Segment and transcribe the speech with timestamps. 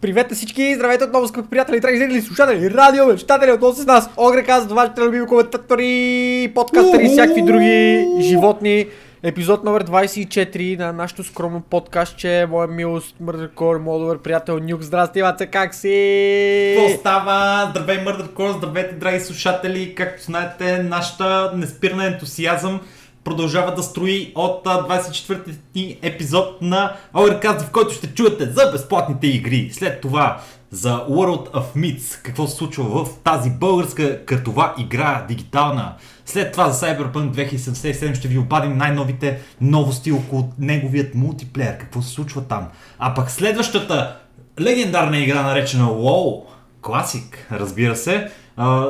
[0.00, 0.74] Привет на всички!
[0.74, 4.10] Здравейте отново, скъпи приятели, драги зрители, слушатели, радио, читатели, отново с нас.
[4.16, 8.86] Огре казват вашите любими коментатори, подкастери и всякакви други животни.
[9.22, 12.46] Епизод номер 24 на нашото скромно подкастче.
[12.50, 14.82] Моя милост, Мърдъркор, моят добър приятел Нюк.
[14.82, 16.74] Здрасти, Ваце, как си?
[16.76, 17.66] Какво става?
[17.70, 19.94] Здравей, Мърдъркор, здравейте, драги слушатели.
[19.94, 22.80] Както знаете, нашата неспирна ентусиазъм
[23.28, 29.70] продължава да строи от 24-ти епизод на Overcast, в който ще чуете за безплатните игри.
[29.72, 35.94] След това за World of Myths, какво се случва в тази българска картова игра, дигитална.
[36.26, 42.10] След това за Cyberpunk 2077 ще ви обадим най-новите новости около неговият мултиплеер, какво се
[42.10, 42.68] случва там.
[42.98, 44.16] А пък следващата
[44.60, 46.42] легендарна игра, наречена WoW,
[46.88, 48.30] класик, разбира се,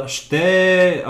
[0.06, 1.04] ще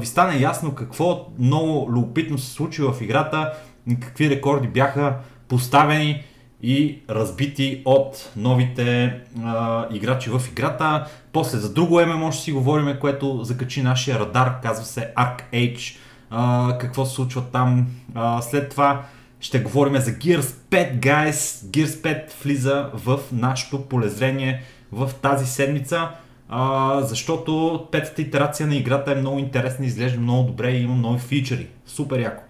[0.00, 3.52] ви стане ясно какво много любопитно се случи в играта,
[4.00, 5.16] какви рекорди бяха
[5.48, 6.22] поставени
[6.62, 11.06] и разбити от новите а, играчи в играта.
[11.32, 15.96] После за друго ММО ще си говорим, което закачи нашия радар, казва се Arc Age.
[16.30, 17.86] А, какво се случва там.
[18.14, 19.02] А, след това
[19.40, 21.30] ще говорим за Gears 5, guys.
[21.70, 26.08] Gears 5 влиза в нашото полезрение в тази седмица
[26.48, 31.20] а, защото петата итерация на играта е много интересна, изглежда много добре и има нови
[31.20, 31.68] фичери.
[31.86, 32.42] Супер яко.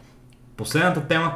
[0.56, 1.34] Последната тема,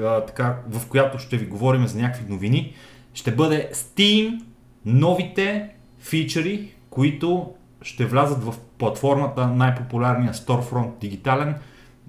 [0.00, 2.74] а, така, в която ще ви говорим за някакви новини,
[3.14, 4.40] ще бъде Steam,
[4.84, 5.68] новите
[5.98, 11.54] фичери, които ще влязат в платформата най-популярния Storefront дигитален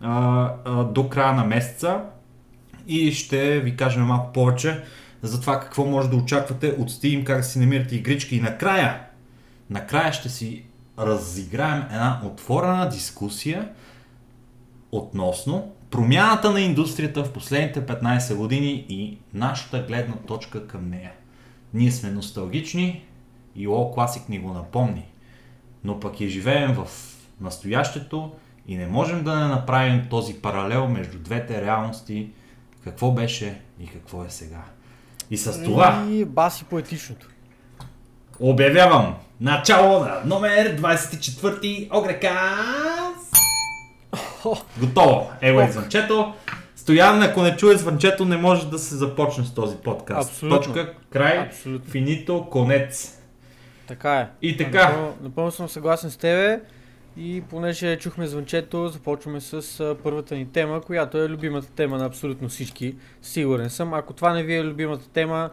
[0.01, 2.01] а, а, до края на месеца
[2.87, 4.83] и ще ви кажем малко повече
[5.21, 9.06] за това какво може да очаквате от Steam, как да си намирате игрички и накрая
[9.69, 10.63] накрая ще си
[10.99, 13.69] разиграем една отворена дискусия
[14.91, 21.11] относно промяната на индустрията в последните 15 години и нашата гледна точка към нея.
[21.73, 23.03] Ние сме носталгични
[23.55, 25.05] и О Classic ни го напомни,
[25.83, 26.87] но пък и живеем в
[27.41, 28.31] настоящето
[28.67, 32.29] и не можем да не направим този паралел между двете реалности,
[32.83, 34.63] какво беше и какво е сега.
[35.31, 36.07] И с това...
[36.09, 37.29] И баси поетичното.
[38.39, 43.31] Обявявам начало на номер 24 Огрекас.
[44.79, 45.31] Готово.
[45.41, 46.33] Ево и звънчето.
[46.75, 50.29] Стоян, ако не чуе звънчето, не може да се започне с този подкаст.
[50.29, 50.73] Абсолютно.
[50.73, 51.91] Точка, край, Абсолютно.
[51.91, 53.21] финито, конец.
[53.87, 54.27] Така е.
[54.41, 54.89] И така.
[54.89, 56.61] Напълно, напълно съм съгласен с тебе.
[57.17, 62.05] И понеже чухме звънчето, започваме с а, първата ни тема, която е любимата тема на
[62.05, 62.95] абсолютно всички.
[63.21, 63.93] Сигурен съм.
[63.93, 65.49] Ако това не ви е любимата тема,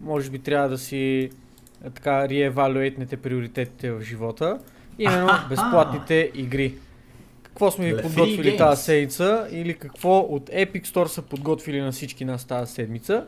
[0.00, 1.30] може би трябва да си
[1.84, 4.58] така реевалюейтнете приоритетите в живота.
[4.98, 6.74] Именно безплатните игри.
[7.42, 12.24] Какво сме ви подготвили тази седмица или какво от Epic Store са подготвили на всички
[12.24, 13.26] нас тази седмица?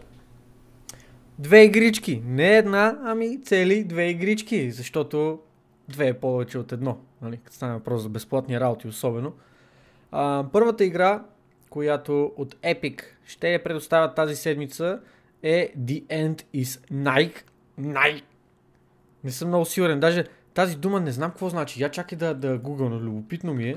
[1.38, 2.22] Две игрички.
[2.26, 5.38] Не една, ами цели две игрички, защото
[5.88, 6.98] две е повече от едно.
[7.22, 7.36] Нали?
[7.44, 9.32] Като стане въпрос за безплатни работи особено.
[10.12, 11.22] А, първата игра,
[11.70, 15.00] която от Epic ще я предоставят тази седмица
[15.42, 17.42] е The End is Nike.
[17.80, 18.22] Nike.
[19.24, 20.00] Не съм много сигурен.
[20.00, 20.24] Даже
[20.54, 21.82] тази дума не знам какво значи.
[21.82, 22.96] Я чакай да, да гугълна.
[22.96, 23.76] Любопитно ми е.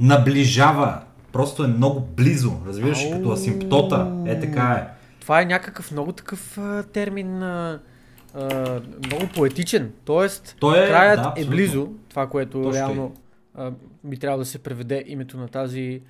[0.00, 1.00] Наближава.
[1.32, 2.52] Просто е много близо.
[2.66, 3.10] Разбираш, Ау.
[3.10, 4.22] като асимптота.
[4.26, 4.98] Е така е.
[5.20, 7.80] Това е някакъв много такъв а, термин, а,
[8.34, 9.92] а, много поетичен.
[10.04, 13.14] Тоест, Той е, краят да, е близо, това, което Точно реално
[13.54, 13.72] а,
[14.04, 16.00] би трябвало да се преведе името на тази,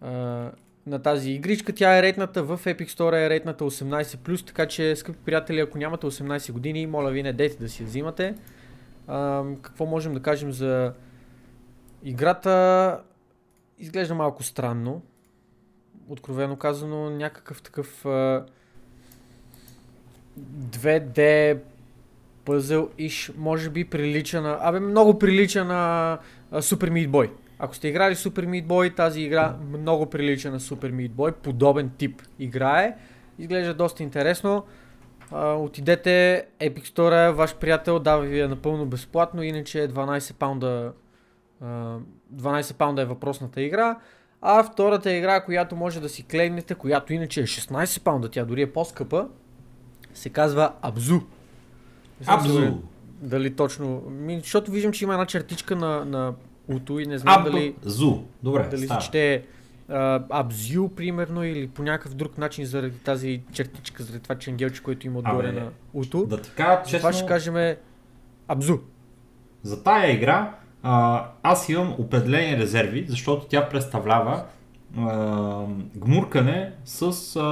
[0.00, 0.50] а,
[0.86, 1.72] на тази игричка.
[1.72, 6.06] Тя е рейтната в Epic Store, е рейтната 18+, така че, скъпи приятели, ако нямате
[6.06, 8.34] 18 години, моля ви не дейте да си я взимате.
[9.06, 10.92] А, какво можем да кажем за
[12.02, 13.00] играта?
[13.78, 15.02] Изглежда малко странно.
[16.08, 18.44] Откровено казано, някакъв такъв а,
[20.40, 21.58] 2D
[22.44, 24.58] пъзъл иш, може би прилича на...
[24.60, 26.18] Абе, много прилича на
[26.50, 27.30] а, Super Meat Boy.
[27.64, 31.32] Ако сте играли Super Meat Boy, тази игра много прилича на Super Meat Boy.
[31.32, 32.96] Подобен тип игра е.
[33.38, 34.64] Изглежда доста интересно.
[35.30, 40.34] А, отидете, Epic Store е ваш приятел, дава ви я напълно безплатно, иначе е 12
[40.34, 40.92] паунда,
[41.60, 41.98] а,
[42.34, 43.98] 12 паунда е въпросната игра.
[44.40, 48.62] А втората игра, която може да си клеймнете, която иначе е 16 паунда, тя дори
[48.62, 49.28] е по-скъпа,
[50.14, 51.20] се казва Абзу.
[52.26, 52.78] Абзу.
[53.20, 54.02] Дали точно,
[54.38, 56.34] защото виждам, че има една чертичка на, на
[56.68, 58.18] Уто и не знам дали, Абзу.
[58.42, 59.00] Добре, дали се става.
[59.00, 59.42] чете
[59.88, 65.06] а, Абзю, примерно, или по някакъв друг начин заради тази чертичка, заради това ченгелче, което
[65.06, 66.26] има отгоре Абе, на Уто.
[66.26, 67.76] Да ти кажа честно, Това ще кажем
[68.48, 68.78] Абзу.
[69.62, 74.44] За тая игра а, аз имам определени резерви, защото тя представлява
[74.98, 75.64] а,
[75.96, 77.42] гмуркане с а,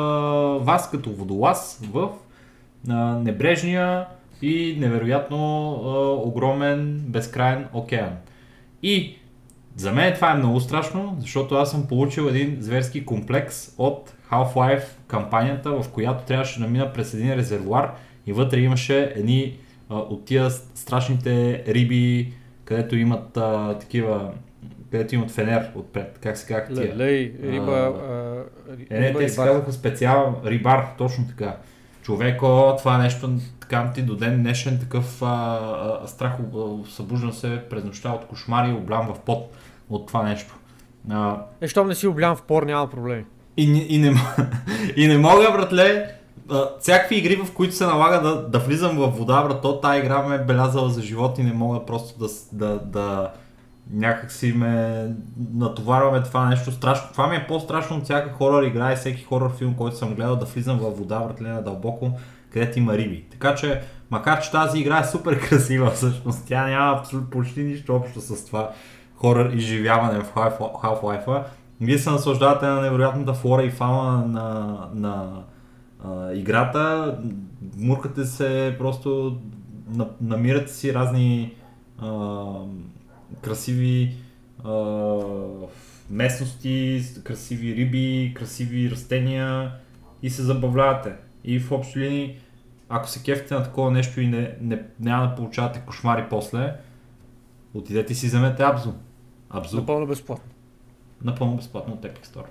[0.64, 2.08] вас като водолаз в
[2.88, 4.06] а, небрежния
[4.42, 5.88] и невероятно а,
[6.28, 8.16] огромен, безкрайен океан.
[8.82, 9.16] И
[9.76, 14.84] за мен това е много страшно, защото аз съм получил един зверски комплекс от Half-Life
[15.06, 17.92] кампанията, в която трябваше да мина през един резервуар
[18.26, 19.56] и вътре имаше едни
[19.88, 22.32] а, от тия страшните риби,
[22.64, 24.32] където имат а, такива,
[24.90, 26.96] където имат фенер отпред, как се казах тия.
[26.96, 28.44] Лей, риба, А, а,
[28.90, 29.46] Е, не, риба те се бар.
[29.46, 31.56] казаха специал рибар, точно така.
[32.02, 33.30] Човеко, това нещо,
[33.60, 36.32] така ти до ден днешен такъв а, а, страх,
[36.90, 39.56] събуждам се през нощта от кошмари, облям в пот
[39.90, 40.54] от това нещо.
[41.10, 43.24] А, Е, щом не си облям в пор, няма проблеми.
[43.56, 44.14] и, и, не,
[44.96, 46.14] и не мога, братле,
[46.80, 50.22] всякакви игри, в които се налага да, да влизам в вода, брат, то тази игра
[50.22, 53.30] ме е белязала за живот и не мога просто да, да, да
[53.92, 55.06] някак си ме
[55.54, 57.08] натоварваме това нещо страшно.
[57.12, 60.36] Това ми е по-страшно от всяка хорор игра и всеки хорор филм, който съм гледал,
[60.36, 62.12] да влизам във вода, братле, на дълбоко,
[62.50, 63.24] където има риби.
[63.30, 67.96] Така че, макар че тази игра е супер красива всъщност, тя няма абсолютно почти нищо
[67.96, 68.70] общо с това
[69.16, 71.42] хорор изживяване в Half- Half-Life.
[71.80, 75.42] Вие се наслаждавате на невероятната флора и фауна на, на
[76.04, 77.16] а, играта,
[77.78, 79.38] муркате се, просто
[79.88, 81.54] на, намирате си разни
[81.98, 82.06] а,
[83.42, 84.14] красиви
[84.64, 84.70] а,
[86.10, 89.72] местности, красиви риби, красиви растения
[90.22, 91.12] и се забавлявате.
[91.44, 92.38] И в общи линии,
[92.88, 96.74] ако се кефите на такова нещо и не, не, няма да получавате кошмари после,
[97.74, 98.94] отидете и си вземете Абзо.
[99.50, 100.50] Абзо, Напълно безплатно.
[101.24, 102.46] напълно безплатно от Epic Store.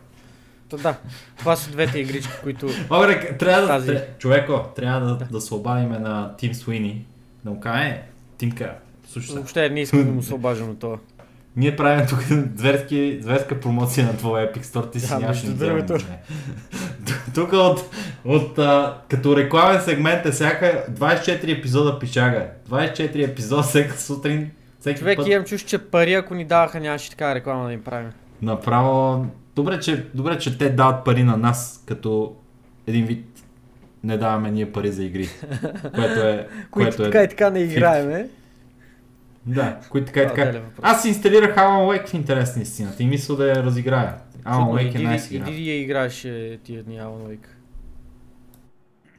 [0.70, 0.98] Та, да,
[1.38, 2.68] това са двете игрички, които...
[2.90, 3.68] Добре, трябва да...
[3.68, 3.88] Тази.
[3.88, 4.04] Тази...
[4.20, 5.26] Човеко, трябва да, да.
[5.26, 7.06] да се обадиме на Тим Суини.
[7.44, 8.76] Да му кажем, е, Тимка,
[9.12, 9.36] слушай.
[9.36, 10.98] Въобще не искам да му се обаждам от това.
[11.56, 12.20] Ние правим тук
[12.56, 15.94] зверски, зверска промоция на твоя Epic Store, ти си Да, нямаш другото.
[15.94, 16.20] вземане.
[17.36, 17.96] Тук от,
[18.26, 22.48] от а, като рекламен сегмент е всяка 24 епизода пишага.
[22.70, 25.28] 24 епизода всяка сутрин, всеки Човек път.
[25.28, 28.10] имам чуш, че пари, ако ни даваха, нямаше така реклама да им правим.
[28.42, 29.26] Направо,
[29.56, 32.36] добре че, добре, че те дават пари на нас, като
[32.88, 33.26] един вид
[34.04, 35.30] не даваме ние пари за игри.
[35.96, 36.48] което е...
[36.72, 37.24] Които което така е...
[37.24, 38.30] и така не играеме.
[39.54, 40.62] Да, които така и е така.
[40.82, 44.16] Аз си инсталирах Alan Wake в интерес на истината и мисля да я разиграя.
[44.44, 45.52] Alan Чудно, Wake е най-си иди, игра.
[45.52, 47.48] иди я играеш е, тия дни Alan Wake.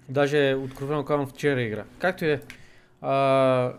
[0.08, 1.84] Даже откровено казвам вчера игра.
[1.98, 2.40] Както и да е.
[3.00, 3.72] А,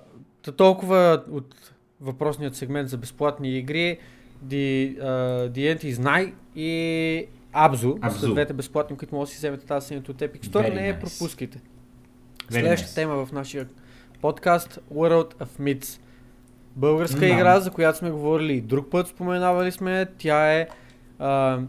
[0.57, 3.97] толкова от въпросният сегмент за безплатни игри.
[4.45, 7.27] The, uh, The End is Night и.
[7.53, 8.19] Abzu.
[8.19, 10.69] Са двете безплатни, които може да си вземете тази седмица от Epic Store.
[10.69, 10.99] Very не я nice.
[10.99, 11.57] пропускайте.
[11.57, 12.95] Very Следващата nice.
[12.95, 13.67] тема в нашия
[14.21, 15.99] подкаст World of Myths.
[16.75, 17.27] Българска Да.
[17.27, 20.05] игра, за която сме говорили и друг път, споменавали сме.
[20.17, 20.67] Тя е
[21.19, 21.59] а,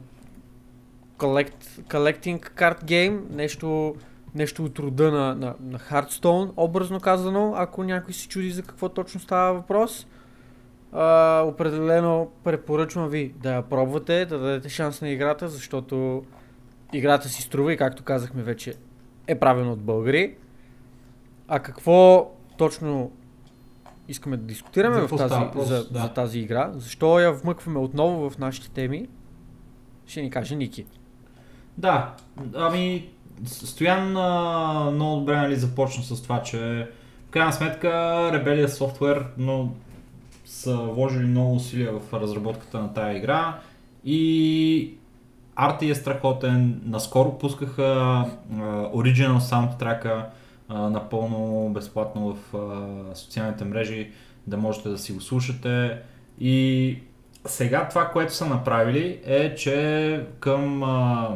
[1.19, 3.94] collect, Collecting Card Game, нещо,
[4.34, 8.88] нещо от рода на, на, на Hearthstone, образно казано, ако някой си чуди за какво
[8.88, 10.06] точно става въпрос.
[10.92, 16.25] А, определено препоръчвам ви да я пробвате, да дадете шанс на играта, защото
[16.92, 18.75] играта си струва и както казахме вече
[19.26, 20.35] е правена от българи.
[21.49, 23.12] А какво точно
[24.12, 25.66] искаме да дискутираме За в тази, въпрос?
[25.66, 26.00] за, Да.
[26.00, 26.71] за тази игра?
[26.75, 29.09] Защо я вмъкваме отново в нашите теми?
[30.07, 30.85] Ще ни каже Ники.
[31.78, 32.14] Да,
[32.54, 33.09] ами
[33.47, 36.88] Стоян а, много добре нали, започна с това, че
[37.28, 37.88] в крайна сметка
[38.35, 39.73] Rebellion Software но
[40.45, 43.59] са вложили много усилия в разработката на тая игра
[44.04, 44.95] и
[45.57, 46.83] арти е страхотен.
[46.85, 48.25] Наскоро пускаха а,
[48.95, 49.38] Original
[50.69, 54.11] Напълно безплатно в а, социалните мрежи,
[54.47, 55.99] да можете да си го слушате.
[56.40, 56.99] И
[57.47, 61.31] сега това, което са направили е, че към а,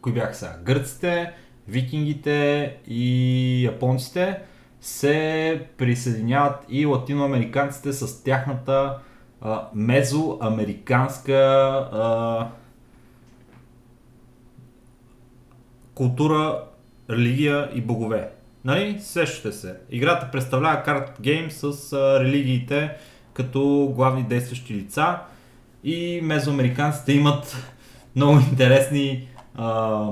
[0.00, 0.56] кои бяха сега?
[0.64, 1.32] Гърците,
[1.68, 4.42] викингите и японците
[4.80, 8.98] се присъединяват и латиноамериканците с тяхната
[9.40, 11.34] а, мезоамериканска
[11.92, 12.48] а,
[15.94, 16.64] култура,
[17.10, 18.28] религия и богове.
[18.64, 18.96] Нали?
[19.00, 19.74] Сещате се.
[19.90, 22.90] Играта представлява карт гейм с а, религиите
[23.32, 25.18] като главни действащи лица
[25.84, 27.56] и мезоамериканците имат
[28.16, 30.06] много интересни а,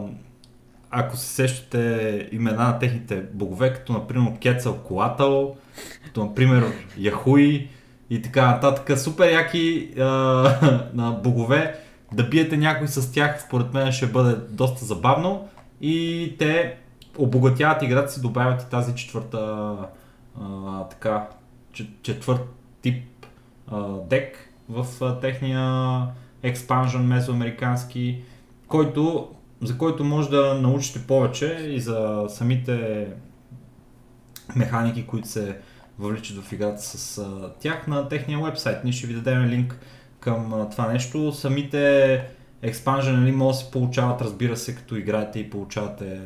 [0.91, 5.57] ако се сещате имена на техните богове, като например Кецъл Колатъл,
[6.05, 6.65] като например
[6.99, 7.69] Яхуи
[8.11, 8.99] и така нататък.
[8.99, 10.03] Супер яки а,
[10.95, 11.75] на богове.
[12.13, 15.49] Да биете някой с тях, според мен ще бъде доста забавно.
[15.81, 16.77] И те
[17.19, 19.77] обогатяват играта си, добавят и тази четвърта
[20.41, 21.29] а, така,
[21.73, 22.41] че- четвърт
[22.83, 23.05] тип
[23.67, 26.03] а, дек в а, техния
[26.43, 28.23] експанжен мезоамерикански,
[28.69, 29.31] който,
[29.63, 33.07] за който може да научите повече и за самите
[34.57, 35.59] механики, които се
[35.99, 38.85] въвличат в играта с а, тях на техния вебсайт.
[38.85, 39.79] Ние ще ви дадем линк
[40.21, 41.33] към а, това нещо.
[41.33, 46.21] Самите експанжени нали, може да се получават, разбира се, като играете и получавате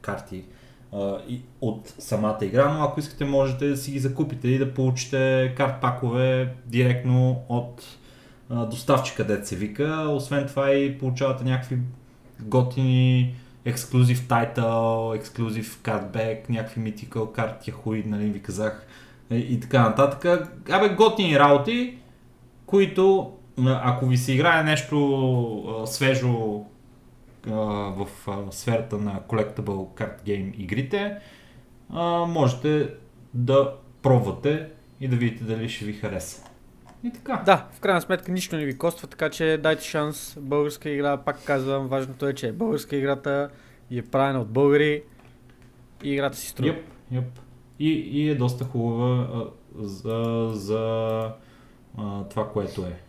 [0.00, 0.44] карти
[0.92, 4.74] а, и, от самата игра, но ако искате можете да си ги закупите и да
[4.74, 7.84] получите карт пакове директно от
[8.50, 10.06] а, доставчика, дет се вика.
[10.10, 11.78] Освен това и получавате някакви
[12.40, 18.86] готини ексклюзив тайтъл, ексклюзив картбек, някакви митикъл карти, хуи, нали ви казах
[19.30, 20.48] и така нататък.
[20.70, 21.98] Абе, готини работи,
[22.66, 23.32] които
[23.66, 26.64] ако ви се играе нещо а, свежо
[27.46, 27.54] а,
[27.90, 31.16] в а, сферата на Collectible Card Game игрите,
[31.90, 32.94] а, можете
[33.34, 34.68] да пробвате
[35.00, 36.44] и да видите дали ще ви хареса.
[37.04, 37.42] И така.
[37.46, 40.36] Да, в крайна сметка нищо не ви коства, така че дайте шанс.
[40.40, 43.50] Българска игра, пак казвам, важното е, че българска играта
[43.90, 45.02] и е правена от българи
[46.04, 46.68] и играта си струва.
[46.68, 46.78] Йоп,
[47.10, 47.24] йоп.
[47.78, 49.44] И, и е доста хубава а,
[49.84, 50.80] за, за
[51.98, 53.03] а, това, което е.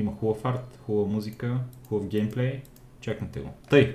[0.00, 1.56] Има хубав арт, хубава музика,
[1.88, 2.62] хубав геймплей.
[3.00, 3.48] Чекнете го.
[3.70, 3.94] Тъй.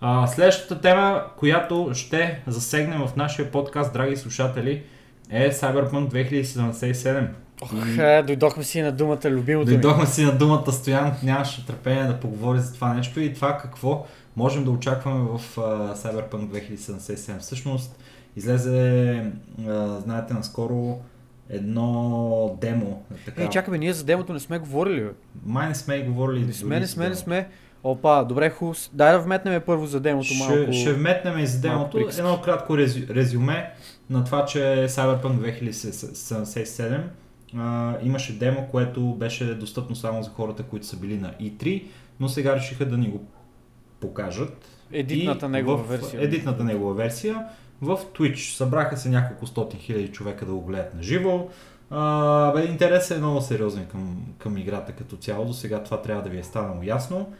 [0.00, 4.82] А, следващата тема, която ще засегнем в нашия подкаст, драги слушатели,
[5.30, 7.28] е Cyberpunk 2077.
[7.62, 9.78] Ох, е, дойдохме си на думата любимото ми.
[9.78, 14.06] Дойдохме си на думата Стоян, нямаше търпение да поговори за това нещо и това какво
[14.36, 17.38] можем да очакваме в uh, Cyberpunk 2077.
[17.38, 17.98] Всъщност
[18.36, 19.22] излезе,
[19.60, 20.98] uh, знаете, наскоро
[21.50, 23.02] едно демо.
[23.24, 23.42] Така.
[23.42, 25.00] Е, чакаме, ние за демото не сме говорили.
[25.00, 25.10] Бе.
[25.46, 26.44] Май не сме и говорили.
[26.44, 27.48] Не сме, не сме, не сме.
[27.84, 28.78] Опа, добре, хубаво.
[28.92, 30.72] Дай да вметнем първо за демото ще, малко.
[30.72, 32.08] Ще вметнем и за демото.
[32.18, 33.70] Едно кратко резю, резюме
[34.10, 37.00] на това, че Cyberpunk 2077
[37.56, 41.84] а, имаше демо, което беше достъпно само за хората, които са били на E3,
[42.20, 43.24] но сега решиха да ни го
[44.00, 44.68] покажат.
[44.92, 46.22] Едитната негова версия.
[46.22, 47.46] Едитната негова версия
[47.82, 48.56] в Twitch.
[48.56, 51.48] Събраха се няколко стотин хиляди човека да го гледат на живо.
[52.54, 55.44] Бе, интересът е много сериозен към, към играта като цяло.
[55.44, 57.32] До сега това трябва да ви е станало ясно.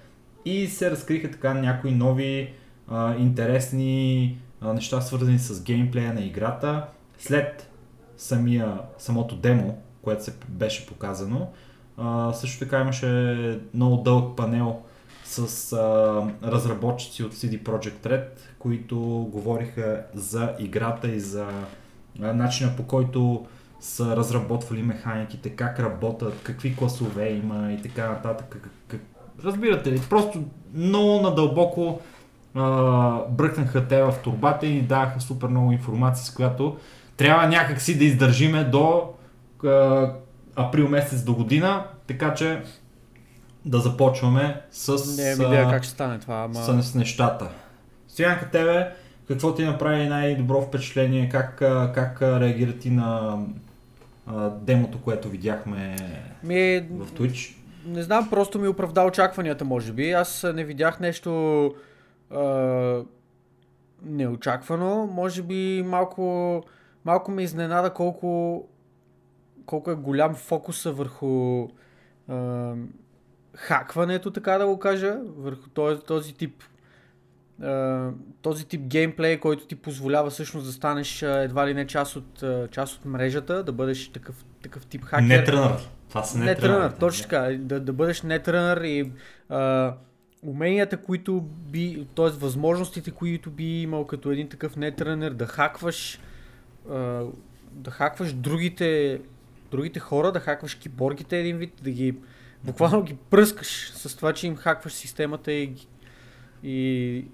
[0.44, 2.54] И се разкриха така някои нови
[2.88, 6.86] а, интересни а, неща, свързани с геймплея на играта.
[7.18, 7.70] След
[8.16, 11.48] самия, самото демо, което се беше показано,
[11.96, 14.82] а, също така имаше много дълъг панел
[15.26, 18.26] с а, разработчици от CD Projekt Red,
[18.58, 18.98] които
[19.32, 21.46] говориха за играта и за
[22.22, 23.46] а, начина по който
[23.80, 28.56] са разработвали механиките, как работят, какви класове има и така нататък.
[28.88, 29.00] Как.
[29.44, 30.00] Разбирате ли?
[30.10, 30.42] Просто
[30.74, 32.00] много надълбоко
[32.54, 36.76] а, бръкнаха те в турбата и даваха супер много информация, с която
[37.16, 39.10] трябва някакси да издържиме до
[39.64, 40.12] а,
[40.56, 42.62] април месец до година, така че
[43.66, 46.82] да започваме с, Не ми идея как ще стане това, ама...
[46.82, 47.48] с, с нещата.
[48.08, 48.92] Стоянка тебе,
[49.28, 51.56] какво ти направи най-добро впечатление, как,
[51.94, 53.38] как реагира ти на
[54.26, 55.96] а, демото, което видяхме
[56.42, 57.56] Ми, в Twitch?
[57.86, 60.12] Не знам, просто ми оправда очакванията, може би.
[60.12, 61.64] Аз не видях нещо
[62.30, 63.02] а,
[64.02, 65.06] неочаквано.
[65.06, 66.62] Може би малко,
[67.04, 68.64] малко ме изненада колко,
[69.66, 71.68] колко е голям фокуса върху
[72.28, 72.72] а,
[73.56, 76.62] хакването, така да го кажа, върху този, този тип
[78.42, 82.98] този тип геймплей, който ти позволява всъщност да станеш едва ли не част от, част
[82.98, 85.24] от мрежата, да бъдеш такъв, такъв тип хакер.
[85.24, 85.88] Нетрънър.
[86.08, 86.92] Това са Нетрънър, нетрънър.
[87.00, 87.56] точно така.
[87.58, 89.12] Да, да бъдеш нетрънър и
[89.48, 89.94] а,
[90.42, 92.28] уменията, които би, т.е.
[92.28, 96.20] възможностите, които би имал като един такъв нетрънър, да хакваш
[96.90, 97.22] а,
[97.72, 99.20] да хакваш другите,
[99.70, 102.14] другите хора, да хакваш киборгите един вид, да ги
[102.66, 105.72] буквално ги пръскаш с това, че им хакваш системата и,
[106.62, 107.24] и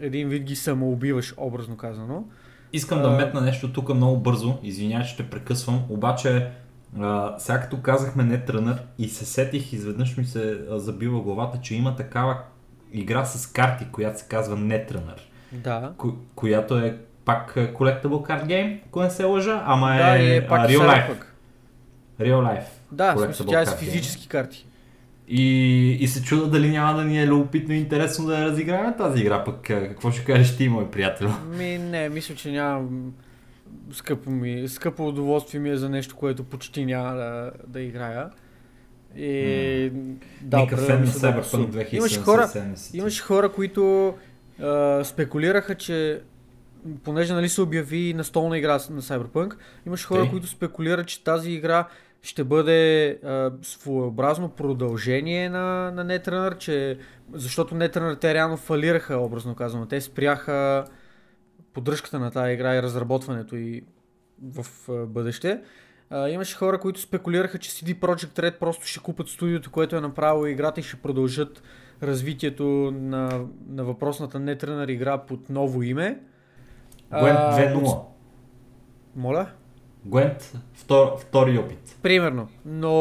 [0.00, 2.24] един вид ги самоубиваш, образно казано.
[2.72, 3.10] Искам да А.
[3.10, 6.50] метна нещо тук много бързо, извинявай, че те прекъсвам, обаче
[7.00, 11.74] а, сега като казахме Netrunner и се сетих, изведнъж ми се а, забива главата, че
[11.74, 12.38] има такава
[12.92, 15.20] игра с карти, която се казва Netrunner,
[15.52, 15.92] Да.
[15.98, 20.36] ко- която е пак Collectible Card Game, ако не се лъжа, ама е, да, и
[20.36, 21.08] е пак Real Life.
[21.08, 21.22] Cyberpunk.
[22.20, 22.66] Real Life.
[22.96, 24.66] Да, смисъл, тя е с физически карти.
[25.28, 29.22] И, и се чуда дали няма да ни е любопитно и интересно да разиграем тази
[29.22, 31.30] игра, пък а, какво ще кажеш ти, мой приятел?
[31.58, 33.12] Ми, не, мисля, че нямам
[33.92, 38.30] скъпо, ми, скъпо удоволствие ми е за нещо, което почти няма да, да играя.
[39.16, 39.92] И
[40.40, 41.96] да, Никакъв определено фен Cyberpunk псу.
[41.96, 42.94] Имаше хора, 2077.
[42.94, 44.14] имаше хора, които
[44.60, 46.20] а, спекулираха, че
[47.04, 49.54] понеже нали се обяви настолна игра на Cyberpunk,
[49.86, 50.30] имаше хора, Тъй.
[50.30, 51.88] които спекулират, че тази игра
[52.26, 56.98] ще бъде а, своеобразно продължение на, на Netrunner, че,
[57.32, 59.86] защото Netrunner те реално фалираха, образно казано.
[59.86, 60.84] Те спряха
[61.72, 63.82] поддръжката на тази игра и разработването и
[64.42, 65.60] в а, бъдеще.
[66.10, 70.00] А, имаше хора, които спекулираха, че CD Projekt Red просто ще купат студиото, което е
[70.00, 71.62] направило играта и ще продължат
[72.02, 72.64] развитието
[72.94, 76.20] на, на въпросната Netrunner игра под ново име.
[77.10, 77.24] А,
[77.58, 77.82] 2.0.
[77.84, 78.06] от-
[79.16, 79.46] Моля?
[80.06, 81.96] Gwent втор, втори опит.
[82.02, 82.48] Примерно.
[82.66, 82.92] Но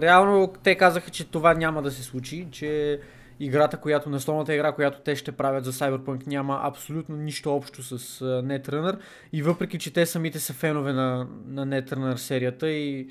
[0.00, 3.00] реално те казаха, че това няма да се случи, че
[3.40, 8.20] играта, която, насловната игра, която те ще правят за Cyberpunk няма абсолютно нищо общо с
[8.24, 8.98] uh, Netrunner
[9.32, 13.08] и въпреки, че те самите са фенове на, на Netrunner серията и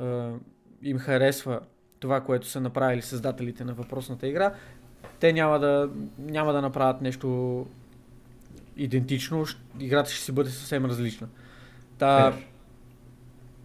[0.00, 0.38] uh,
[0.82, 1.60] им харесва
[2.00, 4.54] това, което са направили създателите на въпросната игра,
[5.20, 7.66] те няма да, няма да направят нещо
[8.76, 9.44] идентично,
[9.80, 11.28] играта ще си бъде съвсем различна.
[11.98, 12.51] Та, Фер.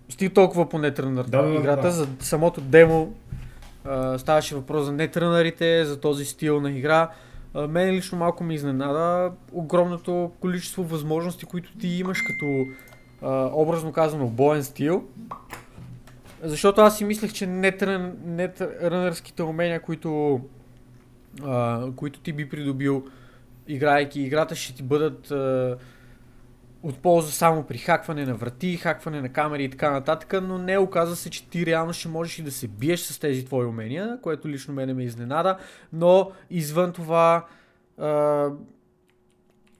[0.09, 1.91] Стига толкова по Netrunner Да, играта, да.
[1.91, 3.13] за самото демо
[3.85, 7.09] а, ставаше въпрос за Netrunnerите, за този стил на игра.
[7.53, 12.65] А, мен лично малко ми изненада огромното количество възможности, които ти имаш като
[13.21, 15.03] а, образно казано боен стил.
[16.43, 20.41] Защото аз си мислех, че нетрън, нетрънърските умения, които,
[21.43, 23.05] а, които ти би придобил
[23.67, 25.77] играйки играта, ще ти бъдат а,
[26.87, 30.77] от полза само при хакване на врати, хакване на камери и така нататък, но не
[30.77, 34.19] оказа се, че ти реално ще можеш и да се биеш с тези твои умения,
[34.21, 35.57] което лично мене ме изненада,
[35.93, 37.45] но извън това
[37.97, 38.49] а,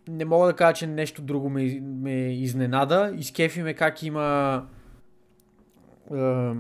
[0.08, 3.14] не мога да кажа, че нещо друго ме, ме изненада.
[3.18, 4.66] Изкефи ме как има
[6.12, 6.54] а,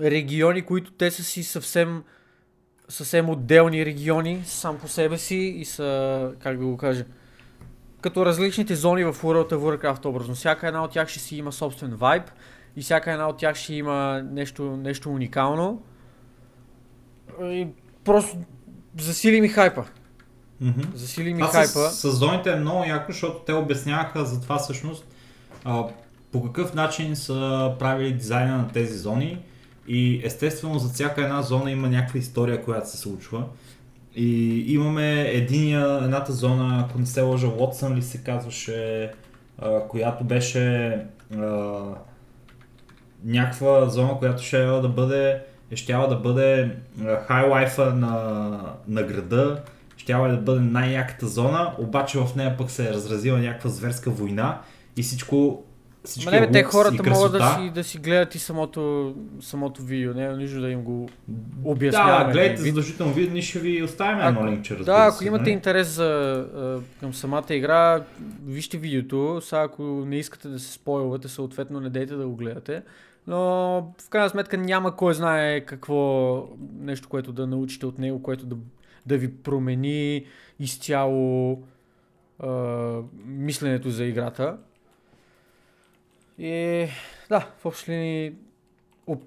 [0.00, 2.02] региони, които те са си съвсем
[2.88, 7.04] съвсем отделни региони сам по себе си и са, как да го кажа,
[8.02, 10.34] като различните зони в World of Warcraft образно.
[10.34, 12.22] Всяка една от тях ще си има собствен вайб
[12.76, 15.82] и всяка една от тях ще има нещо, нещо уникално.
[17.42, 17.68] И
[18.04, 18.36] просто
[19.00, 19.84] засили ми хайпа.
[20.60, 20.80] Мгм.
[20.94, 21.68] Засили ми Това хайпа.
[21.68, 25.06] с, с зоните е много яко, защото те обясняваха за това всъщност
[25.64, 25.84] а,
[26.32, 29.38] по какъв начин са правили дизайна на тези зони
[29.88, 33.44] и естествено за всяка една зона има някаква история, която се случва.
[34.16, 39.10] И имаме единия, едната зона, ако не се лъжа, Уотсън ли се казваше,
[39.58, 40.96] а, която беше
[41.36, 41.80] а,
[43.24, 45.40] някаква зона, която ще да бъде,
[45.74, 46.76] ще да бъде
[47.26, 49.62] хайлайфа на, на града,
[49.96, 54.60] ще да бъде най-яката зона, обаче в нея пък се е разразила някаква зверска война
[54.96, 55.64] и всичко
[56.04, 59.82] всички Ма не, бе, те хората могат да си, да си гледат и самото, самото
[59.82, 61.08] видео, не е нужно да им го
[61.64, 62.24] обясняваме.
[62.24, 65.26] Да, гледайте задължително видео, ние ще ви оставим Ако- едно линкче, разбира Да, ако се,
[65.26, 65.50] имате нали?
[65.50, 66.04] интерес за,
[66.56, 68.04] а, към самата игра,
[68.46, 69.40] вижте видеото.
[69.42, 72.82] Сега ако не искате да се спойлвате, съответно не дейте да го гледате.
[73.26, 73.38] Но
[74.02, 76.44] в крайна сметка няма кой знае какво
[76.80, 78.56] нещо, което да научите от него, което да,
[79.06, 80.24] да ви промени
[80.60, 81.62] изцяло
[82.38, 82.48] а,
[83.26, 84.56] мисленето за играта.
[86.42, 86.88] И
[87.28, 88.32] да, в общи линии,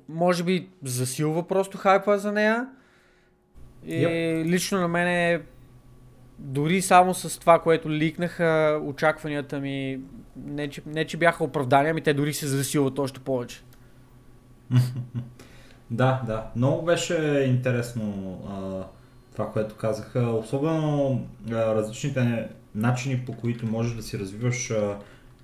[0.10, 2.68] може би засилва просто хайпа за нея.
[3.86, 4.46] И Yep.
[4.46, 5.42] лично на мен е
[6.40, 10.00] дори само с това, което ликнаха, очакванията ми
[10.36, 13.62] не че, не, че бяха оправдани, ами те дори се засилват още повече.
[15.92, 16.48] Да, да.
[16.56, 18.86] Много беше интересно а,
[19.32, 20.20] това, което казаха.
[20.20, 24.98] Особено а, различните начини, по които можеш да си развиваш а,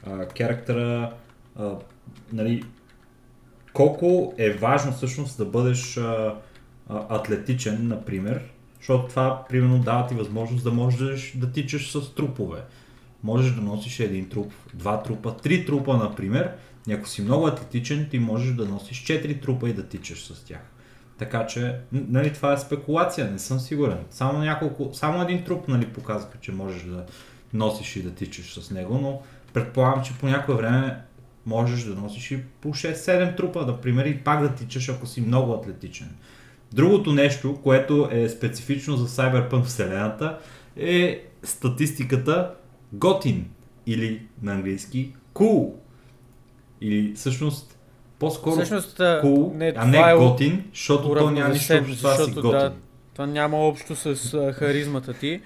[0.08, 1.14] а, характера.
[1.56, 1.76] А,
[2.34, 2.64] нали,
[3.74, 6.36] колко е важно всъщност да бъдеш а,
[6.90, 8.42] а, атлетичен, например,
[8.80, 12.62] защото това, примерно, дава ти възможност да можеш да тичаш с трупове.
[13.24, 16.52] Можеш да носиш един труп, два трупа, три трупа, например.
[16.88, 20.46] И ако си много атлетичен, ти можеш да носиш четири трупа и да тичаш с
[20.46, 20.62] тях.
[21.18, 23.98] Така че, нали, това е спекулация, не съм сигурен.
[24.10, 27.06] Само няколко, само един труп, нали, показаха, че можеш да
[27.54, 29.22] носиш и да тичаш с него, но
[29.54, 31.02] предполагам, че по някое време
[31.46, 35.54] можеш да носиш и по 6-7 трупа, например, и пак да тичаш, ако си много
[35.54, 36.10] атлетичен.
[36.74, 40.38] Другото нещо, което е специфично за Cyberpunk вселената,
[40.78, 42.54] е статистиката
[42.94, 43.50] готин
[43.88, 45.74] или на английски cool.
[46.82, 47.78] Или всъщност
[48.20, 52.16] по-скоро Всъщност, cool, не, а не е готин, защото то няма нищо общо с това
[52.16, 52.52] си готин.
[52.52, 52.74] да,
[53.14, 55.42] Това няма общо с а, харизмата ти.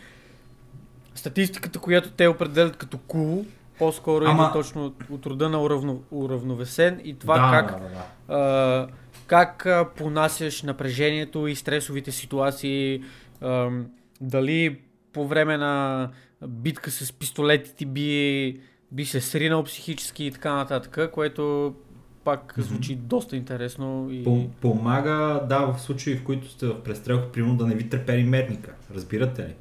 [1.16, 3.46] Статистиката, която те определят като cool,
[3.80, 8.88] по-скоро Ама- точно от, рода на уравно, уравновесен и това да, как да, да, а,
[9.28, 13.04] как а, понасяш напрежението и стресовите ситуации,
[13.42, 13.86] ам,
[14.22, 14.80] дали
[15.14, 16.10] по време на
[16.48, 18.60] битка с пистолети ти би,
[18.92, 21.76] би се сринал психически и така нататък, което
[22.24, 24.26] пак звучи доста интересно и...
[24.26, 28.24] Пом- Помага, да, в случаи, в които сте в престрелка, примерно да не ви трепери
[28.24, 28.72] мерника.
[28.96, 29.54] Разбирате ли?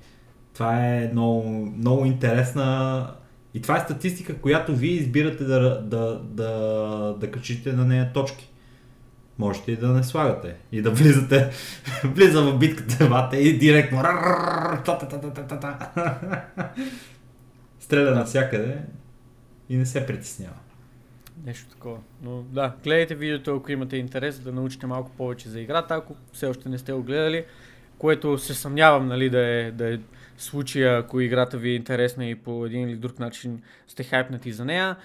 [0.54, 3.06] Това е много, много интересна
[3.54, 6.48] И това е статистика, която вие избирате да, да, да,
[7.20, 8.50] да качите на нея точки.
[9.38, 10.56] Можете и да не слагате.
[10.72, 11.50] И да влизате,
[12.04, 14.02] влиза в битката вате и директно
[17.80, 18.78] стреля навсякъде
[19.68, 20.54] и не се притеснява.
[21.46, 21.98] Нещо такова.
[22.22, 26.46] Но да, гледайте видеото, ако имате интерес да научите малко повече за играта, ако все
[26.46, 27.44] още не сте го гледали,
[27.98, 29.98] което се съмнявам нали, да, е, да е
[30.38, 34.64] случая, ако играта ви е интересна и по един или друг начин сте хайпнати за
[34.64, 34.96] нея.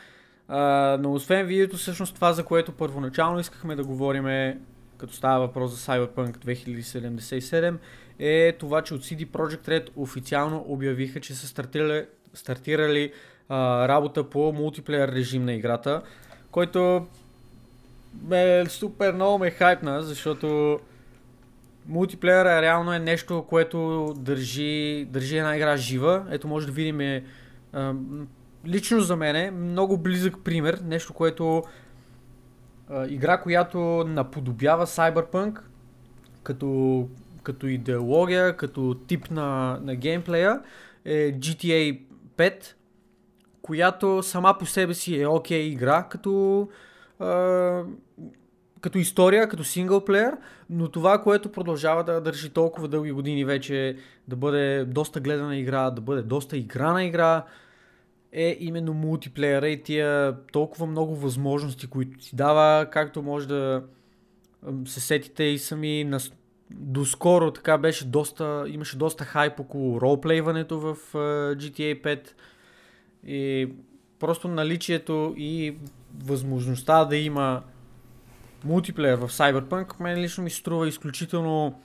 [0.47, 4.57] А, но освен видеото, всъщност това, за което първоначално искахме да говорим, е,
[4.97, 7.75] като става въпрос за Cyberpunk 2077,
[8.19, 13.13] е това, че от CD Projekt Red официално обявиха, че са стартирали, стартирали
[13.49, 16.01] а, работа по мултиплеер режим на играта,
[16.51, 17.07] който
[18.27, 20.79] ме супер много ме хайпна, защото
[21.89, 26.25] мултиплеера реално е нещо, което държи, държи една игра жива.
[26.31, 27.23] Ето може да видим е,
[28.65, 31.63] лично за мен е много близък пример, нещо, което
[32.89, 35.59] а, игра, която наподобява Cyberpunk
[36.43, 37.07] като,
[37.43, 40.61] като идеология, като тип на, на геймплея
[41.05, 42.01] е GTA
[42.37, 42.73] 5,
[43.61, 46.67] която сама по себе си е окей okay игра, като,
[47.19, 47.83] а,
[48.81, 50.37] като история, като синглплеер,
[50.69, 53.95] но това, което продължава да държи толкова дълги години вече,
[54.27, 57.45] да бъде доста гледана игра, да бъде доста играна игра,
[58.31, 63.83] е именно мултиплеера и тия толкова много възможности, които ти дава, както може да
[64.85, 66.19] се сетите и сами на...
[66.71, 70.95] доскоро така беше доста, имаше доста хайп около ролплейването в
[71.55, 72.29] GTA 5
[73.27, 73.69] и
[74.19, 75.77] просто наличието и
[76.23, 77.63] възможността да има
[78.63, 81.81] мултиплеер в Cyberpunk мен лично ми струва изключително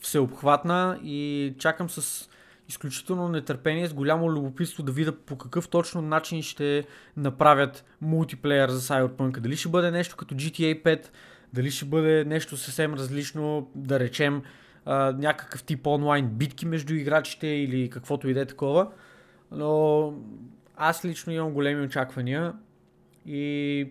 [0.00, 2.28] всеобхватна и чакам с
[2.68, 6.84] изключително нетърпение, с голямо любопитство да видя по какъв точно начин ще
[7.16, 9.38] направят мултиплеер за Cyberpunk.
[9.40, 11.06] Дали ще бъде нещо като GTA 5,
[11.52, 14.42] дали ще бъде нещо съвсем различно, да речем
[15.14, 18.90] някакъв тип онлайн битки между играчите или каквото и да е такова.
[19.50, 20.14] Но
[20.76, 22.52] аз лично имам големи очаквания
[23.26, 23.88] и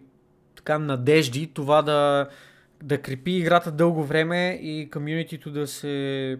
[0.65, 2.27] така надежди това да,
[2.83, 6.39] да крепи играта дълго време и комьюнитито да се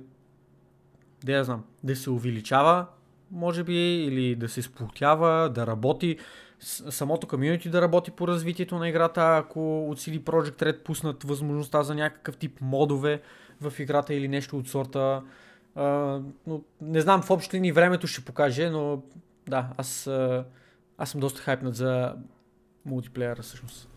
[1.24, 2.86] да я знам, да се увеличава,
[3.32, 6.18] може би, или да се сплотява, да работи,
[6.60, 11.84] самото комьюнити да работи по развитието на играта, ако от CD Projekt Red пуснат възможността
[11.84, 13.22] за някакъв тип модове
[13.62, 15.22] в играта или нещо от сорта.
[15.78, 19.02] Uh, но не знам, в общи линии времето ще покаже, но
[19.48, 20.08] да, аз,
[20.98, 22.16] аз съм доста хайпнат за
[22.86, 23.95] мултиплеера всъщност.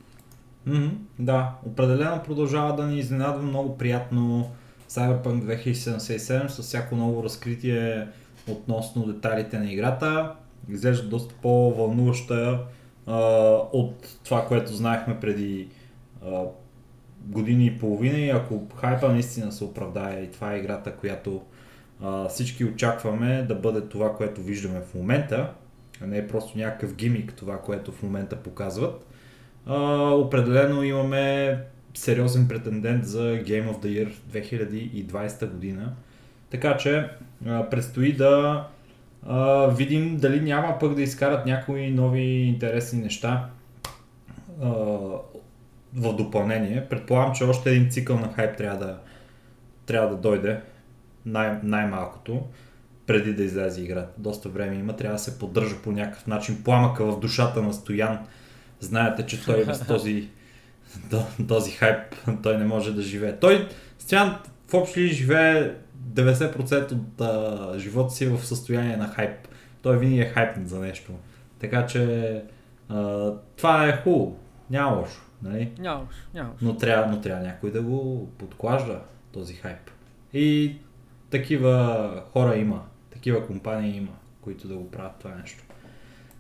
[0.67, 4.51] Mm-hmm, да, определено продължава да ни изненадва много приятно
[4.91, 8.09] Cyberpunk 2077 с всяко ново разкритие
[8.49, 10.35] относно детайлите на играта.
[10.69, 12.65] Изглежда доста по-вълнуваща
[13.07, 13.17] а,
[13.73, 15.69] от това, което знаехме преди
[16.27, 16.43] а,
[17.21, 18.19] години и половина.
[18.19, 21.43] И ако хайпа наистина се оправдае и това е играта, която
[22.03, 25.53] а, всички очакваме да бъде това, което виждаме в момента,
[26.03, 29.07] а не е просто някакъв гимик това, което в момента показват,
[30.13, 31.59] определено имаме
[31.95, 35.93] сериозен претендент за Game of the Year 2020 година.
[36.51, 37.09] Така че
[37.47, 38.65] а, предстои да
[39.27, 43.49] а, видим дали няма пък да изкарат някои нови интересни неща
[45.95, 46.87] в допълнение.
[46.91, 48.99] Предполагам, че още един цикъл на хайп трябва да,
[49.87, 50.61] трябва да дойде
[51.27, 52.43] най- най-малкото
[53.07, 54.13] преди да излезе играта.
[54.19, 58.19] Доста време има, трябва да се поддържа по някакъв начин пламъка в душата на Стоян.
[58.81, 60.29] Знаете, че той без този
[61.49, 63.39] този хайп той не може да живее.
[63.39, 64.39] Той, Стян,
[64.69, 65.75] в общи ли живее
[66.13, 69.49] 90% от а, живота си в състояние на хайп.
[69.83, 71.13] Той винаги е хайпнат за нещо.
[71.59, 72.43] Така че
[72.89, 74.39] а, това е хубаво.
[74.71, 75.21] Няма лошо.
[75.43, 75.73] Нали?
[75.79, 76.65] Няма лошо, няма лошо.
[76.65, 79.01] Но трябва, но трябва някой да го подклажда
[79.33, 79.91] този хайп.
[80.33, 80.77] И
[81.31, 85.65] такива хора има, такива компании има, които да го правят това нещо.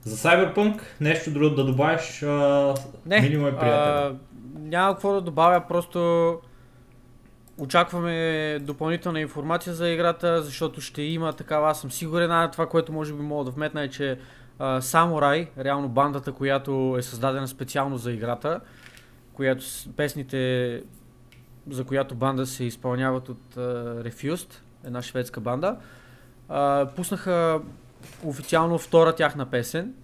[0.04, 2.74] За Cyberpunk нещо друго да добавиш, а,
[3.06, 4.16] Не, минимум е приятел.
[4.58, 6.40] няма какво да добавя, просто
[7.58, 12.92] очакваме допълнителна информация за играта, защото ще има такава, аз съм сигурен, а това, което
[12.92, 14.18] може би мога да вметна е, че
[14.80, 18.60] Самурай, реално бандата, която е създадена специално за играта,
[19.32, 19.64] която
[19.96, 20.82] песните,
[21.70, 25.76] за която банда се изпълняват от uh, Refused, една шведска банда,
[26.50, 27.60] uh, пуснаха
[28.24, 29.94] официално втора тяхна песен,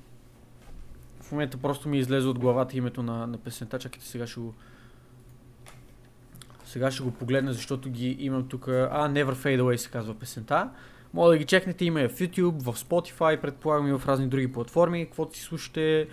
[1.20, 3.78] в момента просто ми излезе от главата името на, на песента.
[3.78, 4.54] Чакайте сега ще го...
[6.64, 8.68] Сега ще го погледна, защото ги имам тук.
[8.68, 10.70] А, Never Fade Away се казва песента.
[11.14, 14.52] Може да ги чекнете, има я в YouTube, в Spotify, предполагам и в разни други
[14.52, 16.08] платформи, каквото си слушате.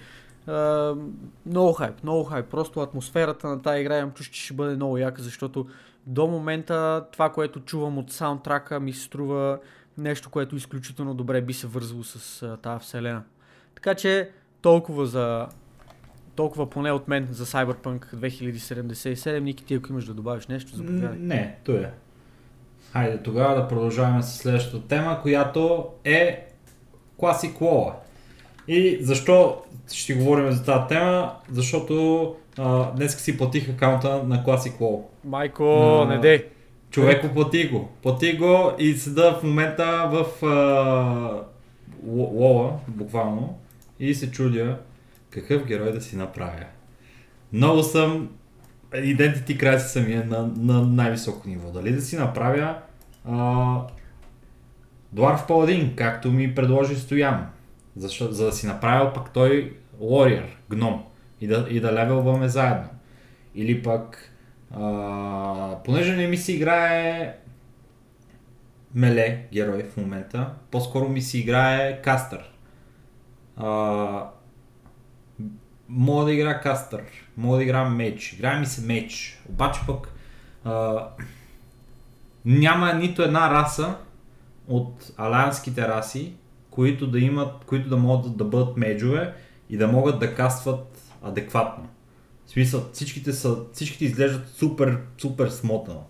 [1.45, 2.45] Много хайп, много хайп.
[2.45, 5.67] Просто атмосферата на тази игра имам чуш, че ще бъде много яка, защото
[6.07, 9.59] до момента това, което чувам от саундтрака ми се струва
[9.97, 13.23] нещо, което изключително добре би се вързало с а, тази вселена.
[13.75, 14.29] Така че
[14.61, 15.47] толкова за
[16.35, 19.39] толкова поне от мен за Cyberpunk 2077.
[19.39, 21.17] Ники, ти ако имаш да добавиш нещо, заповядай.
[21.19, 21.91] Не, то е.
[22.91, 26.47] Хайде тогава да продължаваме с следващата тема, която е
[27.19, 27.93] Classic WoW.
[28.67, 29.61] И защо
[29.93, 31.35] ще говорим за тази тема?
[31.51, 35.01] Защото а, днес си платих акаунта на Classic WoW.
[35.23, 36.45] Майко, А, не дей.
[36.91, 37.89] Човеко плати го.
[38.01, 41.43] Плати го и седа в момента в а,
[42.07, 43.59] Лола, буквално,
[43.99, 44.77] и се чудя
[45.29, 46.65] какъв герой да си направя.
[47.53, 48.29] Много съм
[48.91, 51.71] Identity Crisis самия на, на най-високо ниво.
[51.71, 52.77] Дали да си направя
[53.25, 53.33] а,
[55.15, 57.47] Dwarf Paladin, както ми предложи Стоян,
[57.95, 61.03] защо, за да си направил пък той Warrior, гном,
[61.41, 62.89] и да, и да левелваме заедно.
[63.55, 64.30] Или пък
[65.85, 67.35] понеже не ми се играе
[68.95, 72.51] меле герой в момента, по-скоро ми се играе кастър.
[73.57, 74.29] А,
[75.89, 77.03] мога да игра кастър,
[77.37, 80.13] мога да игра меч, играе ми се меч, обаче пък
[80.63, 81.07] а,
[82.45, 83.95] няма нито една раса
[84.67, 86.33] от алианските раси,
[86.69, 89.33] които да имат, които да могат да бъдат меджове
[89.69, 91.89] и да могат да кастват адекватно.
[92.51, 96.03] Смисъл, всичките, са, всичките изглеждат супер, супер смотано.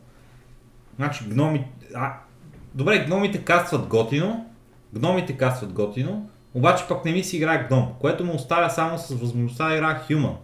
[0.96, 1.68] Значи, гноми...
[1.96, 2.14] А,
[2.76, 4.46] добре, гномите кастват готино,
[4.94, 9.10] гномите кастват готино, обаче пък не ми си играе гном, което му оставя само с
[9.10, 10.36] възможността да играе хюман.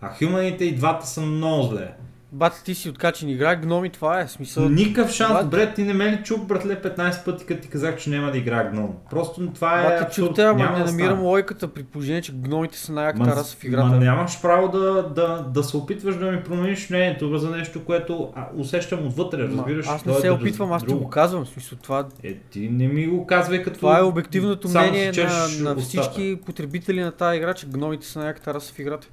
[0.00, 1.94] А хюманите и двата са много зле.
[2.32, 4.68] Бат, ти си откачен игра, гноми, това е смисъл.
[4.68, 7.96] Никакъв шанс, Бат- добре, ти не ме ли чук, братле, 15 пъти, като ти казах,
[7.96, 8.94] че няма да играе гном.
[9.10, 10.26] Просто това е абсурд.
[10.26, 13.56] чух те, ама не да намирам логиката при положение, че гномите са най-яката Ма- раса
[13.56, 13.86] в играта.
[13.86, 18.32] Ма нямаш право да, да, да се опитваш да ми промениш мнението за нещо, което
[18.34, 19.86] а, усещам отвътре, Ма, разбираш.
[19.88, 21.46] аз То не е се да- опитвам, аз ти го казвам.
[21.46, 23.78] Смисъл, това, Е, ти не ми го казвай като...
[23.78, 28.54] това е обективното мнение на, на всички потребители на тази игра, че гномите са най-яката
[28.54, 29.08] раса в играта.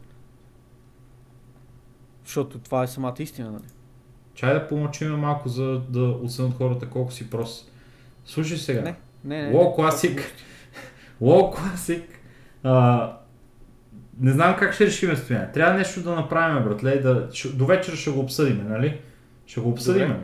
[2.26, 3.64] Защото това е самата истина, нали?
[4.34, 7.72] Чай да помълчим малко, за да осъдат хората колко си прост.
[8.26, 8.82] Слушай сега.
[8.82, 9.54] Не, не, не.
[9.54, 10.22] Classic.
[11.22, 12.04] WoW Classic.
[12.64, 13.18] А,
[14.20, 15.52] не знам как ще решим стояне.
[15.52, 17.00] Трябва нещо да направим, братле.
[17.00, 19.00] Да, до вечера ще го обсъдим, нали?
[19.46, 20.08] Ще го обсъдим.
[20.08, 20.20] Добре.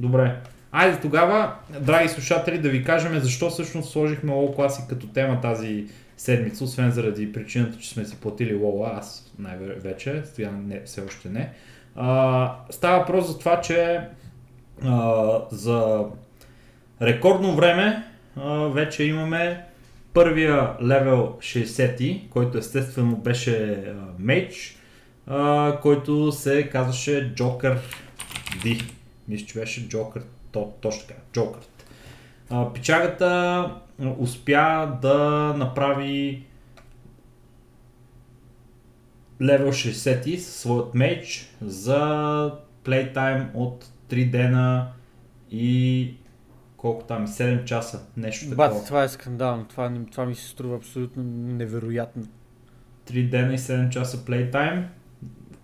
[0.00, 0.40] Добре.
[0.72, 5.86] Айде тогава, драги слушатели, да ви кажем защо всъщност сложихме WoW Classic като тема тази
[6.16, 11.28] седмица, освен заради причината, че сме си платили WoW, аз най-вече, Стоян не, все още
[11.28, 11.52] не.
[11.96, 14.00] А, става въпрос за това, че
[14.84, 16.04] а, за
[17.02, 18.04] рекордно време
[18.36, 19.64] а, вече имаме
[20.14, 24.78] първия левел 60, който естествено беше а, мейдж,
[25.26, 27.78] а, който се казваше Joker
[28.64, 28.82] D.
[29.28, 30.22] Мисля, че беше Joker,
[30.52, 31.64] то, точно така, Joker.
[32.50, 33.83] А, пичагата а,
[34.18, 35.18] успя да
[35.58, 36.46] направи
[39.42, 42.52] левел 60 със своят меч за
[42.84, 44.88] плейтайм от 3 дена
[45.50, 46.14] и
[46.76, 48.68] колко там, 7 часа, нещо такова.
[48.68, 49.64] Бат, това е скандално.
[49.64, 52.22] Това, това ми се струва абсолютно невероятно.
[53.10, 54.88] 3 дена и 7 часа плейтайм,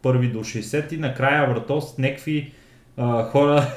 [0.03, 2.53] първи до 60 и накрая брато с някакви
[3.01, 3.67] а, хора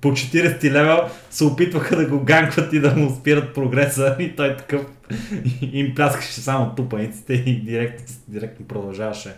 [0.00, 0.98] по 40 левел
[1.30, 4.86] се опитваха да го ганкват и да му спират прогреса и той такъв
[5.72, 9.34] им пляскаше само тупаниците и директно, директно продължаваше.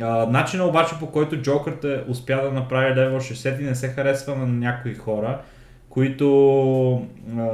[0.00, 4.36] А, начинът обаче по който Джокър те успя да направи левел 60 не се харесва
[4.36, 5.40] на някои хора,
[5.88, 7.06] които
[7.38, 7.46] а,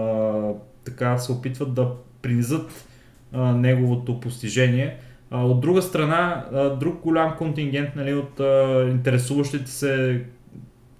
[0.84, 1.88] така се опитват да
[2.22, 2.86] принизат
[3.32, 4.96] а, неговото постижение.
[5.30, 10.22] А, от друга страна, а, друг голям контингент нали, от а, интересуващите се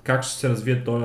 [0.07, 1.05] как ще се развие този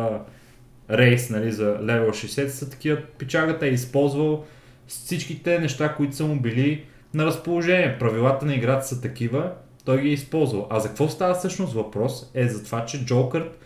[0.92, 2.98] рейс нали, за левел 60 са такива.
[3.18, 4.46] Пичагата е използвал
[4.88, 8.00] всичките неща, които са му били на разположение.
[8.00, 9.52] Правилата на играта са такива,
[9.86, 10.68] той ги е използвал.
[10.70, 12.32] А за какво става всъщност въпрос?
[12.34, 13.60] Е за това, че Джокърт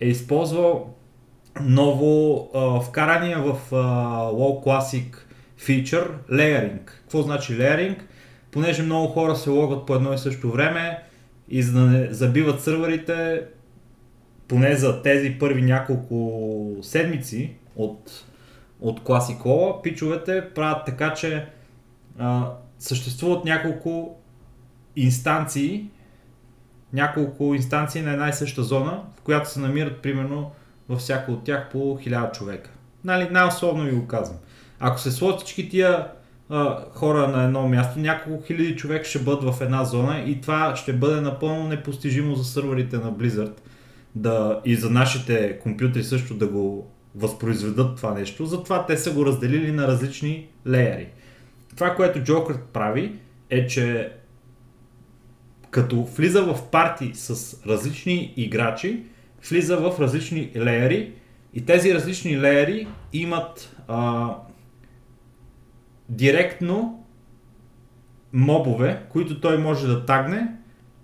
[0.00, 0.94] е използвал
[1.60, 3.76] ново а, вкарания в а,
[4.30, 5.16] WoW Classic
[5.58, 6.84] фичър layering.
[6.84, 7.98] Какво значи layering?
[8.50, 11.02] Понеже много хора се логват по едно и също време
[11.48, 13.42] и за да не забиват сървърите,
[14.50, 18.24] поне за тези първи няколко седмици от,
[18.80, 21.46] от WoW, пичовете правят така, че
[22.18, 24.18] а, съществуват няколко
[24.96, 25.90] инстанции,
[26.92, 30.50] няколко инстанции на една и съща зона, в която се намират примерно
[30.88, 32.70] във всяка от тях по 1000 човека.
[33.04, 34.38] Нали, най-условно ви го казвам.
[34.80, 36.06] Ако се сложат всички тия
[36.48, 40.76] а, хора на едно място, няколко хиляди човек ще бъдат в една зона и това
[40.76, 43.52] ще бъде напълно непостижимо за сървърите на Blizzard
[44.14, 48.46] да, и за нашите компютри също да го възпроизведат това нещо.
[48.46, 51.08] Затова те са го разделили на различни леери.
[51.74, 53.12] Това, което Joker прави
[53.50, 54.12] е, че
[55.70, 59.02] като влиза в парти с различни играчи,
[59.50, 61.12] влиза в различни леери
[61.54, 64.34] и тези различни леери имат а,
[66.08, 67.04] директно
[68.32, 70.48] мобове, които той може да тагне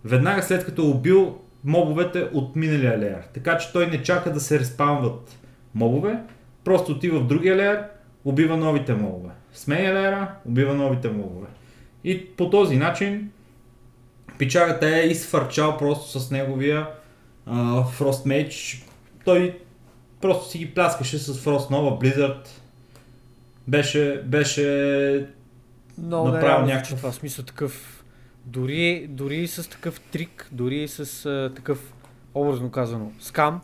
[0.04, 3.22] веднага след като е убил мобовете от миналия леер.
[3.34, 5.38] Така че той не чака да се респаунват
[5.74, 6.18] мобове,
[6.64, 7.84] просто отива в другия леер,
[8.24, 9.30] убива новите мобове.
[9.52, 11.46] Сменя леера, убива новите мобове.
[12.04, 13.30] И по този начин
[14.38, 16.88] пичагата е изфърчал просто с неговия
[17.48, 18.84] uh, Frost Mage.
[19.24, 19.58] Той
[20.20, 22.48] просто си ги пляскаше с Frost Nova, Blizzard.
[23.68, 25.28] Беше, беше
[25.98, 26.98] Много направил не някакъв...
[26.98, 27.95] това смисъл такъв.
[28.46, 31.92] Дори, дори с такъв трик, дори с а, такъв,
[32.34, 33.60] образно казано, скам,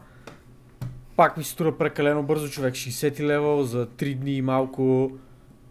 [1.16, 2.75] пак ми се струва прекалено бързо човек.
[2.75, 5.12] 60 левел за 3 дни и малко.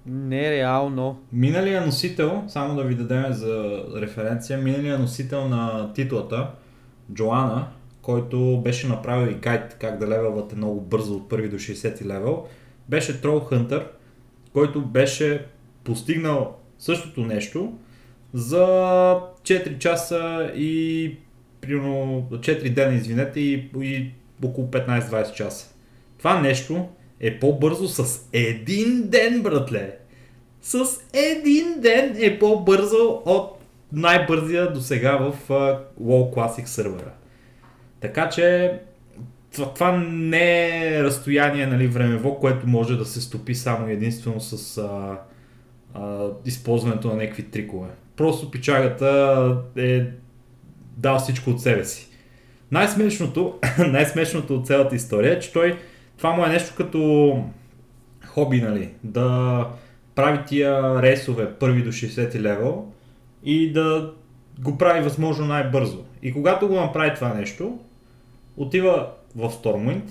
[0.06, 1.21] Нереално.
[1.34, 6.52] Миналия носител, само да ви дадем за референция, миналия носител на титлата,
[7.13, 7.67] Джоана,
[8.02, 12.45] който беше направил и гайд как да левелвате много бързо от първи до 60 левел,
[12.89, 13.88] беше Troll Hunter,
[14.54, 15.45] който беше
[15.84, 17.74] постигнал същото нещо
[18.34, 18.65] за
[19.44, 21.15] 4 часа и
[21.62, 24.12] примерно 4 дена, извинете, и, и
[24.46, 25.74] около 15-20 часа.
[26.17, 26.89] Това нещо
[27.20, 29.98] е по-бързо с един ден, братле.
[30.62, 33.62] С един ден е по-бързо от
[33.94, 37.12] най-бързия до сега в uh, WoW Classic сервера.
[38.00, 38.74] Така че
[39.54, 45.17] това, не е разстояние нали, времево, което може да се стопи само единствено с а,
[45.94, 47.88] а, използването на някакви трикове.
[48.15, 50.06] Просто пичагата е
[50.97, 52.08] дал всичко от себе си.
[52.71, 55.80] Най-смешното, най-смешното от цялата история е, че той,
[56.17, 57.43] това му е нещо като
[58.26, 59.67] хоби, нали, да
[60.15, 62.86] прави тия рейсове първи до 60 левел
[63.43, 64.13] и да
[64.60, 66.04] го прави възможно най-бързо.
[66.24, 67.80] И когато го направи това нещо,
[68.58, 70.10] отива в Stormwind,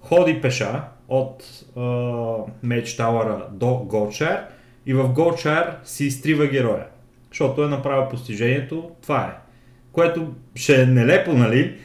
[0.00, 1.42] ходи пеша от
[1.76, 4.44] uh, Mage Tower до Goldshire
[4.86, 6.86] и в Goldshire си изтрива героя,
[7.28, 9.50] защото е направил постижението, това е.
[9.92, 11.76] Което ще е нелепо, нали,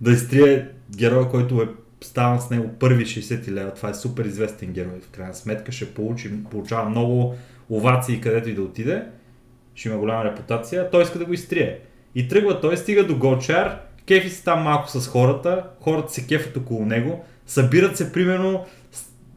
[0.00, 1.68] да изтрие героя, който е
[2.04, 3.74] ставам с него първи 60 лева.
[3.74, 5.00] Това е супер известен герой.
[5.02, 7.34] В крайна сметка ще получи, получава много
[7.70, 9.02] овации където и да отиде.
[9.74, 10.90] Ще има голяма репутация.
[10.90, 11.78] Той иска да го изтрие.
[12.14, 16.56] И тръгва той, стига до Голчар, кефи се там малко с хората, хората се кефят
[16.56, 18.64] около него, събират се примерно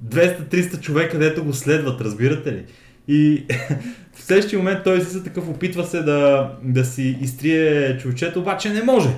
[0.06, 2.66] 200-300 човека, където го следват, разбирате ли?
[3.08, 3.46] И
[4.13, 8.84] в следващия момент той си такъв опитва се да, да си изтрие човечето, обаче не
[8.84, 9.10] може.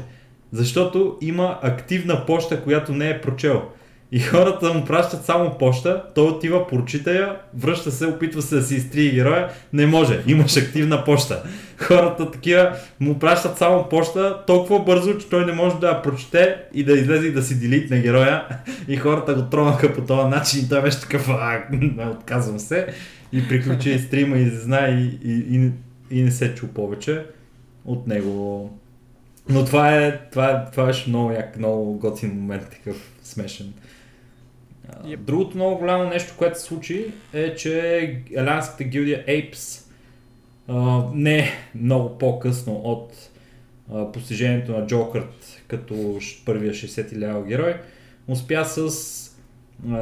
[0.52, 3.62] Защото има активна почта, която не е прочел.
[4.12, 8.64] И хората му пращат само почта, той отива, прочита я, връща се, опитва се да
[8.64, 11.44] си изтрие героя, не може, имаш активна почта.
[11.78, 16.56] Хората такива му пращат само почта толкова бързо, че той не може да я прочете
[16.74, 18.44] и да излезе и да си делит на героя.
[18.88, 21.64] И хората го тронаха по този начин и той беше такъв, а,
[22.12, 22.88] отказвам се.
[23.32, 25.72] И приключи стрима и знае и, и, и,
[26.12, 27.26] и не се чу повече
[27.86, 28.70] от него.
[29.50, 33.74] Но това е, това е, това беше много як, много готин момент, такъв смешен.
[35.04, 35.18] Yep.
[35.18, 39.86] Другото много голямо нещо, което се случи е, че Елянската гилдия Apes
[40.68, 43.14] а, не много по-късно от
[43.94, 47.76] а, постижението на Джокърт като първия 60 лева герой,
[48.28, 49.96] успя с а,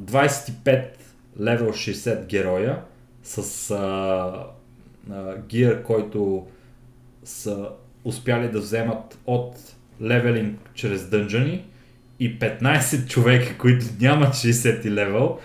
[0.00, 0.84] 25
[1.40, 2.82] левел 60 героя
[3.22, 4.46] с а,
[5.12, 6.46] а, гир, който
[7.24, 7.68] са
[8.04, 9.56] успяли да вземат от
[10.02, 11.64] левелинг чрез дънжани
[12.20, 15.38] и 15 човека, които нямат 60 левел,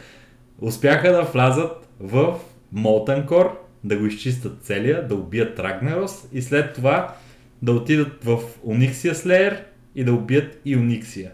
[0.61, 2.39] успяха да влязат в
[2.75, 3.51] Molten Core,
[3.83, 7.15] да го изчистят целия, да убият Рагнарос и след това
[7.61, 9.63] да отидат в Onyxia Slayer
[9.95, 11.29] и да убият и Onyxia.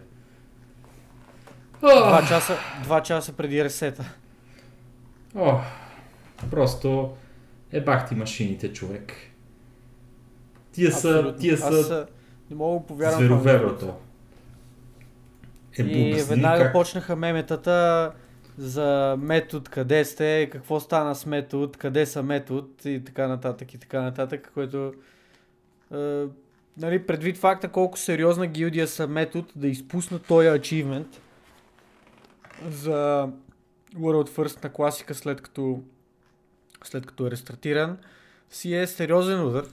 [1.81, 4.13] Два часа, два часа преди ресета.
[5.35, 5.59] О,
[6.51, 7.13] просто
[7.71, 9.13] е бахти машините, човек.
[10.71, 12.13] Тия са, тия Аз са а,
[12.49, 13.19] не мога да повярвам.
[13.19, 13.93] звероверото.
[15.79, 16.73] Е, И веднага как...
[16.73, 18.11] почнаха меметата
[18.57, 23.77] за метод, къде сте, какво стана с метод, къде са метод и така нататък и
[23.77, 24.93] така нататък, което
[25.95, 26.23] е,
[26.77, 31.21] нали, предвид факта колко сериозна гилдия са метод да изпуснат този ачивмент,
[32.69, 33.29] за
[33.95, 35.79] World First на класика след като,
[36.83, 37.97] след като е рестартиран
[38.49, 39.65] си е сериозен удар.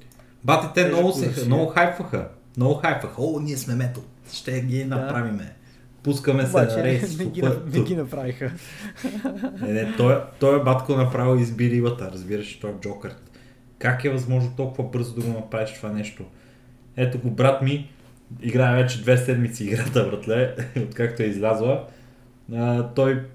[0.45, 2.29] Бате, те много, се, много хайфваха.
[2.57, 3.23] Много хайфаха.
[3.23, 4.03] О, ние сме метал.
[4.33, 5.55] Ще ги направиме.
[6.03, 7.19] Пускаме се Обаче на рейс.
[7.19, 7.43] не, ги,
[7.73, 8.53] не ги направиха.
[9.61, 13.15] Не, не, той, той е батко направо изби рибата, разбираш, той е Джокър.
[13.79, 16.25] Как е възможно толкова бързо да го направиш това нещо?
[16.97, 17.91] Ето го, брат ми,
[18.41, 21.87] играе вече две седмици играта, братле, откакто е излязла.
[22.55, 23.27] А, той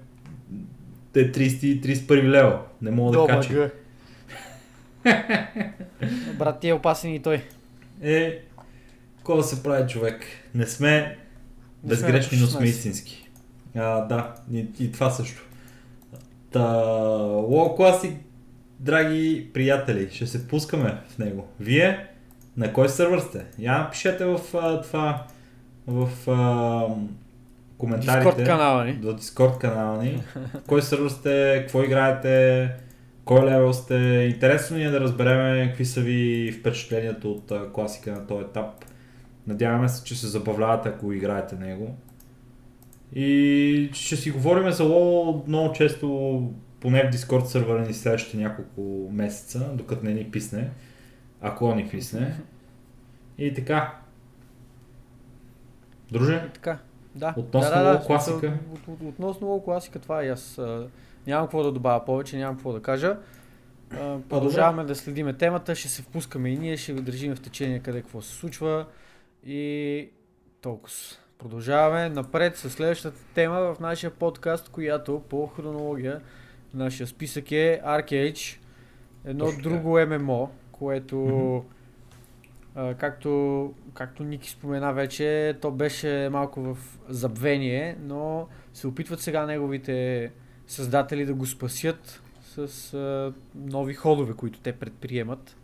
[1.16, 3.52] е 30, 31 лева, не мога да Добър качи.
[3.52, 3.70] гъ.
[6.38, 7.42] Брат ти е опасен и той.
[8.02, 8.38] Е,
[9.16, 10.24] какво да се прави човек?
[10.54, 11.18] Не сме
[11.84, 12.68] безгрешни, но сме 16.
[12.68, 13.28] истински.
[13.76, 15.46] А, да, и, и това също.
[16.50, 18.14] Та, WoW Classic,
[18.80, 21.48] драги приятели, ще се пускаме в него.
[21.60, 22.06] Вие
[22.56, 23.44] на кой сервер сте?
[23.58, 25.26] Я напишете в а, това,
[25.86, 26.86] в а,
[27.84, 28.24] коментарите.
[28.24, 28.92] Дискорд канала ни.
[28.92, 30.22] До Discord канала ни.
[30.66, 32.70] Кой сервер сте, какво играете,
[33.24, 33.94] кой левел сте.
[34.34, 38.84] Интересно ни е да разберем какви са ви впечатленията от класика на този етап.
[39.46, 41.96] Надяваме се, че се забавлявате, ако играете него.
[43.14, 49.10] И ще си говорим за лоу много често, поне в Discord сервера ни следващите няколко
[49.12, 50.70] месеца, докато не ни писне.
[51.40, 52.36] Ако ни писне.
[53.38, 53.94] И така.
[56.12, 56.44] Друже?
[56.48, 56.78] И така.
[57.14, 57.34] Да.
[57.36, 58.58] Относно да, да, да, класика?
[58.72, 60.88] От, от, относно WoW класика, това и аз а,
[61.26, 63.16] нямам какво да добавя повече, нямам какво да кажа.
[63.90, 67.78] А, продължаваме да следиме темата, ще се впускаме и ние, ще ви държим в течение
[67.78, 68.86] къде какво се случва
[69.46, 70.08] и
[70.60, 70.96] толкова.
[71.38, 76.20] Продължаваме напред с следващата тема в нашия подкаст, която по хронология
[76.74, 78.58] нашия списък е Arcade,
[79.24, 81.73] едно Точно друго ММО, което а,
[82.74, 90.30] както, както Ники спомена вече, то беше малко в забвение, но се опитват сега неговите
[90.66, 95.56] създатели да го спасят с а, нови ходове, които те предприемат.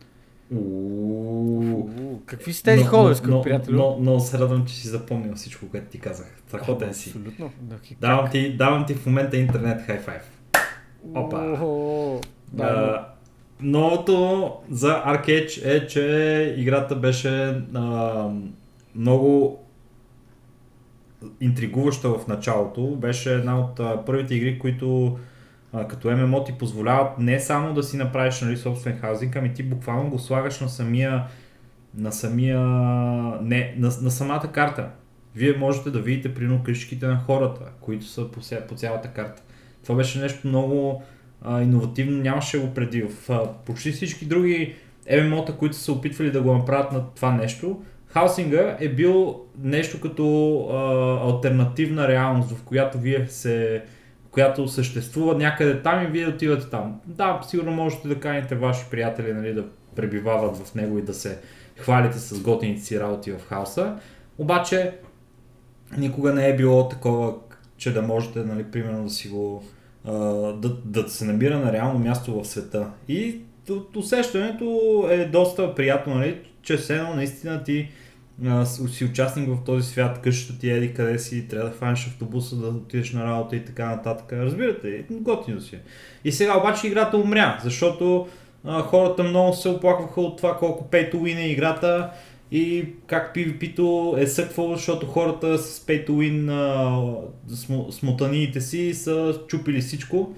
[0.55, 1.89] Уу,
[2.27, 3.77] Какви са тези ходове, скъпи приятели?
[3.77, 6.43] Но, много се радвам, че си запомнил всичко, което ти казах.
[6.49, 7.09] Страхотен си.
[7.09, 7.53] Абсолютно.
[8.01, 10.23] Давам ти, давам ти в момента интернет хай файв.
[11.15, 11.57] Опа.
[12.53, 13.09] Да,
[13.63, 18.29] новото за Arcade е, че играта беше а,
[18.95, 19.59] много
[21.41, 22.97] интригуваща в началото.
[22.97, 25.19] Беше една от а, първите игри, които
[25.73, 29.63] а, като ММО ти позволяват не само да си направиш нали, собствен хаузинг, ами ти
[29.63, 31.25] буквално го слагаш на самия
[31.95, 32.61] на самия
[33.43, 34.89] не, на, на самата карта.
[35.35, 39.43] Вие можете да видите прино къщите на хората, които са по, по цялата карта.
[39.83, 41.03] Това беше нещо много
[41.43, 43.03] а, иновативно, нямаше го преди.
[43.03, 44.75] В а, почти всички други
[45.13, 50.01] ММО-та, които са се опитвали да го направят на това нещо, хаусинга е бил нещо
[50.01, 53.83] като а, альтернативна реалност, в която вие се
[54.31, 57.01] която съществува някъде там и вие отивате там.
[57.07, 59.65] Да, сигурно можете да каните ваши приятели нали, да
[59.97, 61.39] пребивават в него и да се
[61.77, 63.97] хвалите с готините си работи в хаоса.
[64.39, 64.93] Обаче
[65.99, 67.35] никога не е било такова,
[67.77, 69.65] че да можете, нали, примерно да си го
[70.05, 72.91] да, да се намира на реално място в света.
[73.09, 73.41] И
[73.97, 77.89] усещането е доста приятно, нали, че все едно наистина ти
[78.47, 82.57] а, си участник в този свят, къщата ти еди къде си, трябва да хванеш автобуса,
[82.57, 84.33] да отидеш на работа и така нататък.
[84.33, 85.77] Разбирате, готино си.
[85.77, 85.81] е.
[86.25, 88.29] И сега обаче играта умря, защото
[88.65, 92.11] а, хората много се оплакваха от това колко pay to win е играта
[92.51, 99.41] и как PvP-то е съквало, защото хората с pay to win а, смотаниите си са
[99.49, 100.35] чупили всичко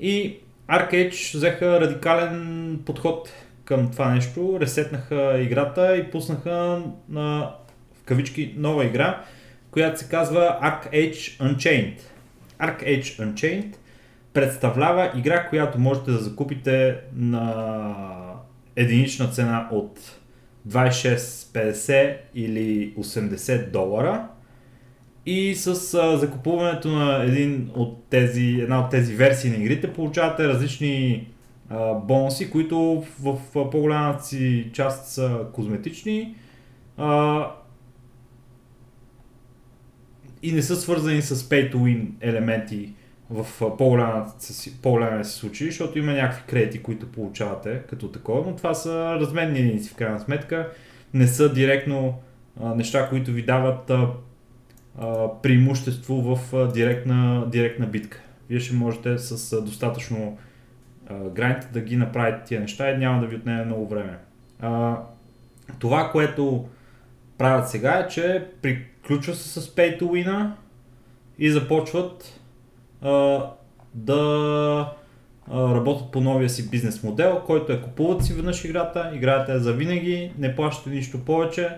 [0.00, 0.36] и
[0.70, 3.32] Arcade взеха радикален подход
[3.64, 7.54] към това нещо, ресетнаха играта и пуснаха на
[8.02, 9.24] в кавички нова игра,
[9.70, 11.98] която се казва Arcade Unchained.
[12.60, 13.74] Arcade Unchained
[14.32, 17.54] представлява игра, която можете да закупите на
[18.76, 20.18] единична цена от
[20.68, 24.28] 26,50 или 80 долара.
[25.26, 30.48] И с а, закупуването на един от тези, една от тези версии на игрите получавате
[30.48, 31.28] различни
[31.68, 36.34] а, бонуси, които в, в по-голямата си част са козметични
[36.96, 37.46] а,
[40.42, 42.94] и не са свързани с pay to win елементи
[43.32, 43.76] в
[44.82, 49.58] по-голямия си случай, защото има някакви кредити, които получавате като такова, но това са разменни
[49.58, 50.70] единици в крайна сметка,
[51.14, 52.20] не са директно
[52.62, 54.08] а, неща, които ви дават а,
[54.98, 58.20] а, преимущество в а, директна, директна битка.
[58.50, 60.38] Вие ще можете с а, достатъчно
[61.06, 64.18] а, грайнд да ги направите тия неща и няма да ви отнеме много време.
[64.60, 65.00] А,
[65.78, 66.68] това, което
[67.38, 70.50] правят сега е, че приключва се с pay to win
[71.38, 72.40] и започват
[73.02, 73.40] а,
[73.94, 74.92] да
[75.50, 79.58] а, работят по новия си бизнес модел, който е купуват си веднъж играта, играта е
[79.58, 81.68] за винаги, не плащате нищо повече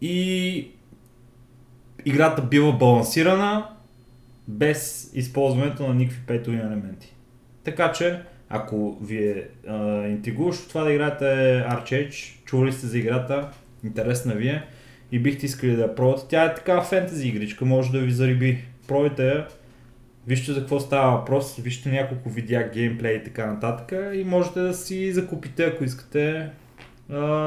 [0.00, 0.68] и
[2.04, 3.66] играта бива балансирана
[4.48, 7.14] без използването на никакви пейто елементи.
[7.64, 9.48] Така че, ако ви е
[10.08, 11.24] интригуващо това да играете
[11.70, 13.48] Archage, чували сте за играта,
[13.84, 14.64] интересна ви е
[15.12, 18.64] и бихте искали да я пробвате, тя е такава фентези игричка, може да ви зариби.
[18.88, 19.46] Пробайте я,
[20.28, 24.74] вижте за какво става въпрос, вижте няколко видеа, геймплей и така нататък и можете да
[24.74, 26.50] си закупите, ако искате,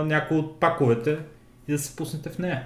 [0.05, 1.17] някои от паковете
[1.67, 2.63] и да се пуснете в нея.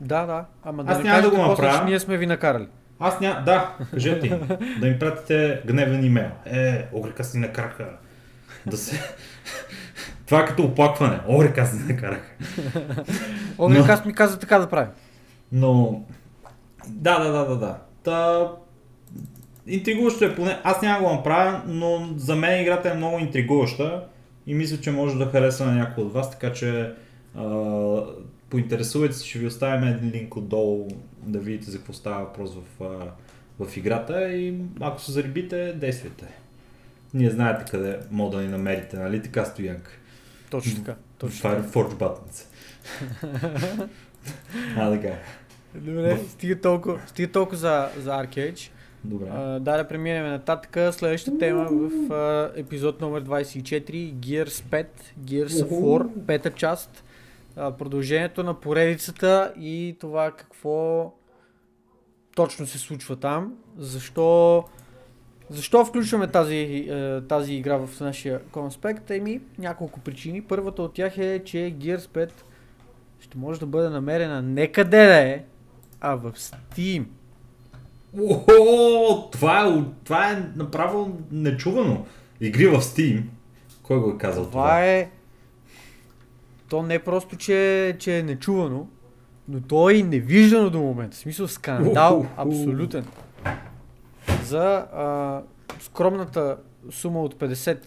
[0.00, 0.44] Да, да.
[0.64, 1.78] Ама Аз да не няма да го после, направя.
[1.78, 2.66] че ние сме ви накарали.
[3.00, 3.42] Аз ня...
[3.46, 4.40] Да, кажете им.
[4.80, 6.30] да им пратите гневен имейл.
[6.46, 7.88] Е, Огрика си накараха.
[8.66, 9.00] Да се...
[10.26, 11.20] Това е като оплакване.
[11.28, 12.30] Огрика си накараха.
[13.58, 14.90] Огрен Но- ми каза така да правим.
[15.52, 16.02] Но...
[16.88, 17.78] Да, да, да, да, да.
[18.02, 18.48] Та...
[19.68, 20.60] Интригуващо е поне.
[20.64, 24.04] Аз няма да го направя, но за мен играта е много интригуваща
[24.46, 26.92] и мисля, че може да хареса на някой от вас, така че
[27.36, 27.44] а,
[28.50, 30.88] поинтересувайте се, ще ви оставим един линк отдолу
[31.22, 36.24] да видите за какво става въпрос в, а, в играта и ако се зарибите, действайте.
[37.14, 39.90] Ние знаете къде мога да ни намерите, нали така стоянка?
[40.50, 40.96] Точно така.
[41.18, 41.68] Точно Това е така.
[41.68, 42.44] Forge Buttons.
[44.76, 45.14] а, така.
[45.74, 48.70] Добре, стига толкова, стига толкова за, за Arcade.
[49.08, 49.26] Добре.
[49.30, 50.94] А, да, да преминем нататък.
[50.94, 54.86] Следващата тема в а, епизод номер 24, Gears 5,
[55.20, 57.04] Gears of War, пета част.
[57.56, 61.12] А, продължението на поредицата и това какво
[62.36, 63.54] точно се случва там.
[63.78, 64.64] Защо,
[65.50, 69.10] защо включваме тази, е, тази игра в нашия конспект?
[69.10, 70.42] Еми, няколко причини.
[70.42, 72.30] Първата от тях е, че Gears 5
[73.20, 75.44] ще може да бъде намерена не къде да е,
[76.00, 77.04] а в Steam.
[78.16, 82.04] О, това е, това е направо нечувано.
[82.40, 83.22] Игри в Steam.
[83.82, 84.62] Кой го е казал това?
[84.62, 85.10] Това е...
[86.68, 88.88] То не е просто, че, че е нечувано,
[89.48, 91.16] но то е и невиждано до момента.
[91.16, 93.04] В смисъл скандал, абсолютен.
[94.44, 95.42] За а,
[95.80, 96.56] скромната
[96.90, 97.78] сума от 50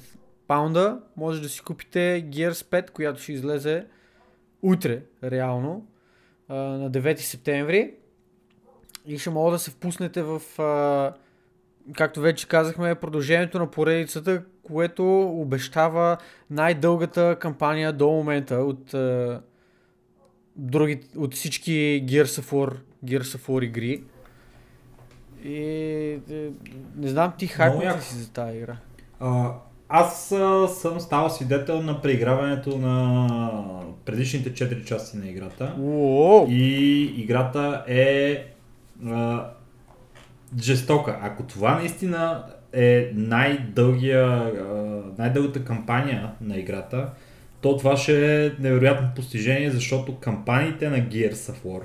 [0.48, 3.86] паунда може да си купите Gears 5, която ще излезе
[4.62, 5.88] утре, реално,
[6.48, 7.94] а, на 9 септември.
[9.06, 11.14] И ще мога да се впуснете в, а,
[11.94, 16.18] както вече казахме, продължението на поредицата, което обещава
[16.50, 19.42] най-дългата кампания до момента от, а,
[20.56, 24.04] други, от всички Gears of War, Gears of War игри.
[25.44, 25.64] И
[26.32, 26.50] е,
[26.96, 28.78] не знам ти хайпът ли си за тази игра.
[29.20, 29.54] А,
[29.90, 33.28] аз а, съм ставал свидетел на преиграването на
[34.06, 35.76] предишните 4 части на играта.
[35.80, 36.48] Уоу!
[36.50, 38.46] И играта е
[39.08, 39.46] а,
[40.60, 41.20] жестока.
[41.22, 42.44] Ако това наистина
[42.74, 44.52] е най-дългия,
[45.18, 47.10] най-дългата кампания на играта,
[47.62, 51.82] то това ще е невероятно постижение, защото кампаниите на Gears of War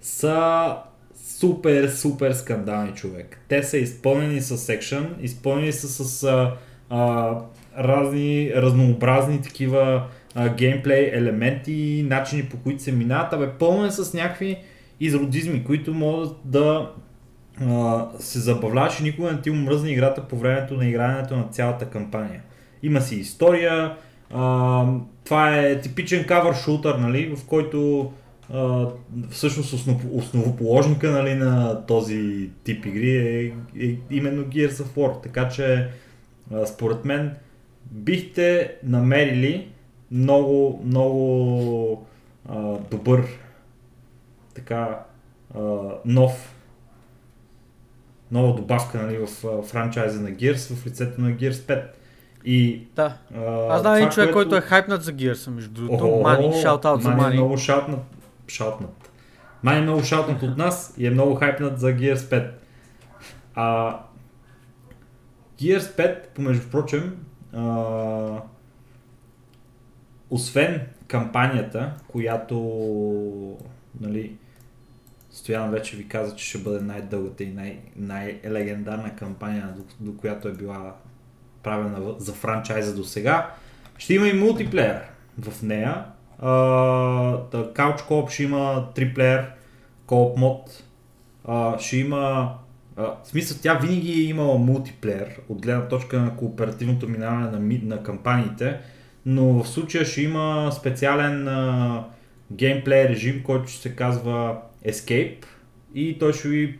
[0.00, 0.76] са
[1.24, 3.40] супер, супер скандални човек.
[3.48, 6.54] Те са изпълнени с екшън, изпълнени са с а,
[6.90, 7.34] а,
[7.78, 13.32] разни, разнообразни такива а, геймплей елементи, начини по които се минават.
[13.32, 14.58] Абе, пълно е с някакви
[15.00, 16.90] изродизми, които могат да
[17.60, 21.84] а, се забавляваш и никога не ти мръзне играта по времето на игрането на цялата
[21.84, 22.42] кампания.
[22.82, 23.96] Има си история,
[24.34, 24.84] а,
[25.24, 28.12] това е типичен кавър шутър, нали, в който
[28.52, 28.86] а,
[29.30, 33.54] всъщност основ, основоположника нали, на този тип игри е,
[33.86, 35.88] е именно Gears of War, така че
[36.54, 37.34] а, според мен
[37.90, 39.68] бихте намерили
[40.10, 42.06] много, много
[42.48, 43.24] а, добър
[44.58, 45.00] така
[45.54, 45.60] а,
[46.04, 46.54] нов
[48.30, 49.26] нова добавка нали, в
[49.62, 51.84] франчайза на Gears в лицето на Gears 5.
[52.44, 53.16] И Да.
[53.36, 56.20] а, Аз знам един човек, което- който е хайпнат за Gears, между другото.
[56.22, 57.36] Мани, шаут-аут за Мани е Мани.
[57.36, 58.00] много шаутнат.
[58.48, 59.10] Шаутнат.
[59.62, 62.50] Мани е много шаутнат от нас и е много хайпнат за Gears 5.
[63.54, 63.98] А,
[65.58, 67.16] Gears 5, помежду прочим,
[67.54, 68.40] а,
[70.30, 72.56] освен кампанията, която
[74.00, 74.37] нали,
[75.38, 80.48] Стоян вече ви каза, че ще бъде най-дългата и най- най-легендарна кампания, до, до която
[80.48, 80.94] е била
[81.62, 83.50] правена за франчайза до сега.
[83.98, 85.00] Ще има и мултиплеер
[85.38, 86.04] в нея.
[86.42, 89.50] Couch Co-op ще има 3 плеер
[90.06, 90.84] Co-op мод.
[91.80, 92.54] Ще има
[92.96, 98.02] в смисъл, тя винаги е имала мултиплеер от гледна точка на кооперативното минаване на, на
[98.02, 98.80] кампаниите,
[99.26, 102.04] но в случая ще има специален а,
[102.52, 105.44] геймплей режим, който ще се казва Escape
[105.94, 106.78] и той ще ви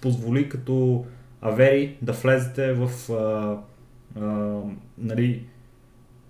[0.00, 1.04] позволи като
[1.40, 3.56] Авери да влезете в а,
[4.20, 4.58] а,
[4.98, 5.42] нали,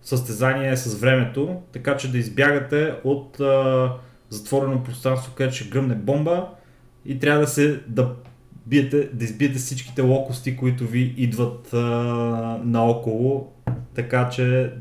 [0.02, 3.92] състезание с времето, така че да избягате от а,
[4.28, 6.48] затворено пространство, където ще гръмне бомба
[7.04, 8.14] и трябва да се да
[8.66, 11.78] биете, да избиете всичките локости, които ви идват а,
[12.64, 13.52] наоколо,
[13.94, 14.72] така че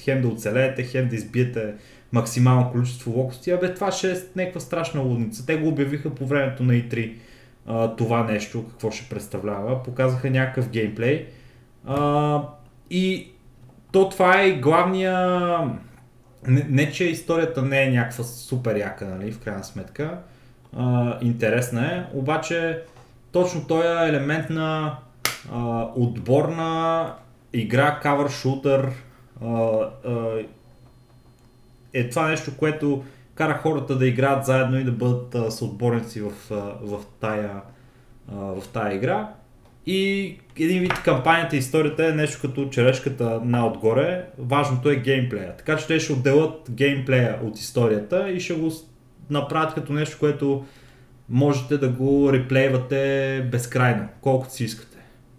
[0.00, 1.74] хем да оцелеете, хем да избиете
[2.12, 3.50] максимално количество локости.
[3.50, 5.46] Абе, това ще е някаква страшна лудница.
[5.46, 7.14] Те го обявиха по времето на E3
[7.66, 9.82] а, това нещо, какво ще представлява.
[9.82, 11.26] Показаха някакъв геймплей.
[11.86, 12.42] А,
[12.90, 13.32] и
[13.92, 15.58] то това е главния...
[16.46, 20.18] Не, не, че историята не е някаква супер яка, нали, в крайна сметка.
[20.76, 22.82] А, интересна е, обаче
[23.32, 24.98] точно този е елемент на
[25.52, 27.12] а, отборна
[27.52, 28.90] игра, кавър шутър,
[31.92, 36.32] е това нещо, което кара хората да играят заедно и да бъдат а, съотборници в,
[36.50, 37.50] а, в, тая,
[38.32, 39.28] а, в тая игра.
[39.86, 44.26] И един вид кампанията и историята е нещо като черешката на отгоре.
[44.38, 45.56] Важното е геймплея.
[45.56, 48.72] Така че те ще отделят геймплея от историята и ще го
[49.30, 50.64] направят като нещо, което
[51.28, 54.98] можете да го реплейвате безкрайно, колкото си искате.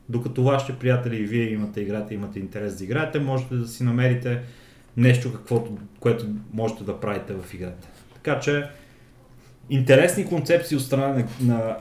[0.10, 4.41] Докато вашите приятели и вие имате играта, имате интерес да играете, можете да си намерите
[5.00, 7.88] нещо, каквото, което можете да правите в играта.
[8.14, 8.70] Така че,
[9.70, 11.78] интересни концепции от страна на,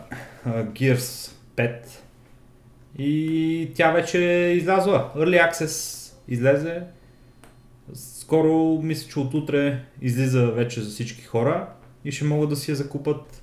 [0.47, 1.81] на Gears 5
[2.99, 5.13] и тя вече е излязла.
[5.17, 6.83] Early Access излезе.
[7.95, 11.69] Скоро, мисля, че от утре излиза вече за всички хора
[12.05, 13.43] и ще могат да си я закупат.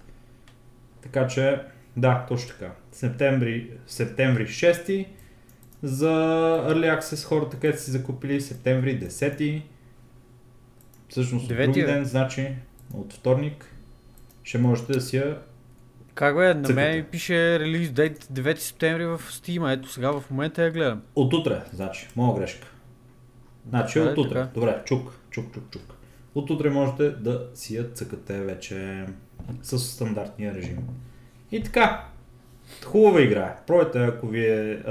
[1.02, 1.62] Така че,
[1.98, 2.72] да, точно така.
[2.92, 5.06] Септември, септември 6
[5.84, 6.12] за
[6.70, 9.62] Early Access хората, където си закупили септември 10
[11.10, 12.56] Всъщност от други ден, значи
[12.94, 13.76] от вторник
[14.44, 15.38] ще можете да си я
[16.16, 20.24] как бе, на мен ми пише релиз дейт 9 септември в Steam, ето сега в
[20.32, 21.02] момента я гледам.
[21.16, 22.68] От утре, значи, моя грешка.
[23.70, 24.40] Значи от утре.
[24.40, 24.50] Така.
[24.54, 25.96] Добре, чук, чук, чук, чук.
[26.36, 29.06] От утре можете да си я цъкате вече
[29.62, 30.78] с стандартния режим.
[31.52, 32.06] И така,
[32.86, 33.58] хубава игра.
[33.68, 34.84] Пробайте, ако ви е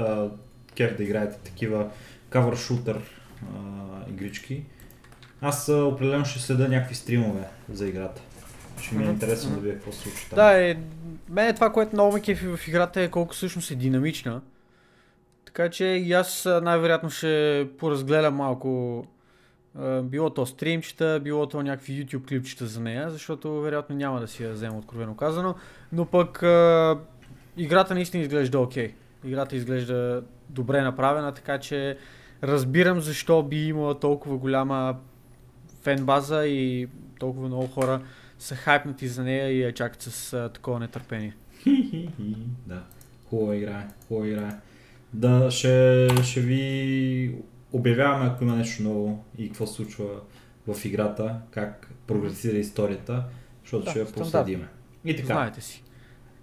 [0.75, 1.89] кер да играете такива
[2.29, 4.63] cover shooter а, игрички.
[5.41, 8.21] Аз а, определено ще следа някакви стримове за играта.
[8.81, 9.55] Ще ми е интересно mm-hmm.
[9.55, 10.35] да видя какво се там.
[10.35, 10.77] Да, е,
[11.29, 14.41] мен е това, което много ме кефи в играта е колко всъщност е динамична.
[15.45, 19.03] Така че и аз най-вероятно ще поразгледам малко
[20.03, 24.43] било то стримчета, било то някакви YouTube клипчета за нея, защото вероятно няма да си
[24.43, 25.55] я взема откровено казано,
[25.91, 26.97] но пък а,
[27.57, 28.87] играта наистина изглежда окей.
[28.87, 28.93] Okay.
[29.27, 31.97] Играта изглежда добре направена, така че
[32.43, 34.97] разбирам защо би имала толкова голяма
[35.83, 36.87] фен база и
[37.19, 38.01] толкова много хора
[38.39, 41.35] са хайпнати за нея и я чакат с а, такова нетърпение.
[42.67, 42.83] да,
[43.29, 44.57] хубава игра, хубава игра.
[45.13, 47.35] Да, ще, ще ви
[47.73, 50.05] обявяваме ако има нещо ново и какво се случва
[50.67, 53.23] в играта, как прогресира историята,
[53.63, 54.67] защото да, ще я проследиме.
[55.05, 55.25] И така.
[55.25, 55.83] Знаете си.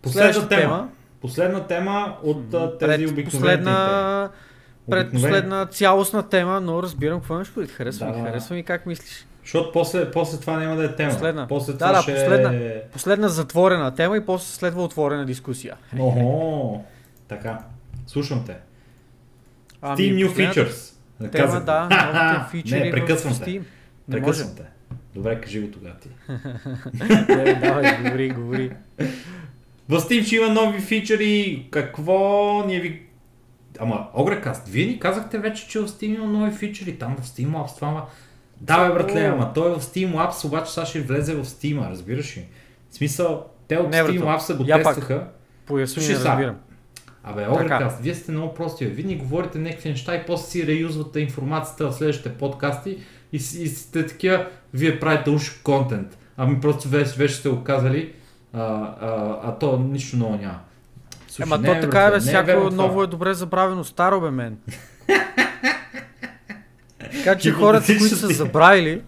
[0.03, 0.91] Последна тема, тема.
[1.23, 4.31] Последна тема от тези обикновени последна,
[4.91, 7.77] предпоследна цялостна тема, но разбирам какво имаш предвид.
[7.77, 9.27] Харесва да, ми, харесва ми как мислиш.
[9.43, 11.13] Защото после, после това няма да е тема.
[11.13, 11.49] Последна.
[11.49, 12.15] После да, да, ще...
[12.15, 12.53] последна,
[12.93, 15.77] последна затворена тема и после следва отворена дискусия.
[15.99, 16.85] Охо,
[17.29, 17.59] така.
[18.07, 18.57] Слушам те.
[19.83, 20.93] Ами, Steam New Features.
[21.33, 23.51] Тема, да, новите фичери Не, прекъсвам те.
[23.51, 23.63] Не
[24.11, 24.63] прекъсвам те.
[25.15, 26.09] Добре, кажи го тогава ти.
[27.29, 28.73] Не, давай, говори, говори.
[29.89, 31.67] В Steam ще има нови фичери.
[31.71, 33.03] Какво ние ви...
[33.79, 36.99] Ама, Огрекаст, вие ни казахте вече, че в Steam има нови фичери.
[36.99, 38.07] Там в Steam Labs това
[38.63, 41.91] да, бе, братле, ама той е в Steam Labs, обаче сега ще влезе в Steam,
[41.91, 42.47] разбираш ли?
[42.91, 45.27] В смисъл, те от не, Steam Labs го Я тестваха.
[45.67, 46.57] Поясни, не разбирам.
[47.25, 48.87] Абе, Огрекаст, вие сте много прости.
[48.87, 52.91] Вие ни говорите някакви неща и после си реюзвате информацията в следващите подкасти
[53.33, 56.19] и, и сте такива, вие правите уж контент.
[56.37, 58.13] Ами просто вече, вече сте го казали,
[58.53, 60.59] а, а, а то нищо ново няма.
[61.29, 64.59] Слушай, Ема то така е, бе, всяко е ново е добре забравено, старо бе мен.
[66.99, 69.03] Така че хората, които са забравили,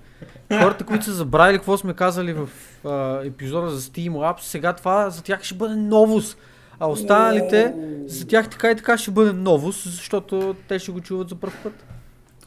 [0.48, 2.48] хората, които са забравили какво сме казали в
[2.84, 6.38] а, епизода за Steam Labs, сега това за тях ще бъде новост.
[6.80, 7.74] А останалите,
[8.06, 11.54] за тях така и така ще бъде новост, защото те ще го чуват за първ
[11.62, 11.84] път.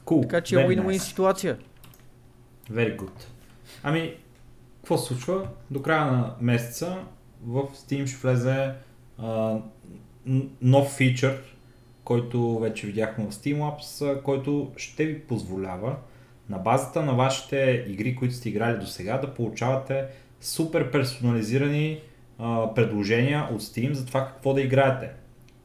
[0.05, 0.21] Cool.
[0.21, 1.57] Така че е win-win ситуация.
[2.71, 3.11] Very good.
[3.83, 4.13] Ами,
[4.87, 5.47] какво се случва?
[5.71, 6.97] До края на месеца
[7.45, 8.71] в Steam ще влезе
[9.17, 9.57] а,
[10.61, 11.41] нов фичър,
[12.03, 15.95] който вече видяхме в Steamlabs, който ще ви позволява
[16.49, 20.05] на базата на вашите игри, които сте играли до сега, да получавате
[20.41, 21.99] супер персонализирани
[22.39, 25.09] а, предложения от Steam за това какво да играете.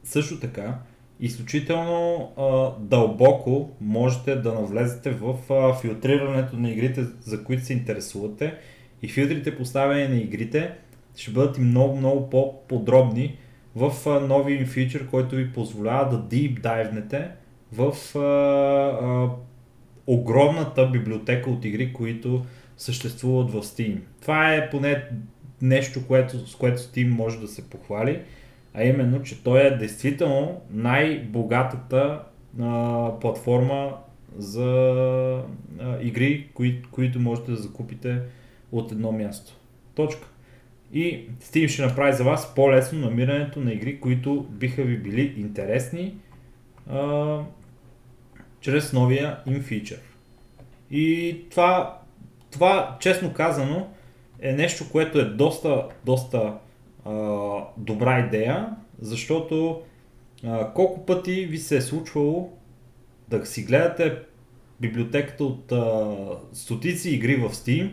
[0.03, 0.77] също така,
[1.19, 8.57] изключително а, дълбоко можете да навлезете в а, филтрирането на игрите, за които се интересувате
[9.03, 10.71] и филтрите поставени на игрите
[11.15, 13.37] ще бъдат и много, много по-подробни
[13.75, 13.91] в
[14.27, 17.29] новия фичър, който ви позволява да deep дайвнете
[17.71, 19.29] в а, а,
[20.07, 22.45] огромната библиотека от игри, които
[22.77, 23.99] съществуват в Steam.
[24.21, 25.03] Това е поне
[25.61, 28.21] нещо, което, с което Steam може да се похвали,
[28.73, 32.23] а именно, че той е действително най-богатата
[32.61, 33.93] а, платформа
[34.37, 34.65] за
[35.79, 38.21] а, игри, кои, които можете да закупите
[38.73, 39.53] от едно място.
[39.95, 40.27] Точка.
[40.93, 46.15] И Steam ще направи за вас по-лесно намирането на игри, които биха ви били интересни
[46.89, 47.39] а,
[48.61, 49.99] чрез новия им фичър.
[50.91, 52.01] И това,
[52.51, 53.87] това, честно казано,
[54.39, 56.53] е нещо, което е доста, доста
[57.05, 57.13] а,
[57.77, 58.69] добра идея,
[59.01, 59.81] защото
[60.43, 62.53] а, колко пъти ви се е случвало
[63.27, 64.19] да си гледате
[64.81, 66.15] библиотеката от а,
[66.53, 67.91] стотици игри в Steam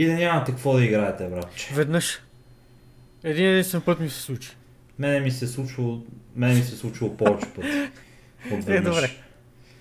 [0.00, 1.74] и да нямате какво да играете, братче.
[1.74, 2.20] Веднъж.
[3.24, 4.56] Един единствен път ми се случи.
[4.98, 6.02] Мене ми се случвало,
[6.36, 7.90] мене ми се случвало повече пъти.
[8.66, 9.10] Е, добре.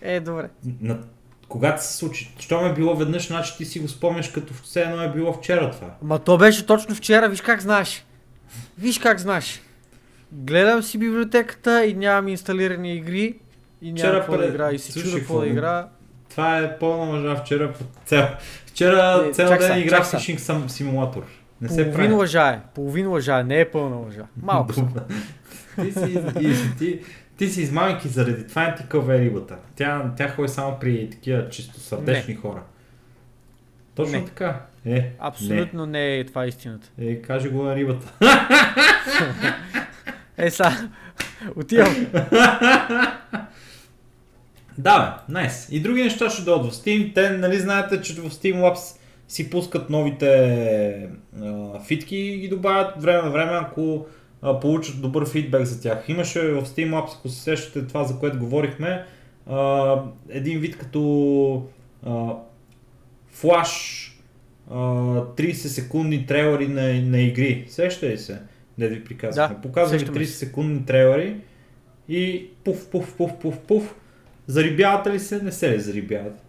[0.02, 0.50] Е, добре.
[0.82, 1.00] На,
[1.48, 5.04] когато се случи, що ме било веднъж, значи ти си го спомняш като все едно
[5.04, 5.96] е било вчера това.
[6.02, 8.06] Ма то беше точно вчера, виж как знаеш.
[8.78, 9.62] Виж как знаеш.
[10.32, 13.40] Гледам си библиотеката и нямам инсталирани игри
[13.82, 15.88] и Вчера няма какво да игра и се чуда какво да игра.
[16.30, 17.36] Това е пълна лъжа.
[17.36, 17.74] Вчера
[18.06, 18.28] цел,
[18.66, 20.18] вчера Не, цял чак ден играх са.
[20.18, 21.24] фишинг сам, симулатор.
[21.62, 22.14] Не се Половин прави.
[22.14, 22.60] лъжа е.
[22.76, 23.44] Половин лъжа е.
[23.44, 24.24] Не е пълна лъжа.
[24.42, 24.74] Малко.
[25.76, 27.00] ти, си, и, ти,
[27.38, 29.56] ти си измамки заради това не ти кълве рибата.
[29.76, 32.62] Тя, тя ходи само при такива чисто сърдечни хора.
[33.96, 34.26] Точно Не.
[34.26, 34.62] така.
[34.86, 36.90] Е, Абсолютно не е това истината.
[36.98, 37.12] Не.
[37.12, 38.14] Е, кажи го на рибата.
[40.38, 40.90] Е, са.
[41.56, 41.96] Отивам.
[44.80, 45.68] Да, бе, найс.
[45.72, 47.16] И други неща ще дойдат в Steam.
[47.16, 51.10] Те, нали знаете, че в Steam Labs си пускат новите
[51.42, 54.06] а, фитки и ги добавят време на време, ако
[54.42, 56.06] а, получат добър фидбек за тях.
[56.08, 59.06] Имаше в Steam Labs, ако се сещате това, за което говорихме,
[59.50, 59.96] а,
[60.30, 61.64] един вид като
[62.06, 62.34] а,
[63.32, 64.06] флаш
[64.72, 67.66] а, 30 секундни трейлери на, на игри.
[67.70, 68.40] Сещате ли се?
[68.78, 69.56] Не ви приказвахме.
[69.56, 70.38] Да, Показваме сещаме 30 се.
[70.38, 71.36] секундни трейлери
[72.10, 73.96] и пуф, пуф, пуф, пуф, пуф.
[74.50, 75.44] Зарибявате ли се?
[75.44, 76.44] Не се ли зарибявате?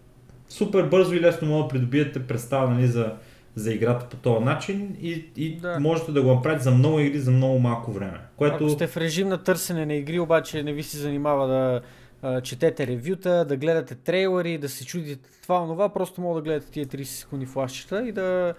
[0.49, 3.13] Супер бързо и лесно може да придобиете представа нали, за,
[3.55, 5.79] за играта по този начин и, и Да.
[5.79, 8.19] можете да го направите за много игри за много малко време.
[8.37, 11.81] Което Ако сте в режим на търсене на игри, обаче не ви се занимава да
[12.21, 16.71] а, четете ревюта, да гледате трейлери, да се чудите това, онова, просто мога да гледате
[16.71, 18.53] тия 30 секунди флашчета и да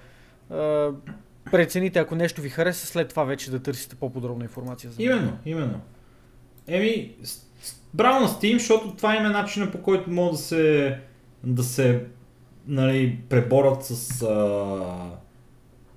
[0.51, 0.91] а,
[1.51, 5.03] прецените, ако нещо ви хареса, след това вече да търсите по-подробна информация за.
[5.03, 5.81] Именно, именно.
[6.67, 7.15] Еми,
[7.95, 10.99] браво на Steam, защото това им е начина по който могат да се,
[11.45, 12.05] да се
[12.67, 14.27] нали, преборят с а,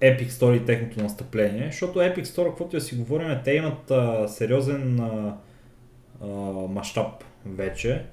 [0.02, 4.28] Epic Store и техното настъпление, защото Epic Store, каквото я си говорим, те имат а,
[4.28, 5.36] сериозен а,
[6.22, 6.28] а,
[6.70, 8.06] мащаб вече.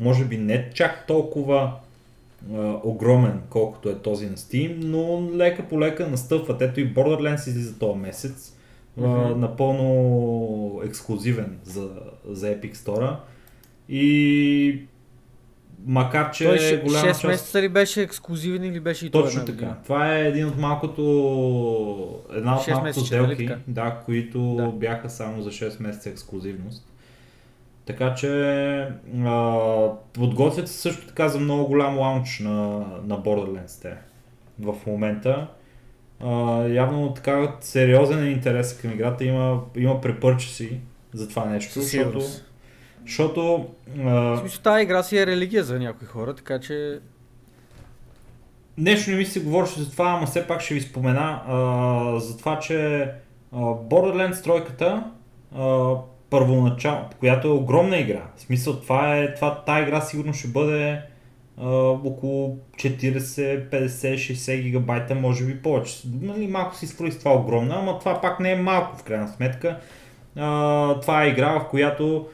[0.00, 1.72] Може би не чак толкова
[2.54, 6.62] а, огромен, колкото е този на Steam, но лека по лека настъпват.
[6.62, 8.56] Ето и Borderlands излиза този месец.
[8.98, 9.02] А,
[9.36, 11.90] напълно ексклюзивен за,
[12.28, 13.16] за Epic Store.
[13.88, 14.82] И
[15.86, 17.24] макар, че Той е ше- голяма 6 част...
[17.24, 19.76] месеца ли беше ексклюзивен или беше и Точно така.
[19.82, 21.02] Това е един от малкото,
[22.32, 24.66] една от малкото нали сделки, да, които Да.
[24.68, 26.86] бяха само за 6 месеца ексклюзивност.
[27.86, 28.28] Така че
[29.24, 29.56] а,
[30.12, 32.60] подготвят се също така за много голям лаунч на,
[33.04, 33.94] на Borderlands те
[34.58, 35.46] в момента.
[36.24, 40.80] А, явно така сериозен е интерес към играта, има, има препърчеси
[41.14, 42.24] за това нещо, Със защото,
[43.06, 43.66] защото
[44.04, 47.00] а, смисъл, тази игра си е религия за някои хора, така че
[48.78, 52.38] Нещо не ми се говореше за това, ама все пак ще ви спомена а, за
[52.38, 55.04] това, че а, Borderlands тройката,
[55.56, 55.94] а,
[56.30, 58.22] първоначално, която е огромна игра.
[58.36, 61.00] В смисъл, това е, това, тази игра сигурно ще бъде
[62.04, 66.00] около 40, 50, 60 гигабайта, може би повече.
[66.20, 69.28] Нали, малко си строи с това огромна, ама това пак не е малко в крайна
[69.28, 69.78] сметка.
[70.36, 72.26] А, това е игра, в която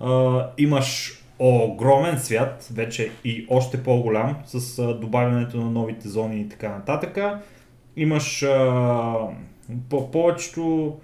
[0.00, 6.48] а, имаш огромен свят, вече и още по-голям, с а, добавянето на новите зони и
[6.48, 7.18] така нататък.
[7.96, 9.14] Имаш а,
[9.88, 10.96] по- повечето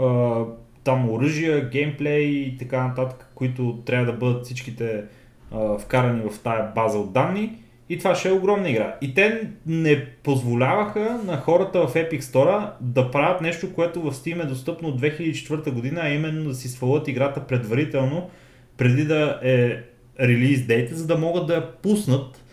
[0.00, 0.40] а,
[0.84, 5.04] там оръжия, геймплей и така нататък, които трябва да бъдат всичките
[5.52, 7.58] а, вкарани в тая база от данни.
[7.88, 8.94] И това ще е огромна игра.
[9.00, 14.42] И те не позволяваха на хората в Epic Store да правят нещо, което в Steam
[14.42, 18.30] е достъпно от 2004 година, а именно да си свалят играта предварително,
[18.76, 19.76] преди да е
[20.20, 22.44] релиз дейта, за да могат да я пуснат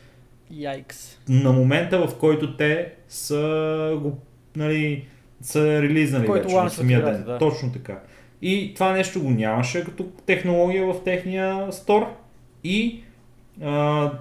[0.51, 1.17] Яйкс.
[1.29, 4.17] на момента, в който те са го,
[4.55, 5.05] нали,
[5.41, 7.25] са релизнали Който вече на самия играта, ден.
[7.25, 7.37] да.
[7.37, 7.99] Точно така.
[8.41, 12.22] И това нещо го нямаше като технология в техния стор.
[12.63, 13.03] И
[13.63, 14.11] а,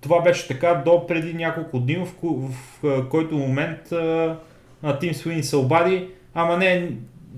[0.00, 2.54] това беше така до преди няколко дни, в, ко- в,
[2.86, 4.36] а, който момент а,
[5.00, 6.90] Тим Суини се обади, ама не,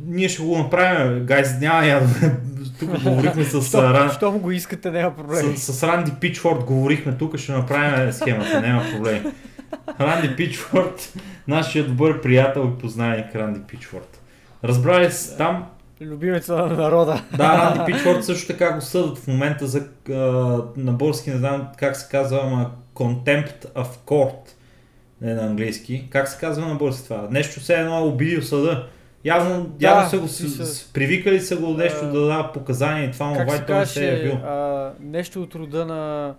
[0.07, 2.03] ние ще го направим, гайз, няма я.
[2.78, 5.57] Тук говорихме с, Ран, Щом го искате, няма проблем.
[5.57, 9.32] с, с Ранди Пичфорд говорихме тук, ще направим схемата, няма проблем.
[10.01, 11.12] Ранди Пичфорд,
[11.49, 14.20] нашия добър приятел и познайник Ранди Пичфорд.
[14.64, 15.66] Разбрали се там,
[16.03, 17.22] Любимеца на народа.
[17.36, 20.12] да, Ранди Пичфорд също така го съдат в момента за, а,
[20.76, 24.48] на български, не знам как се казва, ама Contempt of Court,
[25.20, 26.07] не на английски.
[26.11, 27.28] Как се казва на български това?
[27.30, 28.86] Нещо все едно е обидил съда.
[29.24, 33.09] Явно, Да, явно са го, си с, привикали са го нещо А, да дава показания
[33.09, 34.32] и това, Как се той се е явил.
[34.34, 36.34] а, нещо от рода на...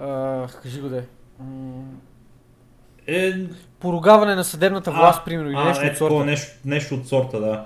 [0.00, 1.04] А, кажи го де.
[3.06, 3.32] Е,
[3.80, 6.08] Поругаване на съдебната власт, примерно, или а, нещо е, от сорта.
[6.08, 7.64] такова Нещо, нещо от сорта, да.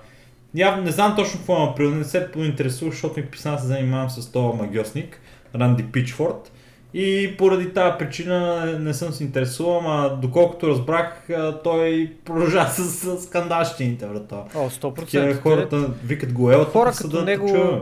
[0.55, 4.11] Явно не знам точно какво има при не се поинтересувах, защото ми писна се занимавам
[4.11, 5.20] с този магиосник,
[5.55, 6.53] Ранди Пичфорд.
[6.94, 11.28] И поради тази причина не съм се интересувал, а доколкото разбрах,
[11.64, 14.36] той продължава с, с скандалщините, брата.
[14.55, 15.40] О, Такива 100%.
[15.40, 17.80] хората викат го елата Хора като съда, него- чуваме.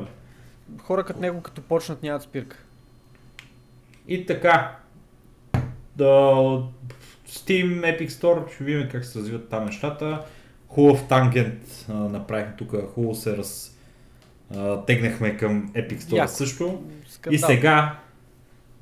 [0.82, 2.56] Хора като него, като почнат, нямат спирка.
[4.08, 4.76] И така,
[5.96, 6.04] да,
[7.28, 10.20] Steam, Epic Store, ще видим как се развиват там нещата.
[10.76, 13.76] Хубав тангент а, направихме тук, хубаво се раз,
[14.56, 16.32] а, тегнахме към Epic Store Яко.
[16.32, 16.82] също.
[17.08, 17.34] Скандал.
[17.34, 17.98] И сега,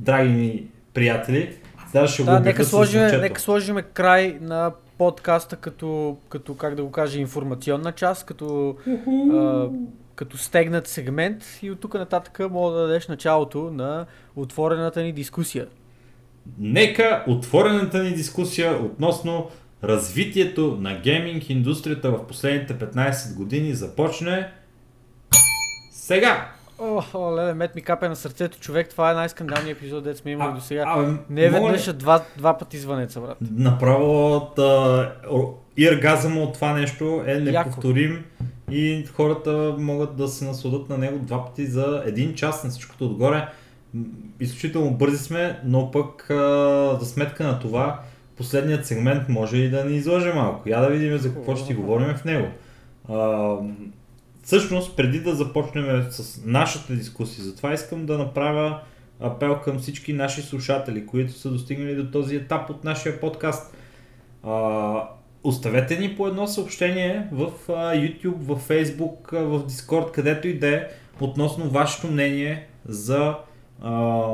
[0.01, 1.57] драги ми приятели,
[1.91, 6.75] сега ще го Да, обявя нека сложим, нека сложим край на подкаста като, като, как
[6.75, 8.77] да го кажа, информационна част, като,
[9.33, 9.69] а,
[10.15, 15.67] като стегнат сегмент и от тук нататък мога да дадеш началото на отворената ни дискусия.
[16.59, 19.51] Нека отворената ни дискусия относно
[19.85, 24.51] развитието на гейминг индустрията в последните 15 години започне
[25.93, 26.49] сега.
[26.79, 30.31] О, о, леле, мет ми капе на сърцето, човек, това е най-скандалният епизод, дет сме
[30.31, 31.17] имали до сега.
[31.31, 33.37] Не ли- веднъж, а два, два пъти звънеца, брат.
[33.51, 35.13] Направо от а,
[36.43, 37.69] от това нещо е Яко.
[37.69, 38.25] неповторим
[38.71, 43.05] и хората могат да се насладат на него два пъти за един час на всичкото
[43.07, 43.49] отгоре.
[44.41, 48.01] Изключително бързи сме, но пък а, за сметка на това
[48.37, 50.69] последният сегмент може и да ни излъже малко.
[50.69, 52.49] Я да видим за какво ще говорим в него.
[53.09, 53.57] А,
[54.43, 58.81] всъщност, преди да започнем с нашата дискусия, затова искам да направя
[59.21, 63.77] апел към всички наши слушатели, които са достигнали до този етап от нашия подкаст.
[64.43, 65.09] А,
[65.45, 70.59] оставете ни по едно съобщение в а, YouTube, в Facebook, а, в Discord, където и
[70.59, 70.87] да е,
[71.21, 73.35] относно вашето мнение за
[73.83, 74.27] а,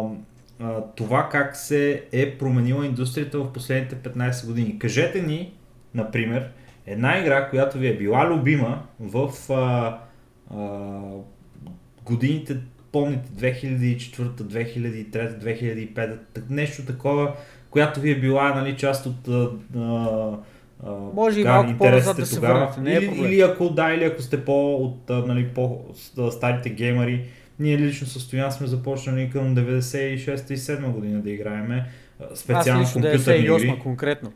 [0.60, 4.78] а, това как се е променила индустрията в последните 15 години.
[4.78, 5.52] Кажете ни,
[5.94, 6.48] например,
[6.86, 9.98] една игра, която ви е била любима в а,
[10.50, 11.00] а,
[12.04, 12.56] годините,
[12.92, 15.94] помните 2004, 2003, 2005,
[16.34, 17.34] так- нещо такова,
[17.70, 22.20] която ви е била нали, част от а, а, Може и така, малко по-назад интересите
[22.20, 22.58] да се тогава.
[22.60, 23.24] върнете, не е или, проблем.
[23.24, 27.24] или ако да, или ако сте по от нали, по с- старите геймери,
[27.60, 31.84] ние лично с Стоян сме започнали към 96 и 7 година да играеме
[32.32, 34.32] Аз специално лично компютърни 98 игри конкретно.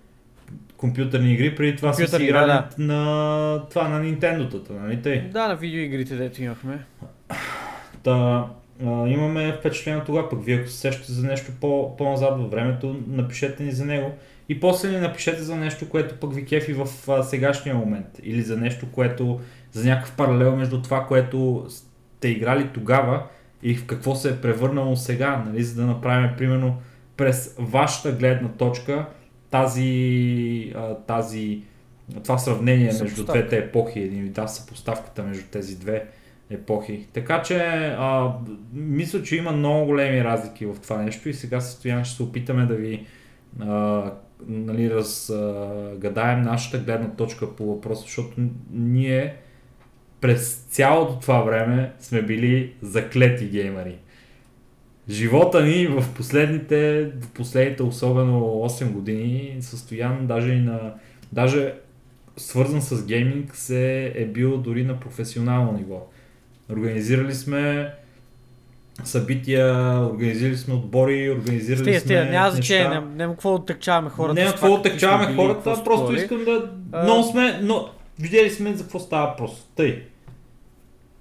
[0.77, 5.21] компютърни игри, преди това сме си играли да, на това на Nintendo-тата, нали тъй?
[5.21, 6.79] Да, на видеоигрите, дето имахме.
[8.03, 8.47] Та,
[8.87, 13.01] а, имаме впечатление това, пък вие ако се сещате за нещо по, по-назад във времето,
[13.09, 14.13] напишете ни за него.
[14.49, 18.07] И после ни напишете за нещо, което пък ви кефи в а, сегашния момент.
[18.23, 19.41] Или за нещо, което,
[19.73, 21.67] за някакъв паралел между това, което
[22.25, 23.23] сте играли тогава
[23.63, 26.77] и в какво се е превърнало сега, нали, за да направим примерно
[27.17, 29.07] през вашата гледна точка
[29.51, 30.75] тази,
[31.07, 31.63] тази
[32.23, 36.07] това сравнение между двете епохи, един да, съпоставката между тези две
[36.51, 37.07] епохи.
[37.13, 37.59] Така че
[37.99, 38.33] а,
[38.73, 42.67] мисля, че има много големи разлики в това нещо и сега състояние ще се опитаме
[42.67, 43.07] да ви
[43.61, 44.13] а,
[44.47, 48.35] нали, разгадаем нашата гледна точка по въпроса, защото
[48.73, 49.37] ние
[50.25, 53.97] през цялото това време сме били заклети геймери.
[55.11, 60.95] Живота ни в последните, в последните особено 8 години състоян даже и на
[61.33, 61.75] даже
[62.37, 66.07] свързан с гейминг се е бил дори на професионално ниво.
[66.73, 67.93] Организирали сме
[69.05, 72.95] събития, организирали сме отбори, организирали Стига, сме няма значение, неща.
[72.95, 74.49] няма, няма какво отъкчаваме хората.
[74.49, 76.71] С какво били, хората, просто искам да...
[76.93, 79.69] А- Но сме, но видели сме за какво става въпрос.
[79.77, 80.14] Тъй.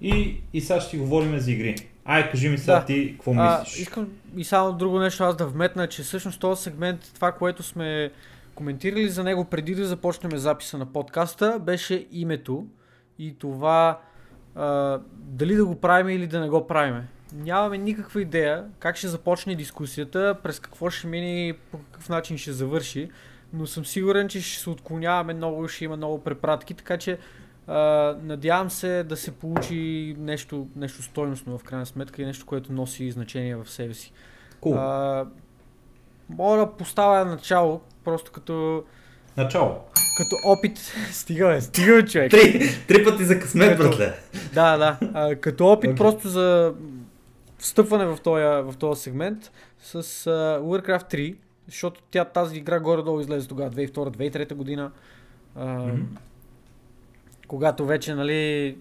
[0.04, 1.76] И, и сега ще си говорим за игри.
[2.04, 2.84] Ай, кажи ми сега Да.
[2.84, 3.78] ти, какво А, мислиш?
[3.80, 8.10] искам и само друго нещо аз да вметна, че всъщност този сегмент, това, което сме
[8.54, 12.66] коментирали за него преди да започнем записа на подкаста, беше името
[13.18, 14.00] и това
[14.54, 17.02] а, дали да го правим или да не го правим.
[17.34, 22.38] Нямаме никаква идея как ще започне дискусията, през какво ще мине и по какъв начин
[22.38, 23.10] ще завърши,
[23.52, 27.18] но съм сигурен, че ще се отклоняваме много, ще има много препратки, така че
[27.66, 32.72] а, надявам се да се получи нещо, нещо стойностно в крайна сметка и нещо, което
[32.72, 34.12] носи значение в себе си.
[34.60, 34.76] Cool.
[34.78, 35.26] А,
[36.28, 38.84] мога да поставя начало, просто като,
[39.36, 39.80] Начало.
[40.16, 40.78] като опит.
[41.12, 42.30] Стига, бе, стига, бе, човек.
[42.30, 44.14] Три, три пъти за късмет, братле.
[44.54, 44.98] Да, да.
[45.14, 45.96] А, като опит Окей.
[45.96, 46.74] просто за
[47.58, 51.36] встъпване в този, в този сегмент с uh, Warcraft 3,
[51.66, 54.90] защото тя тази игра горе-долу излезе тогава, 2002-2003 година.
[55.56, 56.02] А, Мгм.
[57.54, 58.76] Когато вече, нали,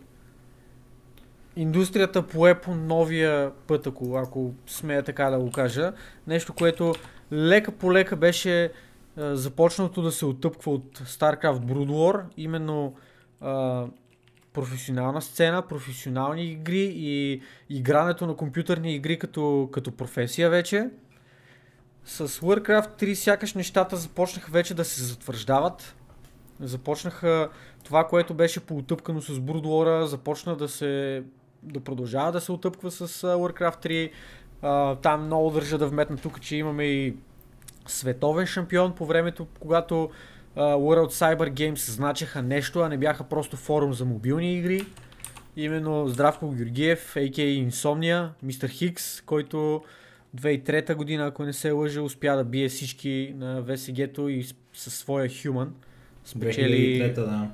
[1.56, 5.94] индустрията пое по новия път, ако, ако смея така да го кажа.
[6.28, 6.96] Нещо, което
[7.32, 8.72] лека по лека беше
[9.18, 12.96] а, започнато да се отъпква от StarCraft Brood War, именно
[13.42, 13.86] а,
[14.54, 20.90] професионална сцена, професионални игри и игрането на компютърни игри като, като професия вече.
[22.06, 25.96] С Warcraft 3 сякаш нещата започнаха вече да се затвърждават.
[26.60, 27.50] Започнаха
[27.84, 31.24] това, което беше поотъпкано с Brood War, започна да се
[31.64, 34.12] да продължава да се отъпква с Warcraft 3.
[34.62, 37.16] А, там много държа да вметна тук, че имаме и
[37.88, 40.10] световен шампион по времето, когато
[40.56, 44.86] а, World Cyber Games значеха нещо, а не бяха просто форум за мобилни игри.
[45.58, 47.70] Именно Здравко Георгиев, a.k.a.
[47.70, 49.84] Insomnia, Мистер Хикс, който
[50.38, 55.30] 2003 година, ако не се лъжа, успя да бие всички на VSG-то и със своя
[55.30, 55.68] Human.
[56.26, 57.50] Спечели 2003, да.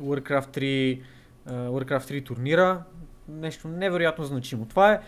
[0.00, 1.02] Warcraft 3,
[1.46, 2.82] а, Warcraft 3 турнира.
[3.28, 4.66] Нещо невероятно значимо.
[4.66, 5.00] Това е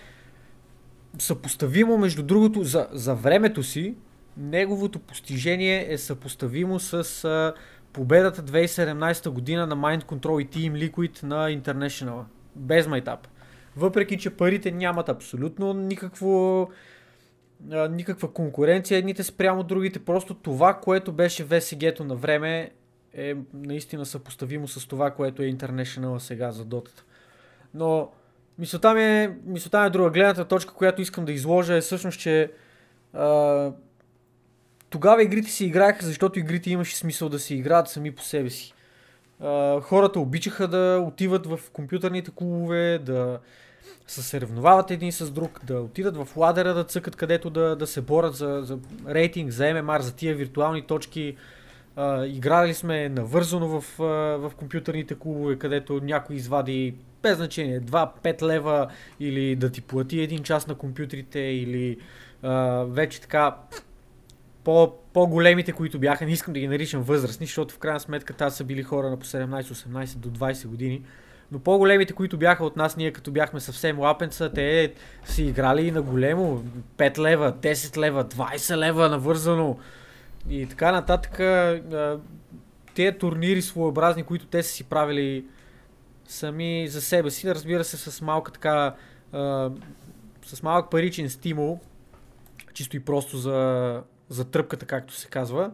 [1.19, 3.95] съпоставимо, между другото, за, за времето си,
[4.37, 7.55] неговото постижение е съпоставимо с а,
[7.93, 12.23] победата 2017 година на Mind Control и Team Liquid на International.
[12.57, 13.29] Без майтап.
[13.77, 16.63] Въпреки, че парите нямат абсолютно никакво
[17.73, 19.99] а, никаква конкуренция едните спрямо другите.
[19.99, 22.71] Просто това, което беше VSG-то на време
[23.15, 27.05] е наистина съпоставимо с това, което е International сега за дотата.
[27.75, 28.11] Но
[28.59, 30.11] мисълта ми е, мисълта ми е друга.
[30.11, 32.53] Гледната точка, която искам да изложа е всъщност, че
[33.13, 33.73] а,
[34.91, 38.75] тогава игрите се играеха, защото игрите имаше смисъл да се играят сами по себе си.
[39.41, 43.41] А, хората обичаха да отиват в компютърните клубове, да
[44.07, 48.01] се съревновават един с друг, да отидат в ладера да цъкат където да, да се
[48.01, 51.37] борят за, за рейтинг, за ММР, за тия виртуални точки.
[52.27, 54.05] Играли сме навързано в, а,
[54.39, 58.89] в компютърните клубове, където някой извади без значение 2-5 лева
[59.21, 61.99] или да ти плати един час на компютрите или
[62.43, 63.57] а, вече така
[64.65, 68.57] по, по-големите, които бяха, не искам да ги наричам възрастни, защото в крайна сметка тази
[68.57, 71.03] са били хора на по 17-18 до 20 години.
[71.53, 74.93] Но по-големите, които бяха от нас, ние като бяхме съвсем лапенца, те
[75.25, 76.65] си играли и на големо
[76.97, 79.79] 5 лева, 10 лева, 20 лева навързано
[80.49, 81.41] и така нататък.
[82.95, 85.45] Тези турнири своеобразни, които те са си правили
[86.29, 88.95] сами за себе си, разбира се, с малка така,
[90.45, 91.81] с малък паричен стимул,
[92.73, 95.71] чисто и просто за, за тръпката, както се казва,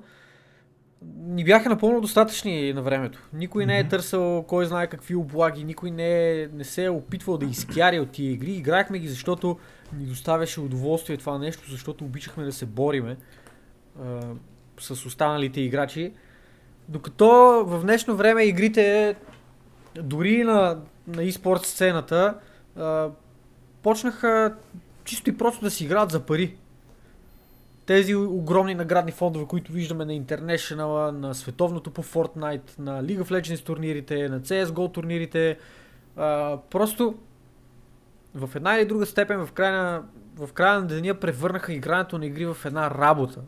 [1.17, 3.29] ни бяха напълно достатъчни на времето.
[3.33, 7.39] Никой не е търсил кой знае какви облаги, никой не, е, не се е опитвал
[7.39, 8.53] да изкяри от тия игри.
[8.53, 9.59] Играхме ги, защото
[9.99, 13.17] ни доставяше удоволствие това нещо, защото обичахме да се бориме
[14.03, 14.21] а,
[14.81, 16.13] с останалите играчи.
[16.89, 17.27] Докато
[17.67, 19.17] в днешно време игрите,
[20.03, 22.35] дори на, на e-sport сцената,
[22.77, 23.09] а,
[23.83, 24.55] почнаха
[25.05, 26.57] чисто и просто да си играят за пари.
[27.87, 33.31] Тези огромни наградни фондове, които виждаме на International, на световното по Fortnite, на League of
[33.31, 35.59] Legends турнирите, на CSGO турнирите,
[36.17, 37.15] а, просто
[38.35, 40.03] в една или друга степен в края,
[40.37, 43.41] в края на деня превърнаха игрането на игри в една работа.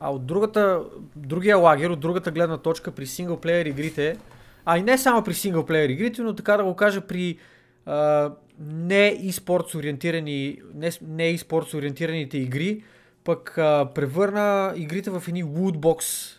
[0.00, 0.82] А от другата,
[1.16, 4.16] другия лагер, от другата гледна точка при синглплеер игрите,
[4.64, 7.38] а и не само при синглплеер игрите, но така да го кажа при
[7.86, 8.30] а,
[8.60, 11.38] не e-sports ориентирани, не, не
[11.74, 12.82] ориентираните игри,
[13.24, 16.30] пък а, превърна игрите в едни woodbox,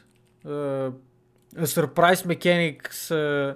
[0.45, 0.91] а,
[1.58, 3.56] surprise mechanics, а,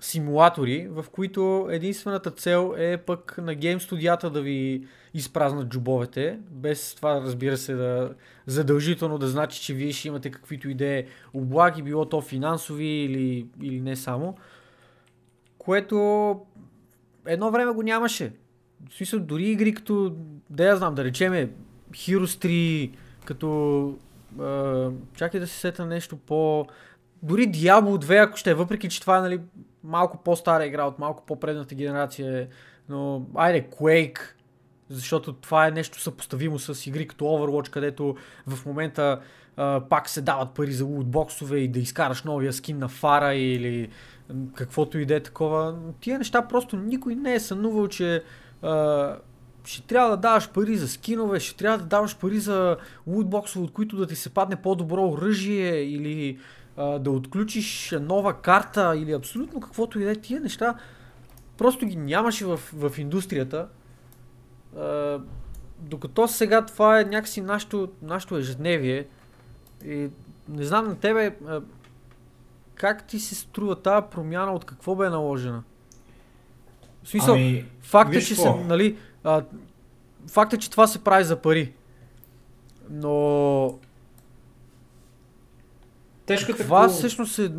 [0.00, 6.94] симулатори, в които единствената цел е пък на гейм студията да ви изпразнат джобовете, без
[6.94, 8.14] това разбира се да
[8.46, 13.80] задължително да значи, че вие ще имате каквито идеи облаги, било то финансови или, или
[13.80, 14.36] не само,
[15.58, 15.96] което
[17.26, 18.32] едно време го нямаше.
[18.90, 20.16] В смисъл, дори игри като,
[20.50, 21.50] да я знам, да речеме
[21.90, 22.92] Heroes 3,
[23.24, 23.94] като...
[24.42, 26.66] Е, чакай да се сета нещо по...
[27.22, 29.40] Дори Diablo 2, ако ще е, въпреки че това е нали,
[29.84, 32.48] малко по-стара игра от малко по-предната генерация, е,
[32.88, 34.20] но айде, Quake,
[34.90, 38.16] защото това е нещо съпоставимо с игри като Overwatch, където
[38.46, 39.20] в момента
[39.56, 43.88] а, пак се дават пари за лутбоксове и да изкараш новия скин на фара или
[44.54, 45.74] каквото и да е такова.
[46.00, 48.22] Тия неща просто никой не е сънувал, че
[48.62, 49.16] а,
[49.64, 52.76] ще трябва да даваш пари за скинове, ще трябва да даваш пари за
[53.06, 56.38] лутбоксове, от които да ти се падне по-добро оръжие или
[56.76, 60.16] а, да отключиш нова карта или абсолютно каквото и да е.
[60.16, 60.74] Тия неща
[61.58, 63.68] просто ги нямаше в, в индустрията.
[64.76, 65.20] А,
[65.78, 69.06] докато сега това е някакси нашето, нашето ежедневие.
[69.84, 70.08] И
[70.48, 71.60] не знам на тебе, а,
[72.74, 75.62] как ти се струва тази промяна, от какво бе наложена?
[77.02, 79.42] В смисъл, ами, факт е, че се, нали, а,
[80.26, 81.72] факт е, че това се прави за пари.
[82.90, 83.78] Но...
[86.26, 86.92] Тежката това ко...
[86.92, 87.52] всъщност е...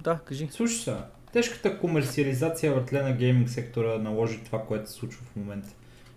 [0.00, 0.48] Да, кажи.
[0.50, 1.06] Слушай сега,
[1.36, 5.68] тежката комерциализация въртле на гейминг сектора наложи това, което се случва в момента.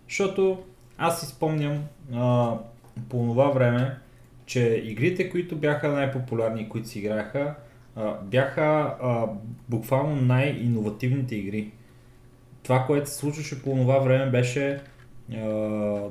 [0.07, 0.63] Защото
[0.97, 2.53] аз си спомням а,
[3.09, 3.97] по това време,
[4.45, 7.55] че игрите, които бяха най-популярни, които си играха,
[7.95, 9.25] а, бяха а,
[9.69, 11.71] буквално най-инновативните игри.
[12.63, 14.79] Това, което се случваше по това време беше
[15.33, 15.37] а,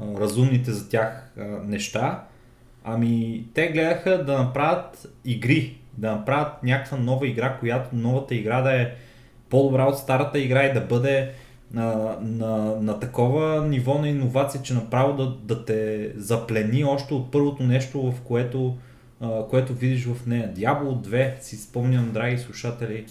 [0.00, 1.32] разумните за тях
[1.64, 2.24] неща.
[2.84, 8.82] Ами те гледаха да направят игри, да направят някаква нова игра, която новата игра да
[8.82, 8.90] е
[9.50, 11.30] по-добра от старата игра и да бъде
[11.72, 17.30] на, на, на такова ниво на иновация, че направо да, да те заплени още от
[17.30, 18.76] първото нещо, в което,
[19.50, 20.52] което видиш в нея.
[20.56, 23.06] Diablo 2, си спомням, драги слушатели,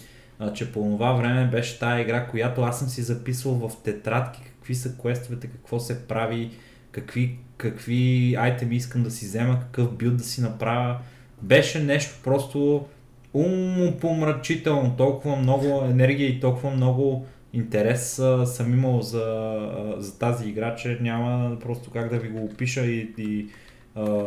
[0.54, 4.74] че по това време беше тая игра, която аз съм си записвал в тетрадки, какви
[4.74, 6.50] са квестовете, какво се прави,
[6.92, 10.98] какви, какви айтеми искам да си взема, какъв билд да си направя.
[11.42, 12.86] Беше нещо просто
[13.34, 20.74] умопомрачително, толкова много енергия и толкова много интерес а, съм имал за, за тази игра,
[20.74, 23.48] че няма просто как да ви го опиша и, и
[23.94, 24.26] а,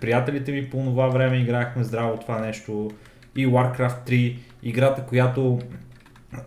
[0.00, 2.90] приятелите ми по това време играхме здраво това нещо.
[3.36, 5.58] И Warcraft 3 играта, която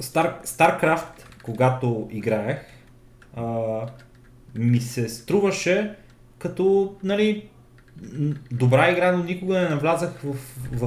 [0.02, 2.58] Star, StarCraft, когато играех,
[3.36, 3.46] а,
[4.56, 5.96] ми се струваше
[6.40, 7.48] като нали,
[8.52, 10.34] добра игра, но никога не навлязах в,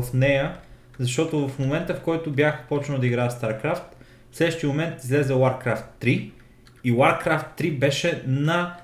[0.03, 0.57] в нея,
[0.99, 3.83] защото в момента, в който бях почнал да играя StarCraft,
[4.31, 6.31] в следващия момент излезе Warcraft 3
[6.85, 8.77] и Warcraft 3 беше на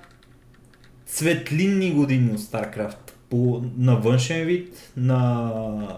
[1.07, 2.97] светлинни години от StarCraft.
[3.31, 5.53] По, на външен вид, на,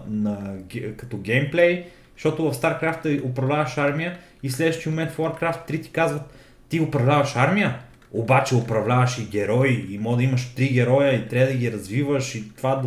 [0.07, 0.57] на,
[0.97, 1.85] като геймплей,
[2.15, 6.33] защото в StarCraft управляваш армия и в следващия момент в Warcraft 3 ти казват
[6.69, 7.79] ти управляваш армия,
[8.11, 9.85] обаче управляваш и герои.
[9.89, 12.83] И може да имаш три героя и трябва да ги развиваш и това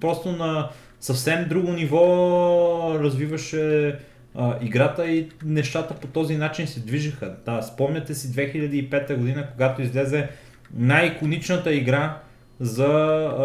[0.00, 0.70] просто на
[1.00, 3.98] съвсем друго ниво развиваше
[4.34, 7.34] а, играта и нещата по този начин се движиха.
[7.44, 10.28] Да, спомняте си 2005 година, когато излезе
[10.74, 12.18] най-иконичната игра
[12.60, 13.44] за, а,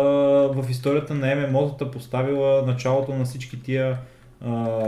[0.54, 3.98] в историята на MMO-тата поставила началото на всички тия
[4.46, 4.86] а,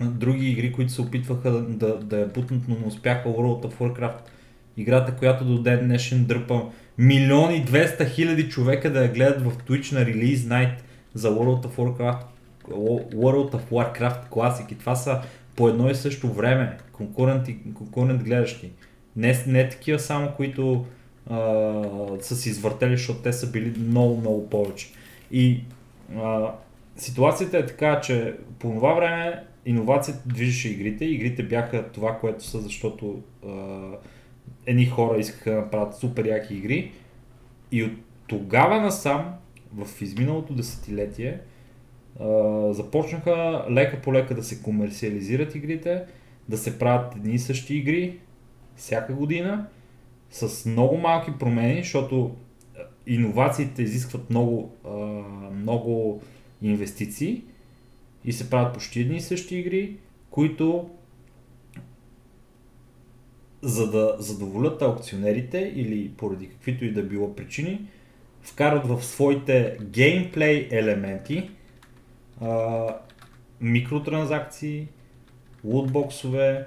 [0.00, 3.74] други игри, които се опитваха да, да, да я бутнат, но не успяха World of
[3.74, 4.20] Warcraft.
[4.76, 6.62] Играта, която до ден днешен дърпа
[6.98, 10.74] милиони 200 хиляди човека да я гледат в Twitch на Release Night
[11.14, 12.24] за World of Warcraft,
[13.14, 14.78] World of Warcraft класики.
[14.78, 15.22] Това са
[15.56, 18.72] по едно и също време конкурент, конкурент гледащи.
[19.16, 20.86] Не, не такива само, които
[21.30, 21.36] а,
[22.20, 24.92] са си извъртели, защото те са били много, много повече.
[25.30, 25.64] И
[26.16, 26.52] а,
[26.96, 31.04] ситуацията е така, че по това време иновацията движеше игрите.
[31.04, 33.52] Игрите бяха това, което са, защото а,
[34.66, 36.92] едни хора искаха да направят супер яки игри.
[37.72, 37.92] И от
[38.26, 39.34] тогава насам,
[39.76, 41.40] в изминалото десетилетие,
[42.20, 46.04] а, започнаха лека по лека да се комерциализират игрите,
[46.48, 48.18] да се правят едни и същи игри
[48.76, 49.66] всяка година
[50.30, 52.36] с много малки промени, защото
[53.06, 54.90] иновациите изискват много, а,
[55.50, 56.22] много
[56.62, 57.42] инвестиции
[58.24, 59.96] и се правят почти едни и същи игри,
[60.30, 60.90] които
[63.62, 67.86] за да задоволят аукционерите или поради каквито и да било причини,
[68.44, 71.50] вкарат в своите геймплей елементи
[72.40, 72.86] а,
[73.60, 74.88] микротранзакции,
[75.64, 76.66] лутбоксове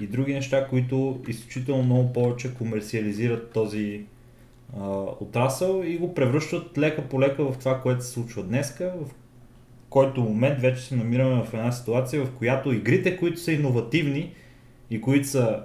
[0.00, 4.04] и други неща, които изключително много повече комерциализират този
[4.80, 4.88] а,
[5.20, 9.10] отрасъл и го превръщат лека по лека в това, което се случва днеска, в
[9.88, 14.34] който момент вече се намираме в една ситуация, в която игрите, които са иновативни
[14.90, 15.62] и които са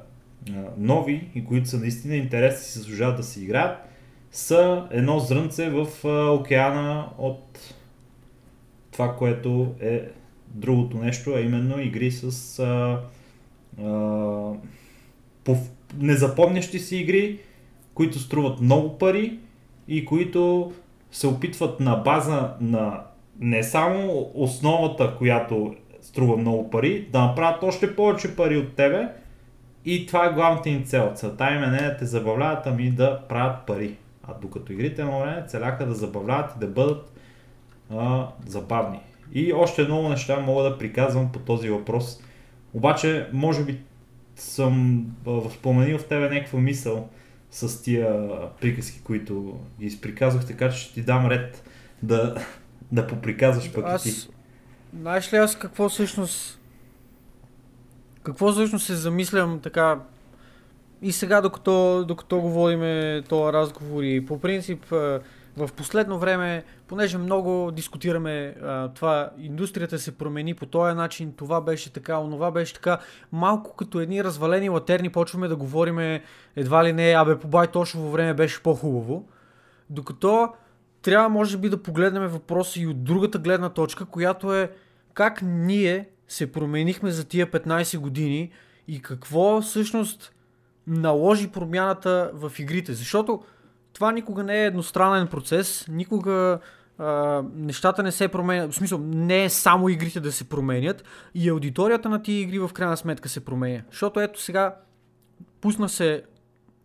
[0.50, 3.89] а, нови и които са наистина интересни се служават да се играят,
[4.32, 5.88] са едно зрънце в
[6.40, 7.74] океана от
[8.92, 10.02] това, което е
[10.48, 13.00] другото нещо, а именно игри с а,
[13.84, 14.54] а,
[15.44, 15.58] по,
[15.98, 17.40] незапомнящи си игри,
[17.94, 19.40] които струват много пари
[19.88, 20.72] и които
[21.12, 23.02] се опитват на база на
[23.40, 29.08] не само основата, която струва много пари, да направят още повече пари от тебе
[29.86, 31.12] и това е главната им цел.
[31.16, 33.96] Целта им е не да те забавляват, ами да правят пари.
[34.30, 37.14] А докато игрите на време целяха да забавляват и да бъдат
[37.92, 39.00] а, забавни.
[39.34, 42.20] И още много неща мога да приказвам по този въпрос.
[42.74, 43.80] Обаче, може би
[44.36, 47.10] съм възпоменил в тебе някаква мисъл
[47.52, 48.30] с тия
[48.62, 51.64] приказки, които ги изприказвах, така че ще ти дам ред
[52.04, 52.36] да,
[52.92, 54.30] да поприказваш пък аз, и ти.
[55.00, 56.60] Знаеш ли аз какво всъщност
[58.24, 60.00] какво всъщност се замислям така
[61.02, 64.86] и сега докато, докато го водиме този разговор и по принцип
[65.58, 71.62] в последно време, понеже много дискутираме а, това, индустрията се промени по този начин, това
[71.62, 72.98] беше така, онова беше така,
[73.32, 76.24] малко като едни развалени латерни почваме да говориме
[76.56, 79.28] едва ли не, абе по Байтошово време беше по-хубаво,
[79.90, 80.54] докато
[81.02, 84.72] трябва може би да погледнем въпроса и от другата гледна точка, която е
[85.14, 88.52] как ние се променихме за тия 15 години
[88.88, 90.34] и какво всъщност
[90.90, 92.94] наложи промяната в игрите.
[92.94, 93.44] Защото
[93.94, 96.60] това никога не е едностранен процес, никога
[96.98, 101.04] а, нещата не се променят, в смисъл не е само игрите да се променят
[101.36, 103.82] и аудиторията на тия игри в крайна сметка се променя.
[103.90, 104.76] Защото ето сега
[105.62, 106.24] пусна се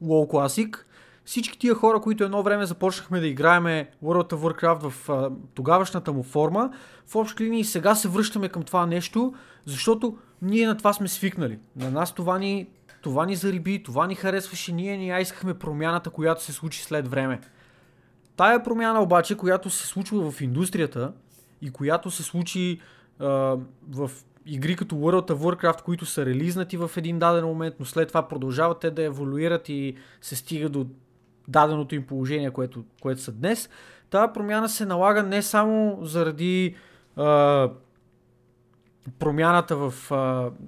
[0.02, 0.76] WoW Classic,
[1.24, 6.12] всички тия хора, които едно време започнахме да играеме World of Warcraft в а, тогавашната
[6.12, 6.70] му форма,
[7.06, 11.58] в общи линии сега се връщаме към това нещо, защото ние на това сме свикнали.
[11.76, 12.66] На нас това ни
[13.04, 17.40] това ни зариби, това ни харесваше, ние ни искахме промяната, която се случи след време.
[18.36, 21.12] Тая промяна обаче, която се случва в индустрията
[21.62, 22.80] и която се случи
[23.18, 23.26] а,
[23.90, 24.10] в
[24.46, 28.28] игри като World of Warcraft, които са релизнати в един даден момент, но след това
[28.28, 30.86] продължават те да еволюират и се стига до
[31.48, 33.68] даденото им положение, което, което са днес.
[34.10, 36.74] Тая промяна се налага не само заради
[37.16, 37.68] а,
[39.18, 39.94] промяната в,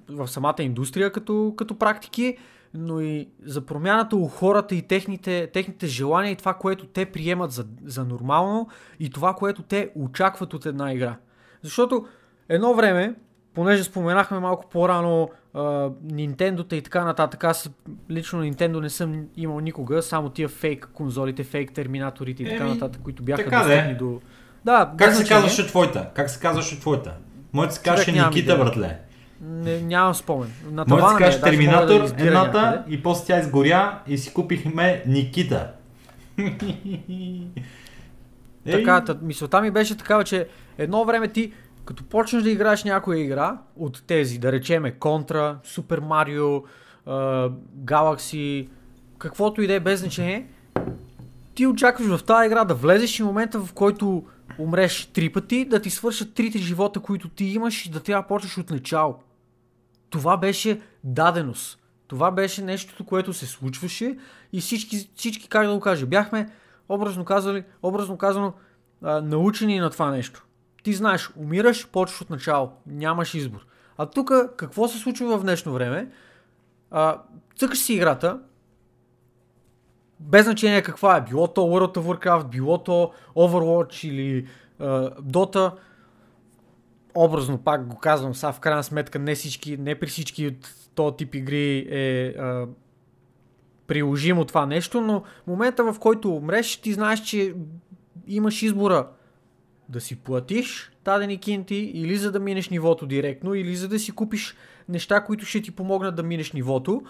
[0.08, 2.36] в самата индустрия като, като практики,
[2.74, 7.52] но и за промяната у хората и техните, техните желания и това, което те приемат
[7.52, 8.68] за, за нормално
[9.00, 11.16] и това, което те очакват от една игра.
[11.62, 12.06] Защото
[12.48, 13.14] едно време,
[13.54, 15.28] понеже споменахме малко по-рано
[16.06, 17.70] Nintendo и така нататък, аз
[18.10, 23.02] лично Nintendo не съм имал никога, само тия фейк конзолите, фейк терминаторите и така нататък,
[23.02, 24.20] които бяха така достъпни до...
[24.64, 26.10] Да, как се казваше твоята?
[26.14, 27.16] Как се казваше твоята?
[27.56, 28.98] Моят се казваше Никита, братле.
[29.40, 30.52] Не, нямам спомен.
[30.70, 32.94] На Моят се казваше Терминатор, да едната някъде.
[32.94, 35.70] и после тя изгоря и си купихме Никита.
[38.70, 41.52] така, мисълта ми беше такава, че едно време ти,
[41.84, 46.62] като почнеш да играеш някоя игра от тези, да речеме Контра, Супер Марио,
[47.84, 48.68] Galaxy,
[49.18, 50.46] каквото и да е без значение,
[51.54, 54.24] ти очакваш в тази игра да влезеш и момента в който
[54.58, 58.28] умреш три пъти, да ти свършат трите живота, които ти имаш и да трябва да
[58.28, 59.18] почнеш от начало.
[60.10, 61.78] Това беше даденост.
[62.08, 64.18] Това беше нещото, което се случваше
[64.52, 66.48] и всички, всички как да го кажа, бяхме
[66.88, 68.52] образно, казали, образно казано
[69.02, 70.46] а, научени на това нещо.
[70.82, 72.72] Ти знаеш, умираш, почваш от начало.
[72.86, 73.66] Нямаш избор.
[73.98, 76.10] А тук какво се случва в днешно време?
[76.90, 77.22] А,
[77.56, 78.40] цъкаш си играта,
[80.20, 84.46] без значение каква е, било то World of Warcraft, било то Overwatch или
[84.80, 85.72] uh, Dota,
[87.14, 91.16] образно пак го казвам, са в крайна сметка не, всички, не при всички от този
[91.16, 92.68] тип игри е uh,
[93.86, 97.54] приложимо това нещо, но момента в който умреш, ти знаеш, че
[98.26, 99.08] имаш избора.
[99.88, 104.12] Да си платиш дадени кинти или за да минеш нивото директно, или за да си
[104.12, 104.54] купиш
[104.88, 107.02] неща, които ще ти помогнат да минеш нивото,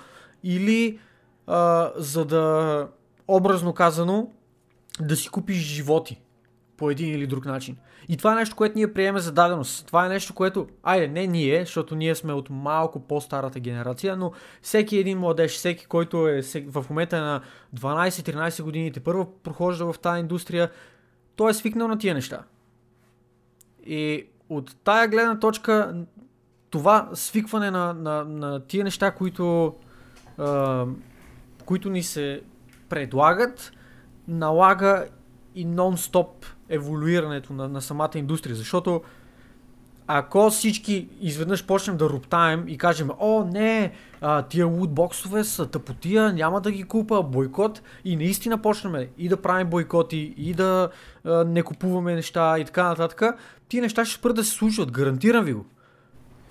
[0.42, 0.98] или
[1.46, 2.88] а, за да,
[3.28, 4.30] образно казано,
[5.00, 6.20] да си купиш животи
[6.76, 7.76] по един или друг начин.
[8.08, 9.86] И това е нещо, което ние приеме за даденост.
[9.86, 14.32] Това е нещо, което, айде, не ние, защото ние сме от малко по-старата генерация, но
[14.62, 17.40] всеки един младеж, всеки, който е в момента на
[17.76, 20.70] 12-13 годините, първо прохожда в тази индустрия,
[21.36, 22.42] той е свикнал на тия неща.
[23.86, 26.04] И от тая гледна точка,
[26.70, 29.74] това свикване на, на, на тия неща, които,
[30.38, 30.86] а,
[31.64, 32.42] които ни се
[32.88, 33.72] предлагат,
[34.28, 35.06] налага
[35.54, 36.28] и нон-стоп
[36.68, 38.56] еволюирането на, на самата индустрия.
[38.56, 39.02] Защото
[40.06, 46.32] ако всички изведнъж почнем да роптаем и кажем, о не, а, тия лутбоксове са тъпотия,
[46.32, 50.90] няма да ги купа, бойкот и наистина почнем и да правим бойкоти, и да
[51.24, 53.22] а, не купуваме неща и така нататък,
[53.68, 55.66] тия неща ще спрат да се случват, гарантирам ви го.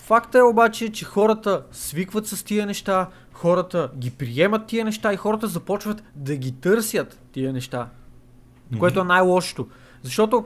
[0.05, 5.17] Факта е обаче, че хората свикват с тия неща, хората ги приемат тия неща и
[5.17, 7.87] хората започват да ги търсят тия неща.
[7.87, 8.79] Mm-hmm.
[8.79, 9.67] Което е най-лошото.
[10.03, 10.45] Защото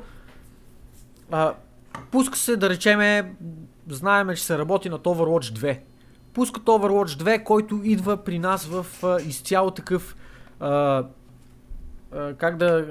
[1.31, 1.53] а,
[2.11, 3.33] пуска се, да речеме,
[3.89, 5.79] знаеме, че се работи на Overwatch 2.
[6.33, 10.15] Пускат Overwatch 2, който идва при нас в а, изцяло такъв
[10.59, 11.03] а,
[12.13, 12.87] а, как да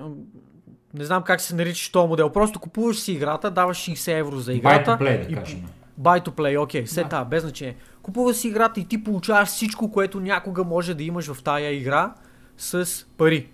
[0.95, 2.31] не знам как се нарича този модел.
[2.31, 4.91] Просто купуваш си играта, даваш 60 евро за играта.
[4.91, 5.65] Buy to play, да кажем.
[6.01, 7.25] Buy to play, окей, okay, все да.
[7.25, 7.77] без значение.
[8.03, 12.15] Купуваш си играта и ти получаваш всичко, което някога може да имаш в тая игра
[12.59, 13.49] с пари.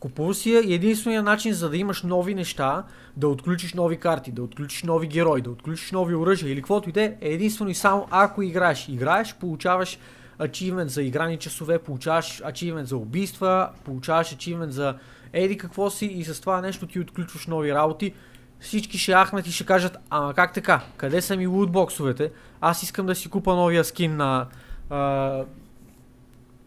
[0.00, 2.84] Купува си я и единственият начин за да имаш нови неща,
[3.16, 6.92] да отключиш нови карти, да отключиш нови герои, да отключиш нови оръжия или каквото и
[6.92, 8.88] да е, е единствено и само ако играеш.
[8.88, 9.98] Играеш, получаваш
[10.38, 14.94] ачивмент за играни часове, получаваш ачивмент за убийства, получаваш ачивмент за
[15.32, 18.14] еди какво си и с това нещо ти отключваш нови работи.
[18.62, 22.30] Всички ще ахнат и ще кажат, ама как така, къде са ми лутбоксовете?
[22.60, 24.46] Аз искам да си купа новия скин на,
[24.90, 24.98] а,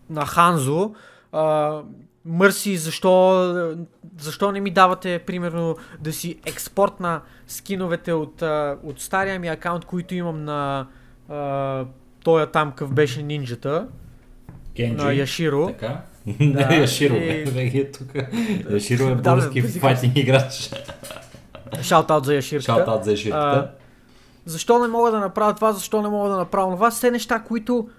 [0.09, 0.91] на Ханзо.
[1.31, 1.81] А,
[2.25, 3.75] Мърси, защо,
[4.19, 8.41] защо не ми давате, примерно, да си експорт на скиновете от,
[8.83, 10.85] от стария ми акаунт, които имам на
[12.23, 13.87] тоя там къв беше нинджата.
[14.75, 14.97] Genji.
[14.97, 15.67] На Яширо.
[15.67, 16.01] Така.
[16.41, 17.79] Да, Яширо, и...
[17.79, 18.07] е тук.
[18.69, 20.71] Яширо е български да, файтинг играч.
[21.81, 22.73] Шаутаут за Яширката.
[22.73, 23.71] Шаутаут за Яширката.
[24.45, 26.91] защо не мога да направя това, защо не мога да направя това?
[26.91, 27.89] Все неща, които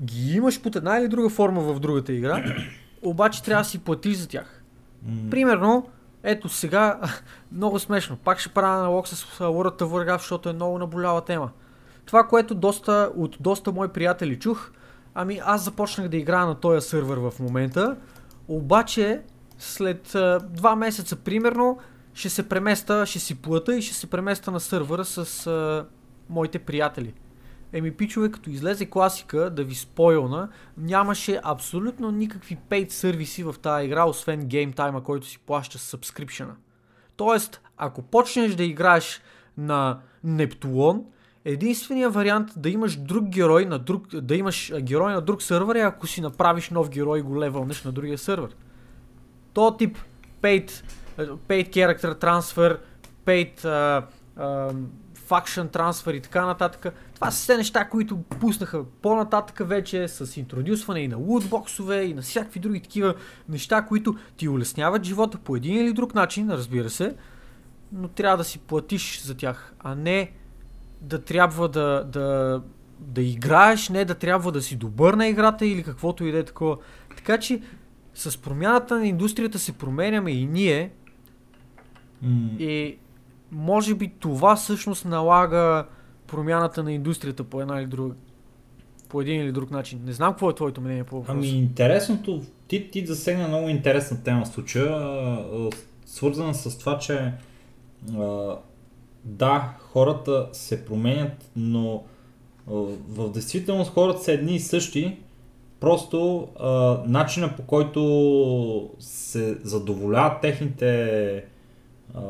[0.00, 2.44] ги имаш под една или друга форма в другата игра
[3.02, 4.62] обаче трябва да си платиш за тях.
[5.08, 5.30] Mm.
[5.30, 5.88] Примерно,
[6.22, 7.00] ето сега,
[7.52, 11.50] много смешно, пак ще правя налог с World of Warcraft, защото е много наболява тема.
[12.06, 14.70] Това, което доста, от доста мои приятели чух,
[15.14, 17.96] ами аз започнах да играя на този сървър в момента,
[18.48, 19.20] обаче
[19.58, 21.78] след а, два месеца примерно
[22.14, 25.86] ще се преместа, ще си плата и ще се преместа на сървъра с а,
[26.28, 27.14] моите приятели.
[27.72, 33.86] Еми, пичове, като излезе класика, да ви спойлна, нямаше абсолютно никакви paid сервиси в тази
[33.86, 36.48] игра, освен геймтайма, който си плаща с subscription
[37.16, 39.20] Тоест, ако почнеш да играеш
[39.58, 41.04] на Нептулон,
[41.44, 45.80] единственият вариант да имаш друг герой на друг, да имаш герой на друг сървър е
[45.80, 48.56] ако си направиш нов герой и го левълнеш на другия сървър.
[49.52, 49.98] То тип
[50.42, 50.84] paid,
[51.48, 52.78] paid character transfer,
[53.26, 54.02] paid uh,
[54.38, 54.74] uh,
[55.28, 56.94] faction transfer и така нататък.
[57.14, 62.22] Това са все неща, които пуснаха по-нататък вече с интродюсване и на лутбоксове и на
[62.22, 63.14] всякакви други такива
[63.48, 67.16] неща, които ти улесняват живота по един или друг начин, разбира се,
[67.92, 70.32] но трябва да си платиш за тях, а не
[71.00, 72.62] да трябва да, да,
[72.98, 76.44] да играеш, не да трябва да си добър на играта или каквото и да е
[76.44, 76.76] такова.
[77.16, 77.60] Така че
[78.14, 80.92] с промяната на индустрията се променяме и ние.
[82.24, 82.58] Mm.
[82.58, 82.96] И
[83.52, 85.86] може би това всъщност налага
[86.26, 88.14] промяната на индустрията по една или друга
[89.08, 90.00] по един или друг начин.
[90.04, 91.38] Не знам какво е твоето мнение по въпроса.
[91.38, 95.38] Ами интересното, ти, ти засегна много интересна тема в случая,
[96.06, 97.32] свързана с това, че
[99.24, 102.02] да, хората се променят, но
[103.08, 105.16] в действителност хората са едни и същи,
[105.80, 111.44] просто а, начина по който се задоволяват техните
[112.14, 112.20] а,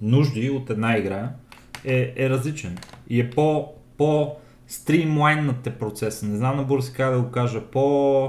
[0.00, 1.30] нужди от една игра
[1.84, 4.36] е, е различен и е по, по
[4.68, 6.26] стримлайннат процеса.
[6.26, 7.60] Не знам на бурси как да го кажа.
[7.60, 8.24] По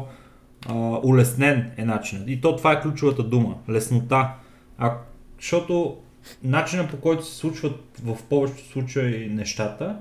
[0.70, 0.74] а,
[1.04, 2.30] улеснен е начинът.
[2.30, 3.56] И то това е ключовата дума.
[3.70, 4.32] Леснота.
[4.78, 4.98] А,
[5.40, 5.98] защото
[6.44, 9.98] начинът по който се случват в повечето случаи нещата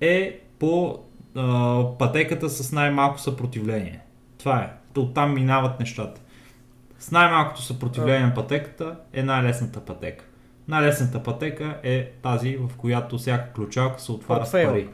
[0.00, 0.98] е по
[1.34, 4.00] а, пътеката с най-малко съпротивление.
[4.38, 5.00] Това е.
[5.00, 6.20] Оттам минават нещата.
[7.04, 10.24] С най-малкото съпротивление на пътеката е най-лесната пътека.
[10.68, 14.88] Най-лесната пътека е тази, в която всяка ключалка се отваря с пари.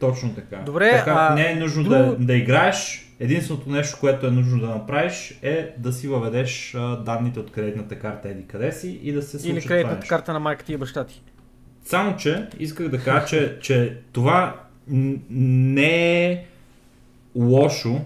[0.00, 0.56] Точно така.
[0.56, 3.08] Добре, така, а, не е нужно друго- да, да играеш.
[3.20, 7.98] Единственото нещо, което е нужно да направиш е да си въведеш а, данните от кредитната
[7.98, 10.08] карта еди къде си и да се случи Или това кредитната нещо.
[10.08, 11.22] карта на майка ти и баща ти.
[11.84, 14.60] Само, че исках да кажа, че, че това
[15.30, 16.44] не е
[17.34, 18.00] лошо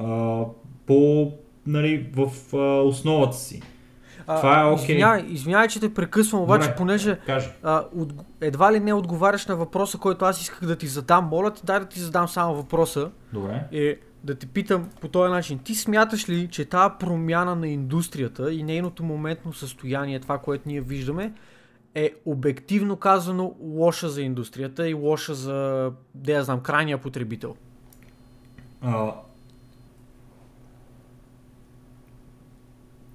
[0.00, 0.40] а,
[0.86, 1.32] по,
[1.66, 3.62] нали, в а, основата си.
[4.26, 4.84] А, Това е окей.
[4.84, 6.76] Извинявай, извинявай, че те прекъсвам, обаче, Добре.
[6.76, 7.18] понеже
[7.62, 11.50] а, от, едва ли не отговаряш на въпроса, който аз исках да ти задам, моля
[11.50, 13.10] ти, дай да ти задам само въпроса.
[13.32, 13.64] Добре.
[13.72, 15.58] е да те питам по този начин.
[15.58, 20.80] Ти смяташ ли, че тази промяна на индустрията и нейното моментно състояние, това, което ние
[20.80, 21.32] виждаме,
[21.94, 27.56] е обективно казано лоша за индустрията и лоша за, да я знам, крайния потребител?
[28.80, 29.12] А,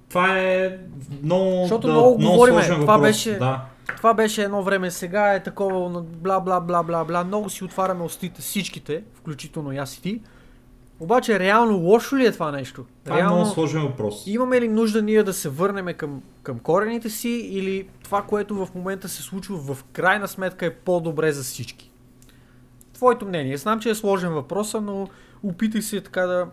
[0.08, 0.78] това е
[1.22, 3.08] много, Защото да, много говориме, сложен това въпрос.
[3.08, 3.64] беше- Да.
[3.96, 8.04] Това беше едно време, сега е такова бла бла бла бла бла, много си отваряме
[8.04, 10.20] устите всичките, включително и аз и ти.
[11.00, 12.84] Обаче реално лошо ли е това нещо?
[13.04, 14.22] Това е много сложен въпрос.
[14.26, 18.74] Имаме ли нужда ние да се върнем към, към корените си или това, което в
[18.74, 21.90] момента се случва в крайна сметка е по-добре за всички?
[22.92, 23.56] Твоето мнение.
[23.56, 25.08] Знам, че е сложен въпрос, но
[25.42, 26.46] опитай се така да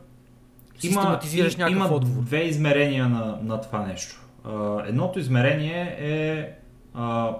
[0.80, 2.24] систематизираш и- някакъв има отговор.
[2.24, 4.22] две измерения на, на това нещо.
[4.44, 6.50] А, едното измерение е
[6.94, 7.32] а,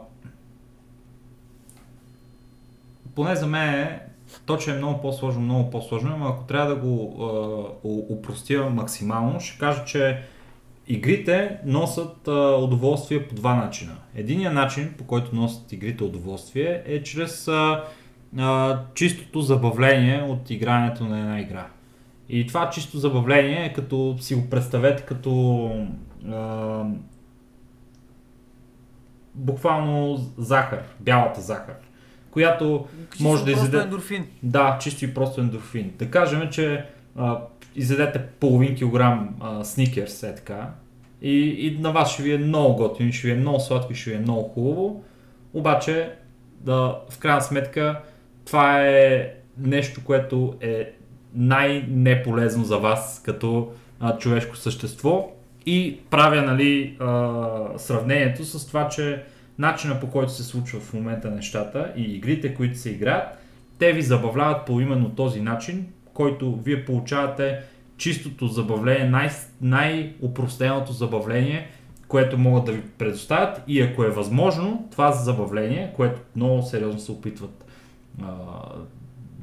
[3.16, 4.02] поне за мен е,
[4.46, 9.40] то, че е много по-сложно, много по-сложно, но ако трябва да го а, упростя максимално,
[9.40, 10.22] ще кажа, че
[10.88, 13.96] игрите носят а, удоволствие по два начина.
[14.16, 17.84] Единият начин, по който носят игрите удоволствие, е чрез а,
[18.38, 21.68] а, чистото забавление от игрането на една игра.
[22.30, 25.70] И това чисто забавление е като си го представете като
[26.32, 26.84] а,
[29.36, 31.76] буквално захар, бялата захар,
[32.32, 32.86] която
[33.20, 33.78] може да изяде...
[33.78, 34.28] ендорфин.
[34.44, 35.94] Да, чисто и просто ендорфин.
[36.00, 36.86] Да кажем, че
[37.16, 37.42] а,
[37.76, 40.70] изядете половин килограм а, сникерс, е така,
[41.22, 44.10] и, и на вас ще ви е много готино, ще ви е много сладко ще
[44.10, 45.04] ви е много хубаво,
[45.54, 46.12] обаче
[46.60, 48.02] да, в крайна сметка
[48.46, 50.92] това е нещо, което е
[51.36, 55.32] най-неполезно за вас като а, човешко същество.
[55.66, 57.40] И правя нали, а,
[57.78, 59.24] сравнението с това, че
[59.60, 63.38] начина по който се случва в момента нещата и игрите, които се играят,
[63.80, 67.62] те ви забавляват по именно този начин, който вие получавате
[67.98, 69.30] чистото забавление, най-
[69.62, 71.68] най-упростеното забавление,
[72.08, 73.62] което могат да ви предоставят.
[73.68, 77.66] И ако е възможно, това забавление, което много сериозно се опитват
[78.22, 78.26] а,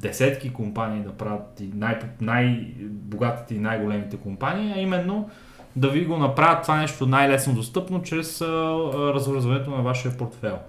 [0.03, 5.29] десетки компании да правят и най- най-богатите и най-големите компании, а именно
[5.75, 8.49] да ви го направят това нещо най-лесно достъпно чрез а, а,
[9.13, 10.59] развързването на вашия портфел.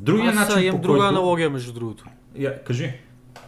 [0.00, 1.08] Другия Аз начин, имам по друга който...
[1.08, 2.04] аналогия, между другото.
[2.36, 2.94] Я, кажи.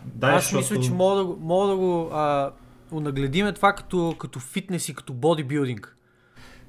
[0.04, 2.50] Дай, Аз мисля, че мога да, го- мога да го а,
[2.92, 5.96] унагледиме това като, като фитнес и като бодибилдинг.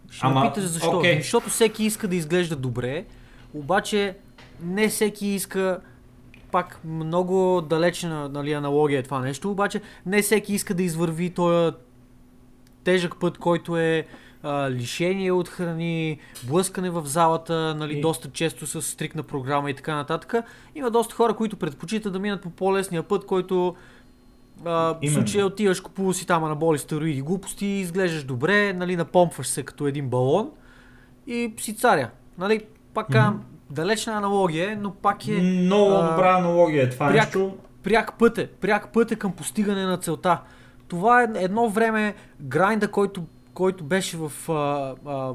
[0.09, 0.97] Ще Ама, ме питаш защо.
[0.97, 1.17] окей.
[1.21, 3.05] Защото всеки иска да изглежда добре,
[3.53, 4.17] обаче
[4.63, 5.79] не всеки иска
[6.51, 11.75] пак много далечна нали, аналогия е това нещо, обаче не всеки иска да извърви този
[12.83, 14.05] тежък път, който е
[14.43, 19.73] а, лишение от храни, блъскане в залата, нали, И- доста често с стрикна програма и
[19.73, 20.33] така нататък.
[20.75, 23.75] Има доста хора, които предпочитат да минат по по-лесния път, който
[24.65, 29.63] а, в случая отиваш, купува си там анаболи стероиди глупости, изглеждаш добре, нали, напомпваш се
[29.63, 30.51] като един балон
[31.27, 32.09] и си царя.
[32.37, 32.61] Нали,
[32.93, 37.13] пак казвам, далечна аналогия е, но пак е Много а, добра аналогия е това пряк-
[37.15, 37.55] нещо.
[37.83, 40.37] пряк път е, пряк път е към постигане на целта.
[40.87, 43.21] Това е едно време грайнда, който,
[43.53, 44.53] който беше в а,
[45.05, 45.33] а,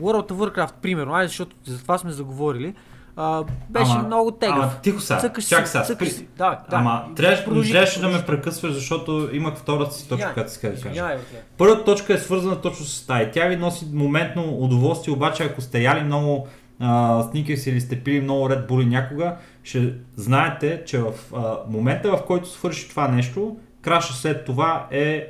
[0.00, 2.74] World of Warcraft, примерно, айде, защото за това сме заговорили,
[3.16, 4.56] а, беше Ама- много тегъв.
[4.56, 6.10] Ама тихо сега, Цъкаш чак сега, цъкаш спри.
[6.10, 6.28] си.
[6.36, 6.76] Да, да.
[6.76, 11.16] Ама трябваше, трябваше да ме прекъсваш, защото имах втората си точка, която иска да кажа.
[11.58, 13.30] Първата точка е свързана точно с тази.
[13.32, 16.46] Тя ви носи моментно удоволствие, обаче ако сте яли много
[16.80, 22.10] а, сникерс или сте пили много Red Bull някога, ще знаете, че в а, момента
[22.16, 25.28] в който свърши това нещо, краша след това е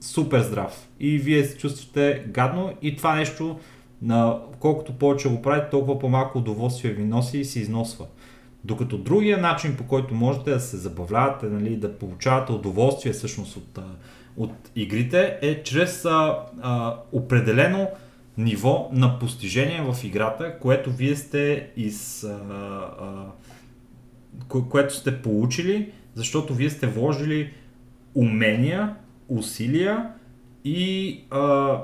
[0.00, 0.88] супер здрав.
[1.00, 3.58] И вие се чувствате гадно и това нещо,
[4.02, 8.06] на, колкото повече го правите, толкова по-малко удоволствие ви носи и се износва.
[8.64, 13.78] Докато другия начин, по който можете да се забавлявате, нали, да получавате удоволствие всъщност от,
[14.36, 17.88] от игрите, е чрез а, а, определено
[18.38, 22.38] ниво на постижение в играта, което вие сте из, а,
[23.00, 23.26] а,
[24.48, 27.52] кое, което сте получили, защото вие сте вложили
[28.14, 28.94] умения,
[29.28, 30.10] усилия
[30.64, 31.78] и а,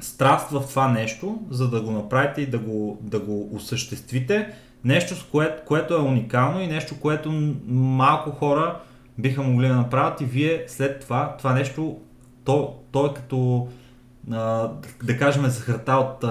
[0.00, 4.52] страст в това нещо, за да го направите и да го, да го осъществите.
[4.84, 8.80] Нещо, с кое, което е уникално и нещо, което малко хора
[9.18, 12.00] биха могли да направят и вие след това, това нещо,
[12.44, 13.68] то, то е като
[15.02, 16.24] да кажем захарта от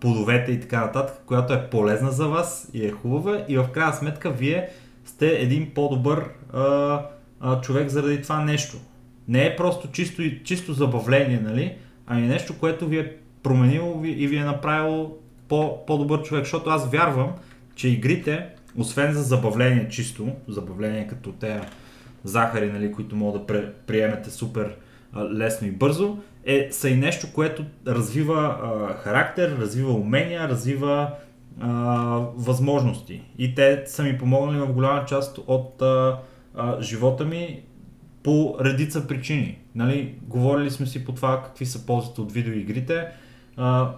[0.00, 3.92] плодовете и така нататък, която е полезна за вас и е хубава и в крайна
[3.92, 4.68] сметка вие
[5.04, 7.00] сте един по-добър а,
[7.40, 8.76] а, човек заради това нещо.
[9.28, 11.76] Не е просто чисто, чисто забавление, нали?
[12.06, 15.16] ами нещо, което ви е променило и ви е направило
[15.48, 17.32] по, по-добър човек, защото аз вярвам,
[17.74, 18.46] че игрите,
[18.76, 21.60] освен за забавление чисто, забавление като те
[22.24, 24.76] захари, нали, които могат да приемете супер
[25.16, 31.10] лесно и бързо, е, са и нещо, което развива а, характер, развива умения, развива
[31.60, 31.70] а,
[32.36, 33.22] възможности.
[33.38, 36.18] И те са ми помогнали в голяма част от а,
[36.54, 37.62] а, живота ми
[38.22, 39.58] по редица причини.
[39.74, 43.06] Нали, говорили сме си по това какви са ползите от видеоигрите
[43.56, 43.90] а,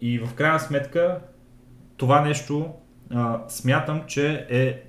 [0.00, 1.18] и в крайна сметка
[1.96, 2.68] това нещо
[3.10, 4.82] а, смятам, че е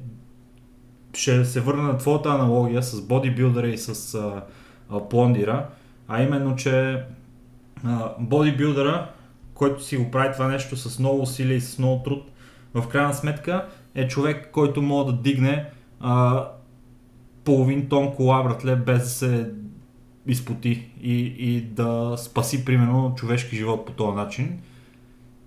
[1.14, 4.42] ще се върна на твоята аналогия с бодибилдера и с а,
[4.90, 5.68] а, плондира,
[6.14, 7.04] а именно, че
[7.86, 9.10] а, бодибилдера,
[9.54, 12.32] който си го прави това нещо с много усилия и с много труд,
[12.74, 13.66] в крайна сметка
[13.96, 15.70] е човек, който може да дигне
[16.00, 16.46] а,
[17.44, 19.52] половин тон кола, братле, без да се
[20.28, 24.60] изпоти и, и да спаси, примерно, човешки живот по този начин.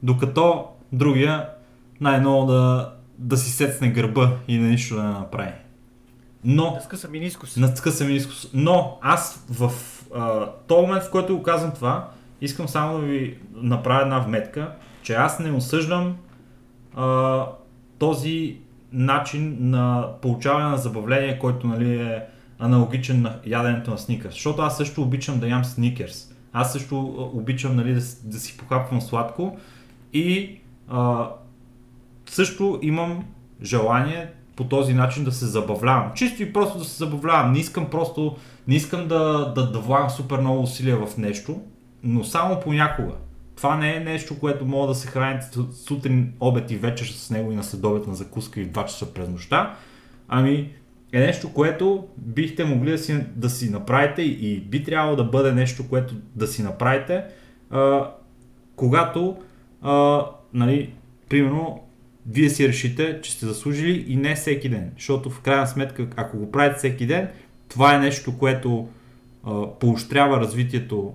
[0.03, 1.49] Докато другия
[2.01, 5.53] най-ново да, да си сецне гърба и да нищо да не направи.
[6.45, 6.71] Но...
[6.71, 7.57] Надскъса минискус.
[7.57, 8.51] Надскъса минискус.
[8.55, 9.73] Но аз в
[10.15, 12.09] а, този момент, в който го казвам това,
[12.41, 14.73] искам само да ви направя една вметка,
[15.03, 16.17] че аз не осъждам
[16.97, 17.47] а,
[17.99, 18.57] този
[18.93, 22.23] начин на получаване на забавление, който нали, е
[22.59, 24.35] аналогичен на яденето на сникърс.
[24.35, 26.35] Защото аз също обичам да ям сникерс.
[26.53, 29.59] Аз също обичам нали, да, да си похапвам сладко
[30.13, 30.59] и
[30.89, 31.29] а,
[32.27, 33.25] също имам
[33.63, 36.13] желание по този начин да се забавлявам.
[36.15, 37.53] Чисто и просто да се забавлявам.
[37.53, 38.37] Не искам просто,
[38.69, 41.61] не искам да, да, да влагам супер много усилия в нещо,
[42.03, 43.13] но само понякога.
[43.57, 45.47] Това не е нещо, което мога да се храните
[45.87, 49.29] сутрин, обед и вечер с него и на следобед на закуска и 2 часа през
[49.29, 49.77] нощта.
[50.29, 50.71] Ами
[51.13, 55.53] е нещо, което бихте могли да си, да си направите и би трябвало да бъде
[55.53, 57.25] нещо, което да си направите,
[57.71, 58.11] а,
[58.77, 59.37] когато,
[59.83, 60.23] а,
[60.55, 60.93] нали,
[61.29, 61.84] примерно,
[62.27, 64.91] вие си решите, че сте заслужили и не всеки ден.
[64.97, 67.29] Защото в крайна сметка, ако го правите всеки ден,
[67.69, 68.89] това е нещо, което
[69.45, 71.15] а, поощрява развитието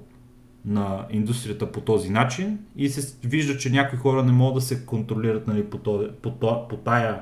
[0.66, 4.86] на индустрията по този начин и се вижда, че някои хора не могат да се
[4.86, 7.22] контролират нали, по, този, по, по тая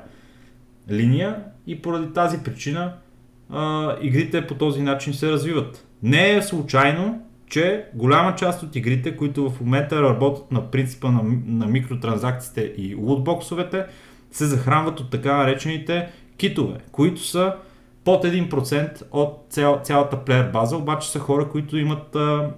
[0.90, 2.94] линия и поради тази причина
[3.50, 5.86] а, игрите по този начин се развиват.
[6.02, 11.22] Не е случайно, че голяма част от игрите, които в момента работят на принципа на,
[11.46, 13.86] на микротранзакциите и лутбоксовете,
[14.30, 17.54] се захранват от така наречените китове, които са
[18.04, 22.50] под 1% от цял, цялата плеер база, обаче са хора, които имат а,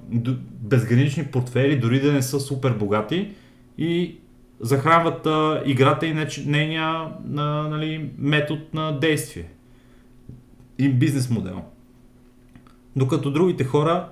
[0.60, 3.30] безгранични портфели, дори да не са супер богати
[3.78, 4.16] и
[4.60, 6.14] захранват а, играта и
[6.46, 7.08] нейния а,
[7.68, 9.48] нали, метод на действие
[10.78, 11.62] и бизнес модел.
[12.96, 14.08] Докато другите хора,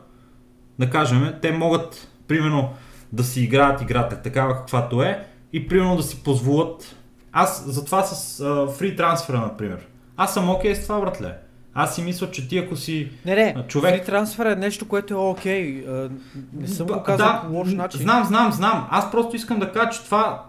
[0.79, 2.71] да кажем, те могат примерно
[3.13, 6.97] да си играят играта такава каквато е и примерно да си позволят.
[7.33, 8.45] Аз затова с
[8.79, 9.87] фри трансфера, например.
[10.17, 11.35] Аз съм окей okay с това, братле.
[11.75, 13.97] Аз си мисля, че ти ако си не, не, човек...
[13.97, 15.85] Фри трансфер е нещо, което е окей.
[15.85, 16.11] Okay.
[16.53, 18.01] Не съм го казал да, по лош начин.
[18.01, 18.89] Знам, знам, знам.
[18.91, 20.45] Аз просто искам да кажа, че това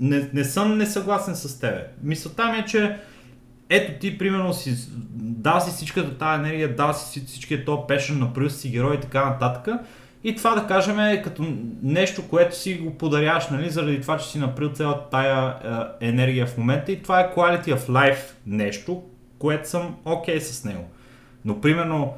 [0.00, 1.86] не, не съм несъгласен с тебе.
[2.02, 2.96] Мисълта ми е, че
[3.70, 4.74] ето ти, примерно, си
[5.12, 9.24] дал си всичката тази енергия, дал си всичкия то пешен, направил си герой и така
[9.24, 9.74] нататък.
[10.24, 11.44] И това да кажем е като
[11.82, 15.56] нещо, което си го подаряваш, нали, заради това, че си направил цялата тая
[16.00, 19.02] е, енергия в момента и това е quality of life нещо,
[19.38, 20.88] което съм окей okay с него.
[21.44, 22.14] Но примерно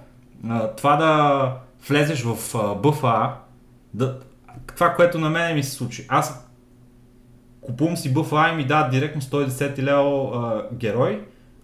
[0.76, 1.52] това да
[1.88, 3.30] влезеш в BFA,
[3.94, 4.18] да,
[4.74, 6.06] това, което на мен ми се случи.
[6.08, 6.48] Аз
[7.60, 11.22] купувам си BFA и ми дадат директно 110 лева герой,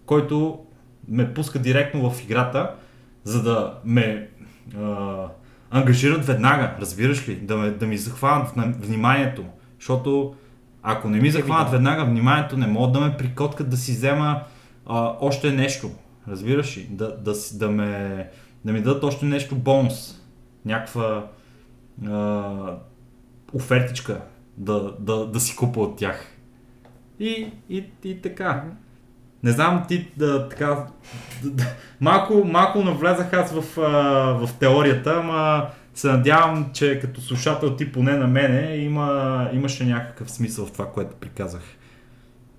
[0.09, 0.59] който
[1.07, 2.75] ме пуска директно в играта,
[3.23, 4.29] за да ме
[4.77, 5.25] а,
[5.71, 8.49] ангажират веднага, разбираш ли, да, ме, да ми захванат
[8.85, 9.45] вниманието,
[9.79, 10.35] защото
[10.83, 14.43] ако не ми захванат веднага вниманието, не могат да ме прикоткат да си взема
[14.85, 15.91] а, още нещо,
[16.27, 18.29] разбираш ли, да, да, да, ме,
[18.65, 20.21] да ми дадат още нещо бонус,
[20.65, 21.27] някаква
[22.07, 22.75] а,
[23.53, 24.21] офертичка
[24.57, 26.35] да, да, да си купа от тях.
[27.19, 28.65] И, и, и така.
[29.43, 30.87] Не знам ти да, така,
[32.01, 33.75] малко, малко навлезах аз в,
[34.45, 40.31] в теорията, ама се надявам, че като слушател ти поне на мене има, имаше някакъв
[40.31, 41.61] смисъл в това, което приказах.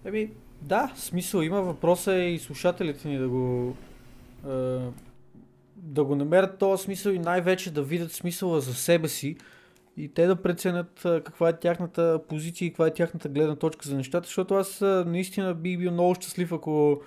[0.05, 0.31] Еми,
[0.62, 1.62] да, смисъл има.
[1.62, 3.77] Въпроса е и слушателите ни да го
[4.48, 4.78] а,
[5.77, 9.36] да го намерят този смисъл и най-вече да видят смисъла за себе си
[10.01, 13.97] и те да преценят каква е тяхната позиция и каква е тяхната гледна точка за
[13.97, 17.01] нещата, защото аз наистина бих бил много щастлив, ако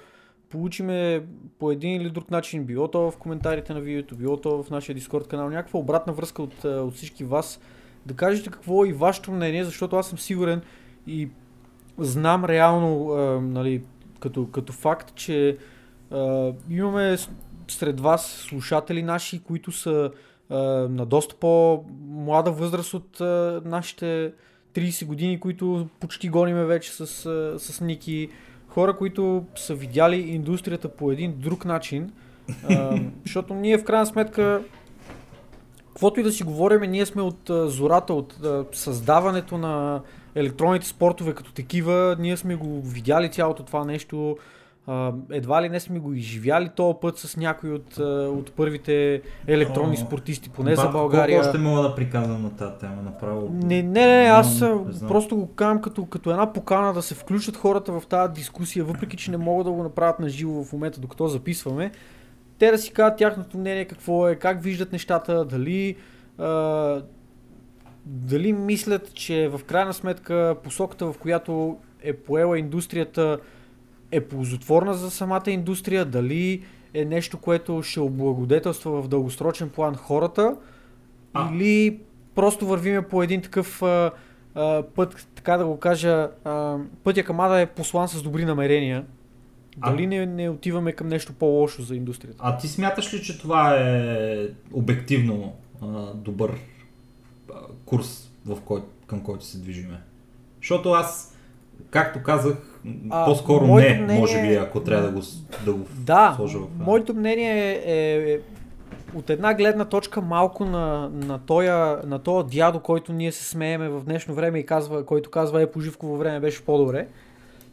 [0.50, 1.26] получиме
[1.60, 4.96] по един или друг начин, било то в коментарите на видеото, било то в нашия
[4.96, 7.60] Дискорд канал, някаква обратна връзка от, от всички вас,
[8.06, 10.62] да кажете какво е и вашето мнение, защото аз съм сигурен
[11.08, 11.30] и
[11.98, 13.84] знам реално, а, нали,
[14.20, 15.58] като, като факт, че
[16.12, 17.18] а, имаме
[17.68, 20.12] сред вас слушатели наши, които са
[20.50, 23.20] на доста по-млада възраст от
[23.66, 24.34] нашите
[24.74, 27.08] 30 години, които почти гониме вече с,
[27.60, 28.30] с Ники.
[28.68, 32.12] Хора, които са видяли индустрията по един друг начин.
[33.24, 34.64] Защото ние в крайна сметка,
[35.88, 40.02] каквото и да си говорим, ние сме от а, зората, от а, създаването на
[40.36, 42.16] електронните спортове като такива.
[42.20, 44.38] Ние сме го видяли цялото това нещо.
[45.32, 47.98] Едва ли не сме го изживяли този път с някой от,
[48.38, 51.38] от първите електронни О, спортисти, поне за България.
[51.38, 53.50] Колко още мога да приказвам на тази тема направо?
[53.54, 57.58] Не, не, не, аз не просто го казвам като, като една покана да се включат
[57.58, 61.00] хората в тази дискусия, въпреки че не могат да го направят на живо в момента,
[61.00, 61.92] докато записваме.
[62.60, 65.96] Те да си кажат тяхното мнение какво е, как виждат нещата, дали
[66.40, 67.04] uh,
[68.06, 73.40] дали мислят, че в крайна сметка посоката, в която е поела индустрията,
[74.14, 76.64] е ползотворна за самата индустрия, дали
[76.94, 80.56] е нещо, което ще облагодетелства в дългосрочен план хората,
[81.34, 81.50] а.
[81.54, 82.00] или
[82.36, 84.12] просто вървиме по един такъв а,
[84.56, 89.06] а, път, така да го кажа, а, пътя към Ада е послан с добри намерения.
[89.78, 90.08] Дали а...
[90.08, 92.38] не, не отиваме към нещо по-лошо за индустрията?
[92.40, 96.60] А ти смяташ ли, че това е обективно а, добър
[97.54, 100.02] а, курс, в кой, към който се движиме?
[100.62, 101.38] Защото аз,
[101.90, 102.73] както казах,
[103.10, 104.20] а, По-скоро не, мнение...
[104.20, 105.22] може би, ако трябва да го,
[105.66, 106.68] да го да, сложа в...
[106.80, 108.40] моето мнение е, е
[109.16, 113.90] от една гледна точка малко на, на, тоя, на тоя дядо, който ние се смееме
[113.90, 117.08] в днешно време и казва, който казва е поживково време беше по-добре.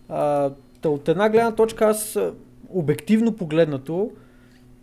[0.09, 0.51] А,
[0.85, 2.19] от една гледна точка аз
[2.69, 4.11] обективно погледнато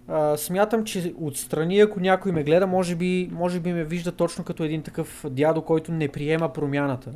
[0.08, 4.44] а, смятам, че отстрани, ако някой ме гледа, може би, може би ме вижда точно
[4.44, 7.12] като един такъв дядо, който не приема промяната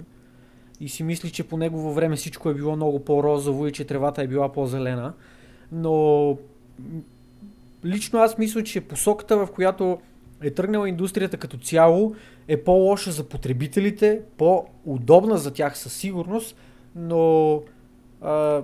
[0.81, 4.21] и си мисли, че по негово време всичко е било много по-розово и че тревата
[4.21, 5.13] е била по-зелена.
[5.71, 6.37] Но
[7.85, 9.99] лично аз мисля, че посоката, в която
[10.41, 12.15] е тръгнала индустрията като цяло,
[12.47, 16.55] е по-лоша за потребителите, по-удобна за тях със сигурност,
[16.95, 17.55] но
[18.21, 18.61] а,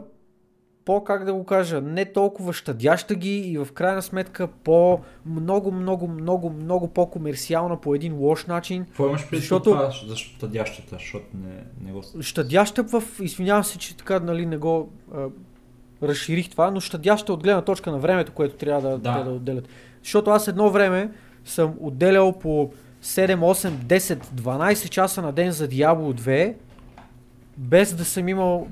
[0.88, 5.72] по, как да го кажа, не толкова щадяща ги и в крайна сметка по много,
[5.72, 8.86] много, много, много по-комерциална по един лош начин.
[8.86, 9.64] Какво имаш предвид защото...
[9.64, 12.04] това за щадящата, защото не, не го...
[12.22, 15.28] Щадяща в, извинявам се, че така нали, не го а,
[16.04, 19.24] разширих това, но щадяща от гледна точка на времето, което трябва да, да.
[19.24, 19.68] да отделят.
[20.04, 21.12] Защото аз едно време
[21.46, 22.72] съм отделял по
[23.04, 26.54] 7, 8, 10, 12 часа на ден за Diablo 2,
[27.58, 28.68] без да съм имал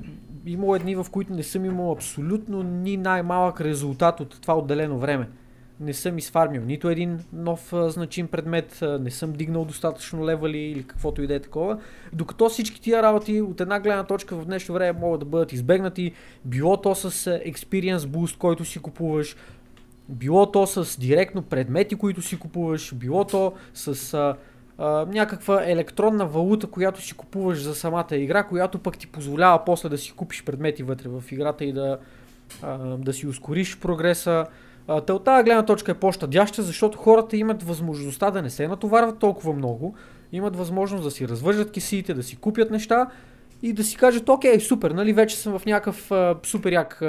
[0.46, 5.28] имало едни, в които не съм имал абсолютно ни най-малък резултат от това отделено време.
[5.80, 11.22] Не съм изфармил нито един нов значим предмет, не съм дигнал достатъчно левали или каквото
[11.22, 11.78] и да е такова.
[12.12, 16.12] Докато всички тия работи от една гледна точка в днешно време могат да бъдат избегнати,
[16.44, 19.36] било то с Experience Boost, който си купуваш,
[20.08, 24.36] било то с директно предмети, които си купуваш, било то с а,
[25.08, 29.98] някаква електронна валута, която си купуваш за самата игра, която пък ти позволява после да
[29.98, 31.98] си купиш предмети вътре в играта и да,
[32.62, 34.46] а, да си ускориш прогреса.
[34.88, 39.18] А, от тази гледна точка е по-щадяща, защото хората имат възможността да не се натоварват
[39.18, 39.94] толкова много,
[40.32, 43.06] имат възможност да си развържат кисиите, да си купят неща
[43.62, 46.10] и да си кажат, окей, супер, нали, вече съм в някакъв
[46.46, 47.02] супер як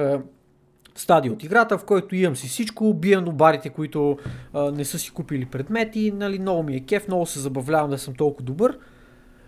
[0.98, 4.18] стадий от играта, в който имам си всичко, бием барите, които
[4.53, 7.98] а, не са си купили предмети, нали, много ми е кеф, много се забавлявам да
[7.98, 8.78] съм толкова добър.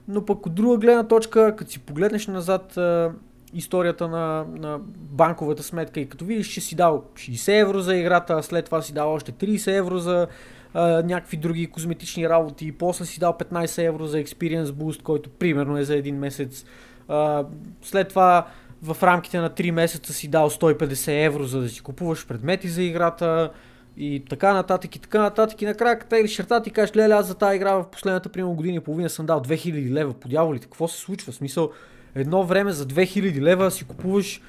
[0.08, 3.12] Но пък от друга гледна точка, като си погледнеш назад а,
[3.54, 8.44] историята на, на банковата сметка и като видиш, че си дал 60 евро за играта,
[8.44, 10.28] след това си дал още 30 евро за
[10.74, 15.30] а, някакви други козметични работи, и после си дал 15 евро за Experience Boost, който
[15.30, 16.66] примерно е за един месец.
[17.08, 17.46] А,
[17.82, 18.48] след това
[18.84, 22.84] в рамките на 3 месеца си дал 150 евро, за да си купуваш предмети за
[22.84, 23.52] играта
[23.98, 27.28] и така нататък и така нататък и накрая като или шерта ти кажеш, леле, аз
[27.28, 30.66] за тази игра в последната примерно година и половина съм дал 2000 лева по дяволите.
[30.66, 31.32] Какво се случва?
[31.32, 31.72] В смисъл,
[32.16, 34.42] едно време за 2000 лева си купуваш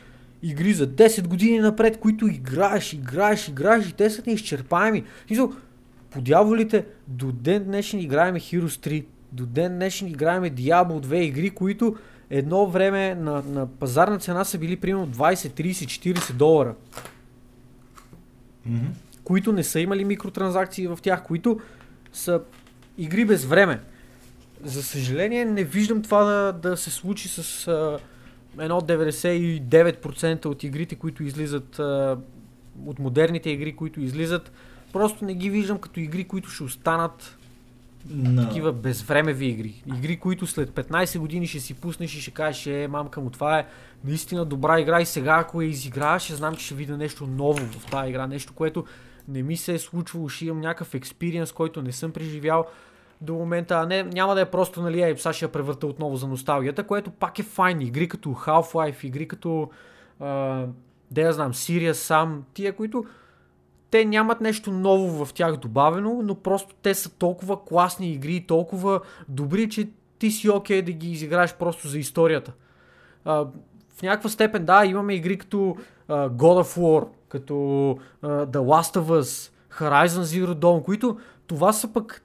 [0.43, 5.05] игри за 10 години напред, които играеш, играеш, играеш и те са неизчерпаеми.
[5.27, 5.52] Смисъл,
[6.11, 11.51] по дяволите, до ден днешен играеме Heroes 3, до ден днешен играеме Diablo 2 игри,
[11.51, 11.97] които
[12.31, 16.74] едно време на, на пазарна цена са били примерно 20, 30, 40 долара.
[18.69, 18.90] Mm-hmm.
[19.24, 21.61] които не са имали микротранзакции в тях, които
[22.12, 22.43] са
[22.98, 23.81] игри без време.
[24.65, 27.98] За съжаление не виждам това да, да се случи с а,
[28.59, 32.19] едно 99% от игрите, които излизат а,
[32.86, 34.52] от модерните игри, които излизат.
[34.93, 37.39] Просто не ги виждам като игри, които ще останат
[38.09, 38.49] На...
[38.49, 39.83] такива безвремеви игри.
[39.87, 43.59] Игри, които след 15 години ще си пуснеш и ще кажеш, е, мамка му, това
[43.59, 43.67] е
[44.05, 47.67] наистина добра игра и сега ако я изиграя, ще знам, че ще видя нещо ново
[47.67, 48.85] в тази игра, нещо, което
[49.29, 52.67] не ми се е случвало, ще имам някакъв експириенс, който не съм преживял
[53.21, 56.17] до момента, а не, няма да е просто, нали, ей, сега ще я превърта отново
[56.17, 57.81] за носталгията, което пак е файн.
[57.81, 59.71] Игри като Half-Life, игри като,
[60.21, 60.67] а,
[61.11, 63.05] да я знам, Сирия сам, тия, които
[63.91, 69.01] те нямат нещо ново в тях добавено, но просто те са толкова класни игри, толкова
[69.29, 69.89] добри, че
[70.19, 72.53] ти си окей okay да ги изиграеш просто за историята.
[73.25, 73.47] А,
[73.97, 75.77] в някаква степен, да, имаме игри като
[76.09, 77.55] а, God of War, като
[78.23, 82.23] а, The Last of Us, Horizon Zero Dawn, които това са пък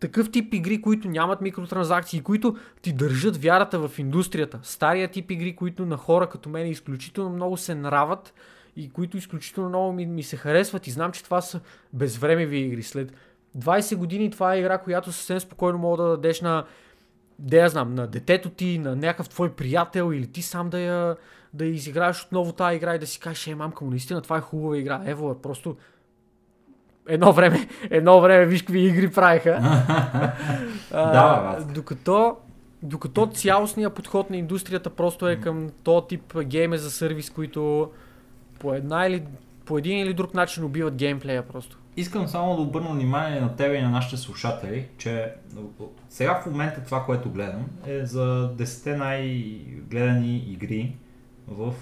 [0.00, 4.58] такъв тип игри, които нямат микротранзакции, които ти държат вярата в индустрията.
[4.62, 8.34] Стария тип игри, които на хора като мен изключително много се нрават
[8.76, 11.60] и които изключително много ми, ми се харесват и знам, че това са
[11.92, 12.82] безвремеви игри.
[12.82, 13.12] След
[13.58, 16.64] 20 години това е игра, която съвсем спокойно мога да дадеш на
[17.38, 21.16] да я знам, на детето ти, на някакъв твой приятел или ти сам да я,
[21.54, 24.40] да изиграеш отново тази игра и да си кажеш, е, мамка му, наистина това е
[24.40, 25.02] хубава игра.
[25.06, 25.76] Ево, е просто
[27.08, 29.60] едно време, едно време виж какви игри правиха.
[30.92, 32.36] а, докато,
[32.82, 37.90] докато цялостният подход на индустрията просто е към този тип гейме за сервис, които
[38.64, 39.22] по, една или,
[39.64, 41.78] по един или друг начин убиват геймплея просто.
[41.96, 45.32] Искам само да обърна внимание на тебе и на нашите слушатели, че
[46.08, 50.96] сега в момента това, което гледам е за 10 най-гледани игри
[51.48, 51.74] в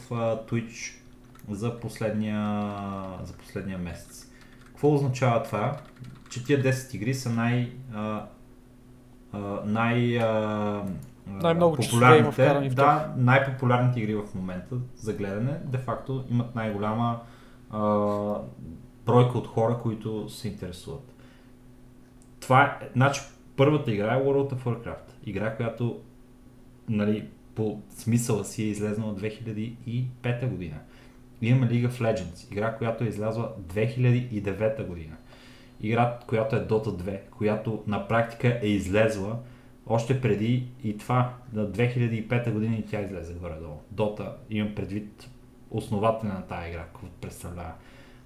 [0.49, 0.95] Twitch
[1.51, 2.71] за последния,
[3.23, 4.31] за последния месец.
[4.67, 5.77] Какво означава това?
[6.31, 7.73] Че тия 10 игри са най...
[7.93, 8.23] Uh,
[9.65, 10.19] най
[11.27, 17.21] най-много популярните, да, най-популярните игри в момента за гледане, де-факто имат най-голяма
[17.73, 18.41] uh,
[19.07, 21.15] бройка от хора, които се интересуват.
[22.41, 23.21] Това е, значи,
[23.57, 25.13] първата игра е World of Warcraft.
[25.27, 26.01] Игра, която
[26.89, 30.77] нали, по смисъла си е излезнала 2005 година.
[31.43, 35.17] Имаме League of Legends, игра, която е излязла 2009 година.
[35.81, 39.39] Игра, която е Dota 2, която на практика е излезла
[39.87, 43.81] още преди и това, на 2005 година и тя излезе горе-долу.
[43.95, 45.31] Dota, имам предвид
[45.71, 47.73] основателя на тази игра, какво представлява.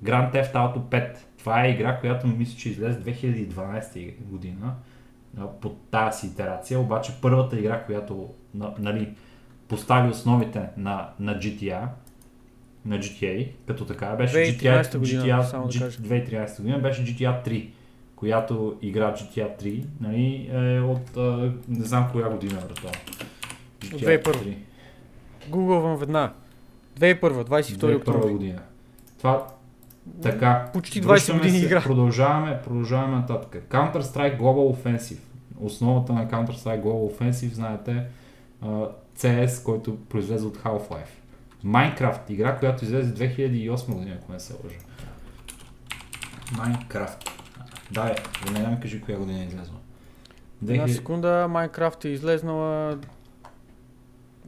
[0.04, 1.16] Grand Theft Auto 5.
[1.38, 4.74] Това е игра, която мисля, че излезе 2012 година
[5.60, 8.34] под тази итерация, обаче първата игра, която
[8.78, 9.14] нали,
[9.68, 11.88] постави основите на, на GTA,
[12.84, 17.68] на GTA, като така беше GTA, година, GTA, G, 2013 година беше GTA 3,
[18.16, 21.16] която игра GTA 3 нали, е от
[21.68, 22.90] не знам коя година е това.
[23.80, 24.56] GTA 2001.
[25.48, 26.32] Гугълвам веднага.
[27.00, 28.32] 2001, 22 октомври.
[28.32, 28.62] година.
[29.18, 29.46] Това
[30.22, 30.70] така.
[30.72, 31.82] Почти 20 години игра.
[31.82, 33.66] Продължаваме, продължаваме нататък.
[33.70, 35.18] Counter-Strike Global Offensive.
[35.60, 38.06] Основата на Counter-Strike Global Offensive, знаете,
[39.18, 41.08] CS, който произлезе от Half-Life.
[41.64, 44.78] Minecraft, игра, която излезе 2008 година, ако не се лъжа.
[46.52, 47.30] Minecraft.
[47.90, 49.76] Да, е, да не ми кажи коя година е излезла.
[50.64, 50.74] 2000...
[50.74, 52.98] Една секунда, Minecraft е излезнала...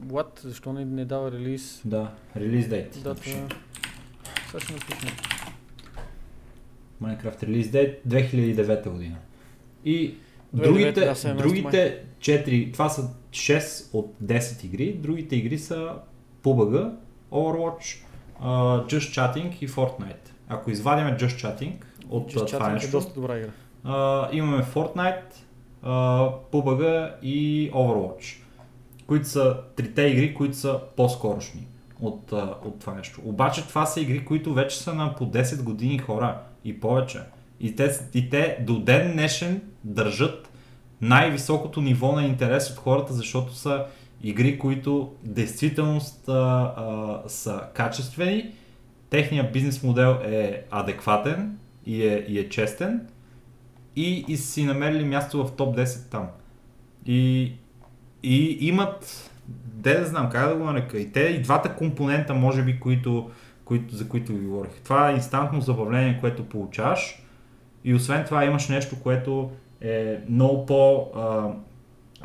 [0.05, 0.39] What?
[0.41, 1.81] Защо не, не дава релиз?
[1.85, 2.99] Да, релиз дейт.
[3.03, 3.23] Дата...
[3.23, 5.11] Сега ще напусна.
[7.03, 9.17] Minecraft Release Date 2009 година.
[9.85, 10.15] И
[10.53, 15.93] другите, да, другите 4, това са 6 от 10 игри, другите игри са
[16.43, 16.91] PUBG,
[17.31, 18.03] Overwatch,
[18.43, 20.29] uh, Just Chatting и Fortnite.
[20.49, 21.73] Ако извадиме Just Chatting
[22.09, 23.49] от Just това Chatting нещо, е доста добра игра.
[23.85, 25.33] Uh, имаме Fortnite,
[25.85, 28.41] uh, PUBG и Overwatch,
[29.07, 31.67] които са трите игри, които са по-скорошни
[32.01, 32.31] от,
[32.65, 33.21] от това нещо.
[33.25, 37.19] Обаче това са игри, които вече са на по 10 години хора и повече.
[37.59, 40.49] И те, и те до ден днешен държат
[41.01, 43.85] най-високото ниво на интерес от хората, защото са
[44.23, 48.51] игри, които действително а, а, са качествени,
[49.09, 53.07] техният бизнес модел е адекватен и е, и е честен
[53.95, 56.27] и, и си намерили място в топ 10 там.
[57.05, 57.53] И,
[58.23, 59.29] и имат,
[59.65, 63.29] де да знам как да го нарека, и те и двата компонента, може би, които,
[63.65, 64.71] които, за които ви говорих.
[64.83, 67.23] Това е инстантно забавление, което получаваш
[67.83, 69.51] и освен това имаш нещо, което
[69.81, 71.47] е много по а,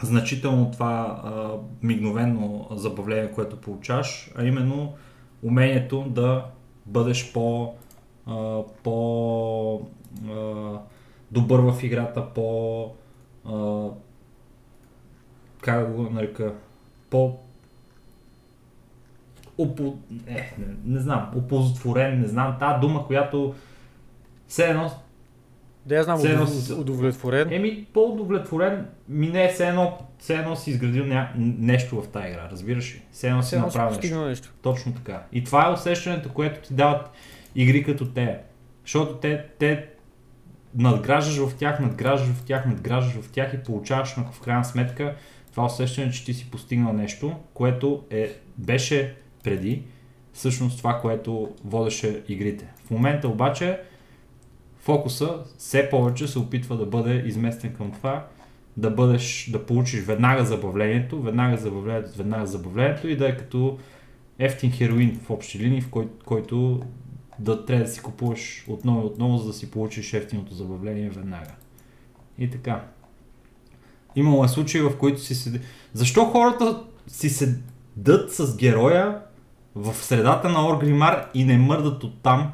[0.02, 1.50] значително това а,
[1.82, 4.92] мигновено забавление, което получаваш, а именно
[5.42, 6.44] умението да
[6.86, 7.74] бъдеш по,
[8.26, 9.80] а, по
[11.34, 12.90] по-добър в играта, по...
[13.44, 13.88] А,
[15.60, 16.54] как го нарека?
[17.10, 17.36] По...
[19.58, 19.94] Опо...
[20.26, 23.54] Е, не, не знам, оползотворен, не знам, тази дума, която
[24.48, 24.90] все едно
[25.86, 26.46] Да, я знам, Все едно
[26.78, 27.52] удовлетворен.
[27.52, 31.28] Еми, по-удовлетворен ми не е все едно, все едно си изградил ня...
[31.36, 33.02] нещо в тази игра, разбираш ли?
[33.12, 34.26] Все едно си направил нещо.
[34.26, 34.52] нещо.
[34.62, 35.22] Точно така.
[35.32, 37.10] И това е усещането, което ти дават
[37.54, 38.38] игри като те.
[38.82, 39.86] Защото те, те
[40.74, 45.14] надграждаш в тях, надграждаш в тях, надграждаш в тях и получаваш в крайна сметка
[45.54, 49.14] това усещане, че ти си постигнал нещо, което е, беше
[49.44, 49.82] преди
[50.32, 52.66] всъщност това, което водеше игрите.
[52.86, 53.80] В момента обаче
[54.78, 58.26] фокуса все повече се опитва да бъде изместен към това,
[58.76, 63.78] да бъдеш, да получиш веднага забавлението, веднага забавлението, веднага забавлението и да е като
[64.38, 66.82] ефтин хероин в общи линии, в кой, който
[67.38, 71.50] да трябва да си купуваш отново и отново, за да си получиш ефтиното забавление веднага.
[72.38, 72.84] И така.
[74.16, 75.60] Имало е случаи, в които си седи...
[75.92, 79.18] Защо хората си седат с героя
[79.74, 82.52] в средата на Оргримар и не мърдат оттам,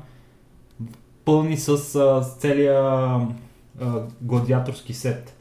[1.25, 3.21] пълни с, с целия а,
[4.21, 5.37] гладиаторски сет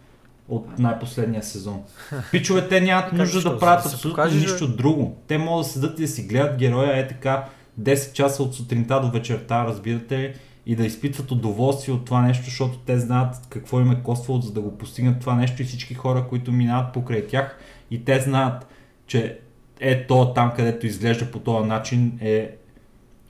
[0.49, 1.84] от най-последния сезон.
[2.32, 5.18] Пичове, те нямат нужда да правят абсолютно покажеш, нищо друго.
[5.28, 7.45] Те могат да седат и да си гледат героя е така
[7.80, 10.34] 10 часа от сутринта до вечерта, разбирате
[10.65, 14.53] и да изпитват удоволствие от това нещо, защото те знаят какво им е коствало, за
[14.53, 17.60] да го постигнат това нещо и всички хора, които минават покрай тях
[17.91, 18.68] и те знаят,
[19.07, 19.39] че
[19.80, 22.56] е то там, където изглежда по този начин е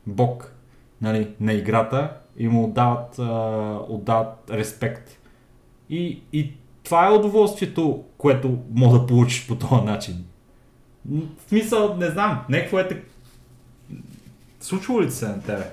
[0.08, 0.54] бог
[1.02, 3.20] нали, на играта и му отдават,
[3.90, 5.20] отдават респект.
[5.90, 6.54] И, и
[6.84, 10.26] това е удоволствието, което мога да получиш по този начин.
[11.10, 13.04] В смисъл, не знам, някакво е.
[14.60, 15.72] Случва ли се на тебе?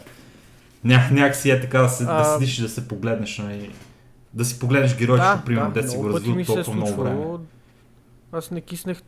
[0.85, 2.25] Ня, някакси е така да, се, да А.
[2.25, 3.73] седиш и да се погледнеш, нали?
[4.35, 7.17] Да си погледнеш геройчето, примерно, де си го развил е толкова много време.
[7.17, 7.41] случвало.
[8.33, 9.03] Аз не киснах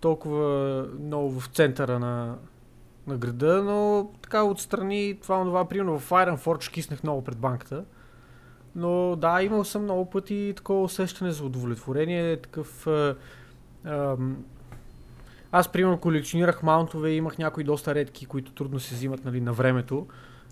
[0.00, 2.36] толкова много в центъра на,
[3.06, 7.84] на града, но така отстрани това това, примерно в Iron Forge киснах много пред банката.
[8.76, 12.86] Но да, имал съм много пъти такова усещане за удовлетворение, такъв...
[12.86, 13.16] А,
[13.84, 14.36] ам,
[15.52, 19.52] аз, примерно, колекционирах маунтове и имах някои доста редки, които трудно се взимат нали, на
[19.52, 20.06] времето.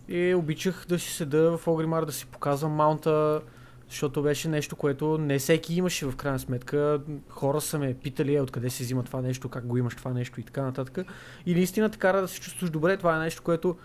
[0.09, 3.41] И обичах да си седа в Огримар да си показвам маунта,
[3.89, 7.01] защото беше нещо, което не всеки имаше в крайна сметка.
[7.29, 10.41] Хора са ме питали е, откъде се взима това нещо, как го имаш това нещо
[10.41, 11.07] и така нататък.
[11.47, 12.97] И наистина те кара да се чувстваш добре.
[12.97, 13.77] Това е нещо, което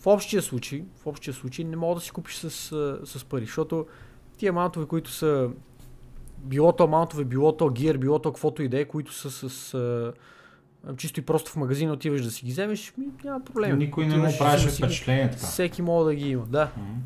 [0.00, 2.50] в общия случай, в общия случай не мога да си купиш с,
[3.04, 3.86] с пари, защото
[4.36, 5.50] тия маунтове, които са
[6.44, 9.74] било то маунтове, било то гир, било то каквото и да е, които са с
[9.74, 10.12] а,
[10.96, 13.78] чисто и просто в магазина отиваш да си ги вземеш, ми, няма проблем.
[13.78, 15.46] Никой не му правеше впечатление така.
[15.46, 16.70] Всеки мога да ги има, да.
[16.76, 16.98] Мгм.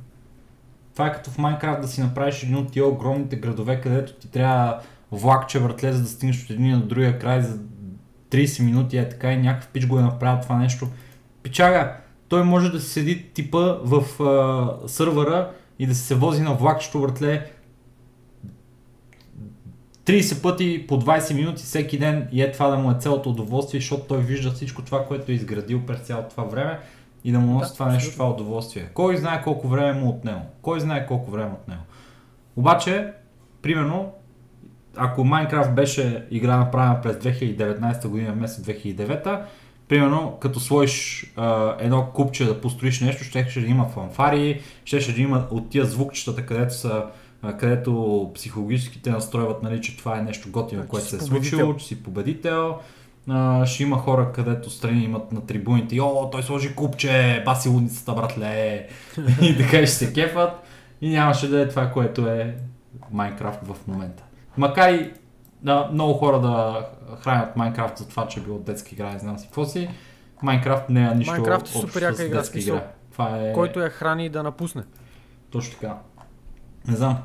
[0.92, 4.30] Това е като в Майнкрафт да си направиш един от тия огромните градове, където ти
[4.30, 4.80] трябва
[5.12, 7.59] влакче въртле, за да стигнеш от един до другия край за
[8.30, 10.88] 30 минути, е така и някакъв пич го е направил това нещо.
[11.42, 11.96] Пичага,
[12.28, 17.50] той може да седи типа в а, сървъра и да се вози на влакчето въртле
[20.07, 23.81] 30 пъти по 20 минути всеки ден и е това да му е цялото удоволствие,
[23.81, 26.79] защото той вижда всичко това, което е изградил през цялото това време
[27.24, 28.89] и да му носи Да, това нещо, това удоволствие.
[28.95, 30.41] Кой знае колко време му отнело?
[30.62, 31.81] Кой знае колко време отнело?
[32.57, 33.12] Обаче,
[33.62, 34.12] примерно,
[34.97, 39.41] ако Майнкрафт беше игра направена през 2019 година вместо 2009,
[39.89, 45.01] примерно като сложиш а, едно купче да построиш нещо, ще, ще да има фанфари, ще,
[45.01, 47.05] ще да има от тия звукчетата, където са
[47.59, 51.77] където психологически те настройват, нали, че това е нещо готино, че което се е случило,
[51.77, 52.78] че си победител.
[53.28, 58.12] А, ще има хора, където страни имат на трибуните, о, той сложи купче, баси лудницата,
[58.12, 58.86] братле,
[59.43, 60.51] и така ще се кефат.
[61.01, 62.56] И нямаше да е това, което е
[63.10, 64.23] Майнкрафт в момента.
[64.56, 65.12] Макар и
[65.62, 66.86] да, много хора да
[67.20, 69.90] хранят Майнкрафт за това, че е било детска игра, не знам си какво си.
[70.43, 72.86] Майнкрафт не е нищо Майнкрафт е супер яка игра, игра.
[73.12, 73.52] Това е...
[73.52, 74.82] Който я храни да напусне.
[75.51, 75.97] Точно така.
[76.89, 77.19] Не знам.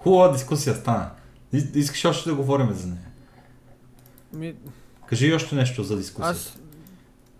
[0.00, 1.10] Хубава дискусия стана.
[1.54, 3.00] Ис- Искаш още да говорим за нея.
[4.32, 4.54] Ми,
[5.06, 6.30] Кажи още нещо за дискусията.
[6.30, 6.56] аз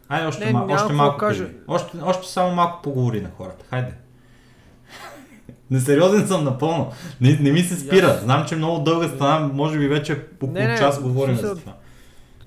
[0.08, 1.44] Хайде още, Не, ма, още малко да кажа.
[1.44, 1.56] кажи.
[1.68, 3.64] Още, още само малко поговори на хората.
[3.66, 3.92] Хайде.
[5.70, 6.90] Несериозен съм напълно.
[7.20, 8.06] Не, не ми се спира.
[8.06, 8.22] Ясно.
[8.22, 9.48] Знам, че много дълга стана.
[9.48, 11.74] Може би вече по Не, не, час говорим смисъл- за това.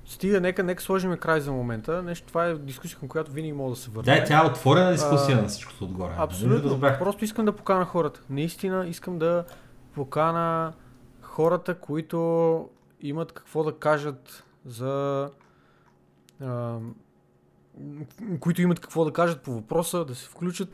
[0.06, 2.04] стига, нека, нека сложим край за момента.
[2.04, 4.04] Нещо, това е дискусия, към която винаги мога да се върна.
[4.06, 6.10] Да, тя е отворена дискусия А, на всичкото отгоре.
[6.10, 6.70] Нали Абсолютно.
[6.70, 7.00] разбрах?
[7.00, 8.22] Просто искам да покана хората.
[8.30, 9.44] Наистина искам да
[9.96, 10.74] покана
[11.22, 12.70] хората, които
[13.02, 15.30] имат какво да кажат за...
[16.42, 16.78] А,
[18.40, 20.70] които имат какво да кажат по въпроса, да се включат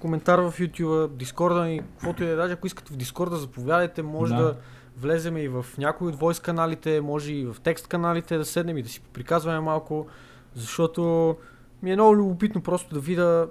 [0.00, 4.34] коментар в YouTube, Дискорда ни, каквото и е, даже ако искате в Дискорда, заповядайте, може
[4.34, 4.42] Да.
[4.42, 4.56] да,
[4.96, 8.82] влеземе и в някои от войс каналите, може и в текст каналите да седнем и
[8.82, 10.06] да си поприказваме малко,
[10.54, 11.36] защото
[11.82, 13.48] ми е много любопитно просто да видя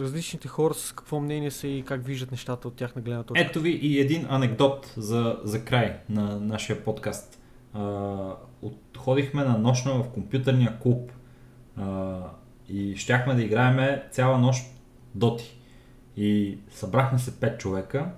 [0.00, 3.46] различните хора с какво мнение са и как виждат нещата от тяхна гледна точка.
[3.46, 7.40] Ето ви и един анекдот за, за край на нашия подкаст.
[7.74, 11.12] А, отходихме на нощна в компютърния клуб
[11.76, 12.18] а,
[12.68, 14.64] и щяхме да играеме цяла нощ
[15.14, 15.58] доти.
[16.16, 18.10] И събрахме се 5 човека,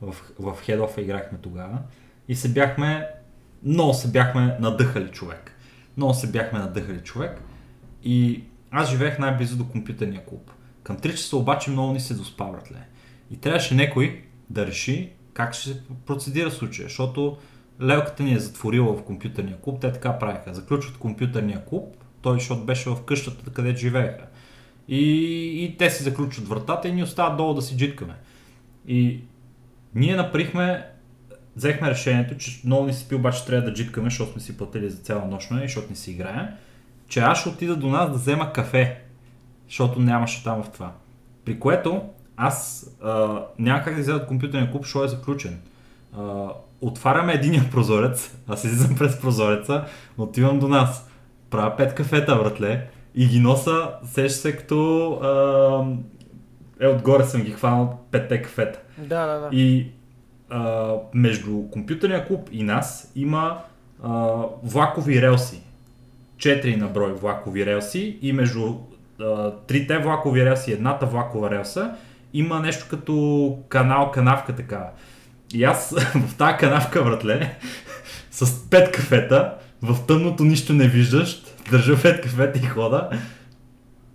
[0.00, 1.78] в, в хедофа играхме тогава
[2.28, 3.08] и се бяхме,
[3.62, 5.56] много се бяхме надъхали човек.
[5.96, 7.42] Много се бяхме надъхали човек
[8.04, 10.50] и аз живеех най-близо до компютърния клуб.
[10.84, 12.86] Към 3 часа обаче много ни се доспа, братле.
[13.30, 17.36] И трябваше някой да реши как ще се процедира случая, защото
[17.82, 20.54] лелката ни е затворила в компютърния клуб, те така правиха.
[20.54, 24.26] Заключват компютърния клуб, той защото беше в къщата, където живееха.
[24.88, 25.00] И,
[25.64, 28.14] и те си заключват вратата и ни остават долу да си джиткаме.
[28.86, 29.20] И
[29.94, 30.86] ние направихме,
[31.56, 34.90] взехме решението, че много ни се спи, обаче трябва да джиткаме, защото сме си платили
[34.90, 36.46] за цяла нощна и защото не си играем,
[37.08, 39.03] че аз ще отида до нас да взема кафе,
[39.68, 40.92] защото нямаше там в това.
[41.44, 42.02] При което
[42.36, 45.60] аз а, няма как да изляза от компютърния клуб, защото е заключен.
[46.18, 46.48] А,
[46.80, 49.84] отваряме единия прозорец, аз излизам през прозореца,
[50.18, 51.08] отивам до нас,
[51.50, 55.10] правя пет кафета, братле, и ги носа, сеща се като...
[55.12, 55.84] А,
[56.80, 58.80] е, отгоре съм ги хванал петте кафета.
[58.98, 59.48] Да, да, да.
[59.52, 59.92] И
[60.50, 63.58] а, между компютърния клуб и нас има
[64.02, 65.62] а, влакови релси.
[66.36, 68.74] Четири на брой влакови релси и между
[69.66, 71.94] трите влакови релси и едната влакова релса
[72.34, 74.90] има нещо като канал, канавка така.
[75.54, 77.58] И аз в тази канавка, братле,
[78.30, 83.10] с пет кафета, в тъмното нищо не виждаш, държа пет кафета и хода,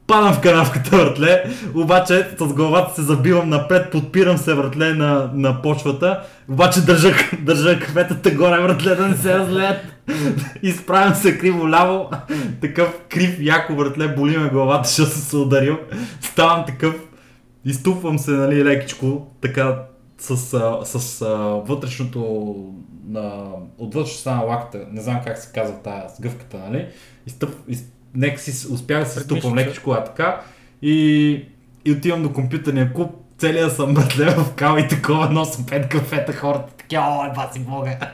[0.10, 1.44] падам в канавката, братле,
[1.76, 7.80] обаче с главата се забивам напред, подпирам се, братле, на, на почвата, обаче държа, държа
[7.80, 9.78] кафетата горе, братле, да не се разлеят.
[10.64, 12.10] Изправям се криво-ляво,
[12.62, 15.78] такъв крив, яко, братле, боли ме главата, съм се ударил.
[16.22, 16.96] Ставам такъв,
[17.66, 19.76] изтупвам се, нали, лекичко, така,
[20.18, 20.38] с,
[20.84, 21.28] с а,
[21.66, 22.56] вътрешното,
[23.08, 23.44] на,
[23.78, 26.88] от вътрешната на лакта, не знам как се казва тая, с гъвката, нали,
[27.28, 27.84] изтъп, из,
[28.16, 29.70] нека си успях да се ступам Предмишница.
[29.70, 30.42] лекичко, а така,
[30.82, 31.46] и,
[31.86, 36.34] и отивам до компютърния клуб, целият съм братле в кал и такова, нося пет кафета,
[36.34, 37.98] хората такива, ой, баси бога.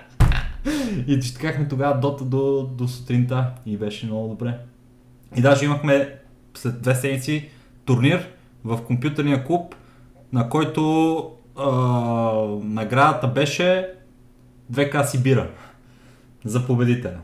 [1.07, 4.57] И четкахме тогава дота до, до сутринта и беше много добре.
[5.35, 6.15] И даже имахме
[6.53, 7.49] след две седмици
[7.85, 8.29] турнир
[8.63, 9.75] в компютърния клуб,
[10.33, 11.71] на който а,
[12.63, 13.87] наградата беше
[14.69, 15.49] две каси бира
[16.45, 17.17] за победителя.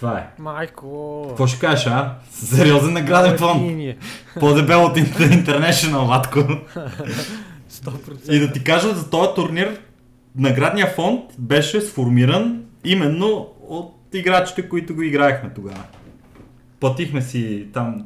[0.00, 0.26] Това е.
[0.38, 1.24] Майко!
[1.28, 2.14] Какво ще кажеш, а?
[2.30, 3.62] Сериозен награден фонд.
[3.62, 3.96] Ние.
[4.40, 6.38] По-дебел от International, Ватко.
[7.70, 8.30] 100%.
[8.30, 9.80] И да ти кажа за този турнир,
[10.36, 13.28] наградния фонд беше сформиран именно
[13.60, 15.82] от играчите, които го играехме тогава.
[16.80, 18.04] Платихме си там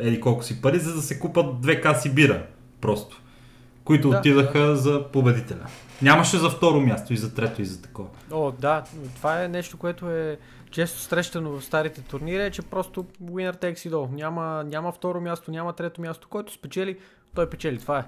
[0.00, 2.42] еди колко си пари, за да се купат две каси бира.
[2.80, 3.22] Просто.
[3.84, 4.18] Които Да.
[4.18, 5.66] отидаха за победителя.
[6.02, 8.08] Нямаше за второ място и за трето и за такова.
[8.32, 8.82] О, да,
[9.16, 10.38] това е нещо, което е
[10.70, 14.14] често срещано в старите турнири, е, че просто winner takes it all.
[14.14, 16.28] Няма, няма второ място, няма трето място.
[16.30, 16.98] Който спечели,
[17.34, 17.78] той печели.
[17.78, 18.04] Това е.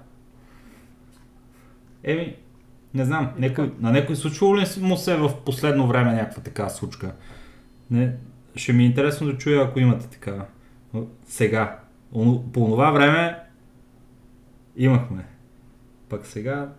[2.03, 2.35] Еми,
[2.93, 6.69] не знам, И некой, на някой случвало ли му се в последно време някаква така
[6.69, 7.15] случка?
[7.91, 8.15] Не,
[8.55, 10.45] ще ми е интересно да чуя, ако имате такава.
[11.25, 11.79] Сега.
[12.53, 13.39] По това време
[14.77, 15.25] имахме.
[16.09, 16.73] Пък сега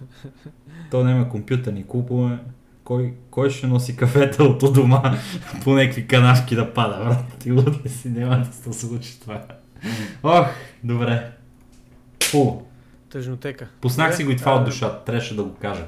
[0.90, 2.38] то няма компютърни клубове.
[2.84, 5.02] Кой, кой ще носи кафета от дома
[5.64, 7.38] по някакви канавки да пада, брат?
[7.38, 8.08] Ти луд ли си?
[8.08, 9.42] Няма да се случи това.
[10.22, 10.46] Ох,
[10.84, 11.32] добре.
[12.24, 12.60] Фу.
[13.10, 13.68] Тъжнотека.
[13.82, 15.86] Добре, си го и това а, от душата, трябваше да го кажа.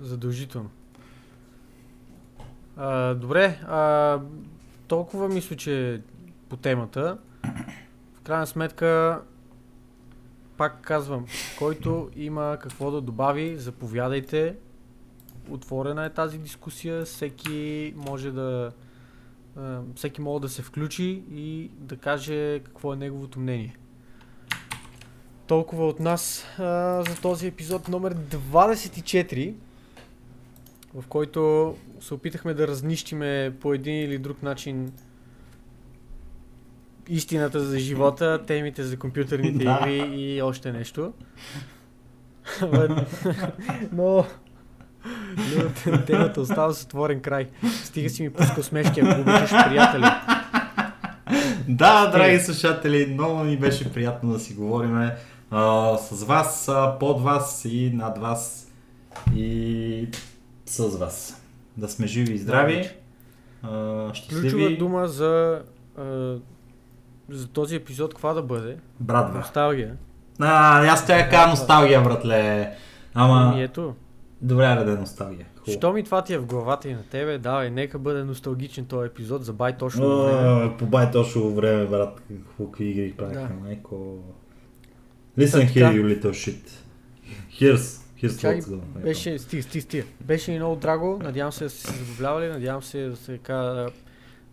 [0.00, 0.70] Задължително.
[2.76, 4.18] А, добре, а,
[4.88, 6.00] толкова мисля, че
[6.48, 7.18] по темата.
[8.14, 9.20] В крайна сметка,
[10.56, 11.26] пак казвам,
[11.58, 14.54] който има какво да добави, заповядайте.
[15.50, 18.72] Отворена е тази дискусия, всеки може да
[19.94, 23.76] всеки може да се включи и да каже какво е неговото мнение.
[25.46, 29.54] Толкова от нас а, за този епизод номер 24,
[30.94, 34.92] в който се опитахме да разнищиме по един или друг начин
[37.08, 41.12] истината за живота, темите за компютърните игри и още нещо.
[43.92, 44.26] Но
[46.06, 47.48] темата остава с отворен край.
[47.84, 50.04] Стига си ми пуска смешки, ако обичаш приятели.
[51.68, 55.16] Да, драги слушатели, много ни беше приятно да си говориме.
[55.50, 58.66] а, с вас, а, под вас и над вас
[59.34, 60.08] и
[60.66, 61.42] с вас.
[61.76, 62.90] Да сме живи и здрави.
[63.62, 64.50] А, щастливи.
[64.50, 65.62] Ключова дума за,
[65.98, 66.34] а,
[67.28, 68.76] за този епизод, каква да бъде?
[69.00, 69.38] Братва.
[69.38, 69.94] Носталгия.
[70.40, 72.72] А, аз тя кажа носталгия, братле.
[73.14, 73.94] Ама, Ами ето,
[74.42, 75.46] добре да е носталгия.
[75.58, 75.78] Хубаво.
[75.78, 79.06] що ми това ти е в главата и на тебе, давай, нека бъде носталгичен този
[79.06, 80.76] епизод за бай точно време.
[80.78, 82.22] По бай точно време, брат,
[82.58, 83.54] какви игри правихме, Да.
[83.64, 84.18] майко.
[85.38, 86.70] Listen here, you little shit.
[87.60, 89.02] Here's, here's Чакай, what's going.
[89.02, 90.04] Беше, стига, стига, стига.
[90.20, 93.90] Беше ни много драго, надявам се да сте се забавлявали, надявам се да така, да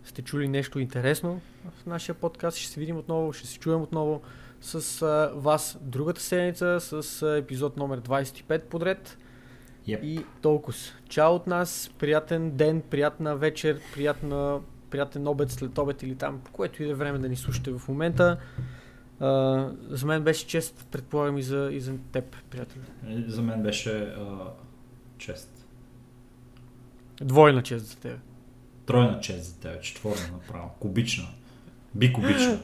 [0.04, 1.40] сте чули нещо интересно
[1.82, 2.56] в нашия подкаст.
[2.58, 4.20] Ще се видим отново, ще се чуем отново
[4.60, 9.18] с а, вас другата седмица с а, епизод номер 25 подред.
[9.88, 10.02] Yep.
[10.02, 10.76] И толкова.
[11.08, 16.52] Чао от нас, приятен ден, приятна вечер, приятна, приятен обед след обед или там, по
[16.52, 18.38] което и да е време да ни слушате в момента.
[19.20, 22.82] А, за мен беше чест, предполагам и за, и за теб, приятел.
[23.08, 24.50] Е, За мен беше а,
[25.18, 25.66] чест.
[27.20, 28.18] Двойна чест за теб.
[28.86, 30.70] Тройна чест за теб, четворна направо.
[30.80, 31.28] Кубична.
[31.94, 32.58] Бикубична.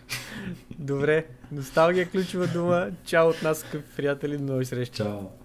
[0.78, 2.90] Добре, носталгия ключова дума.
[3.04, 4.96] Чао от нас, скъпи приятели, до нови срещи.
[4.96, 5.41] Чао.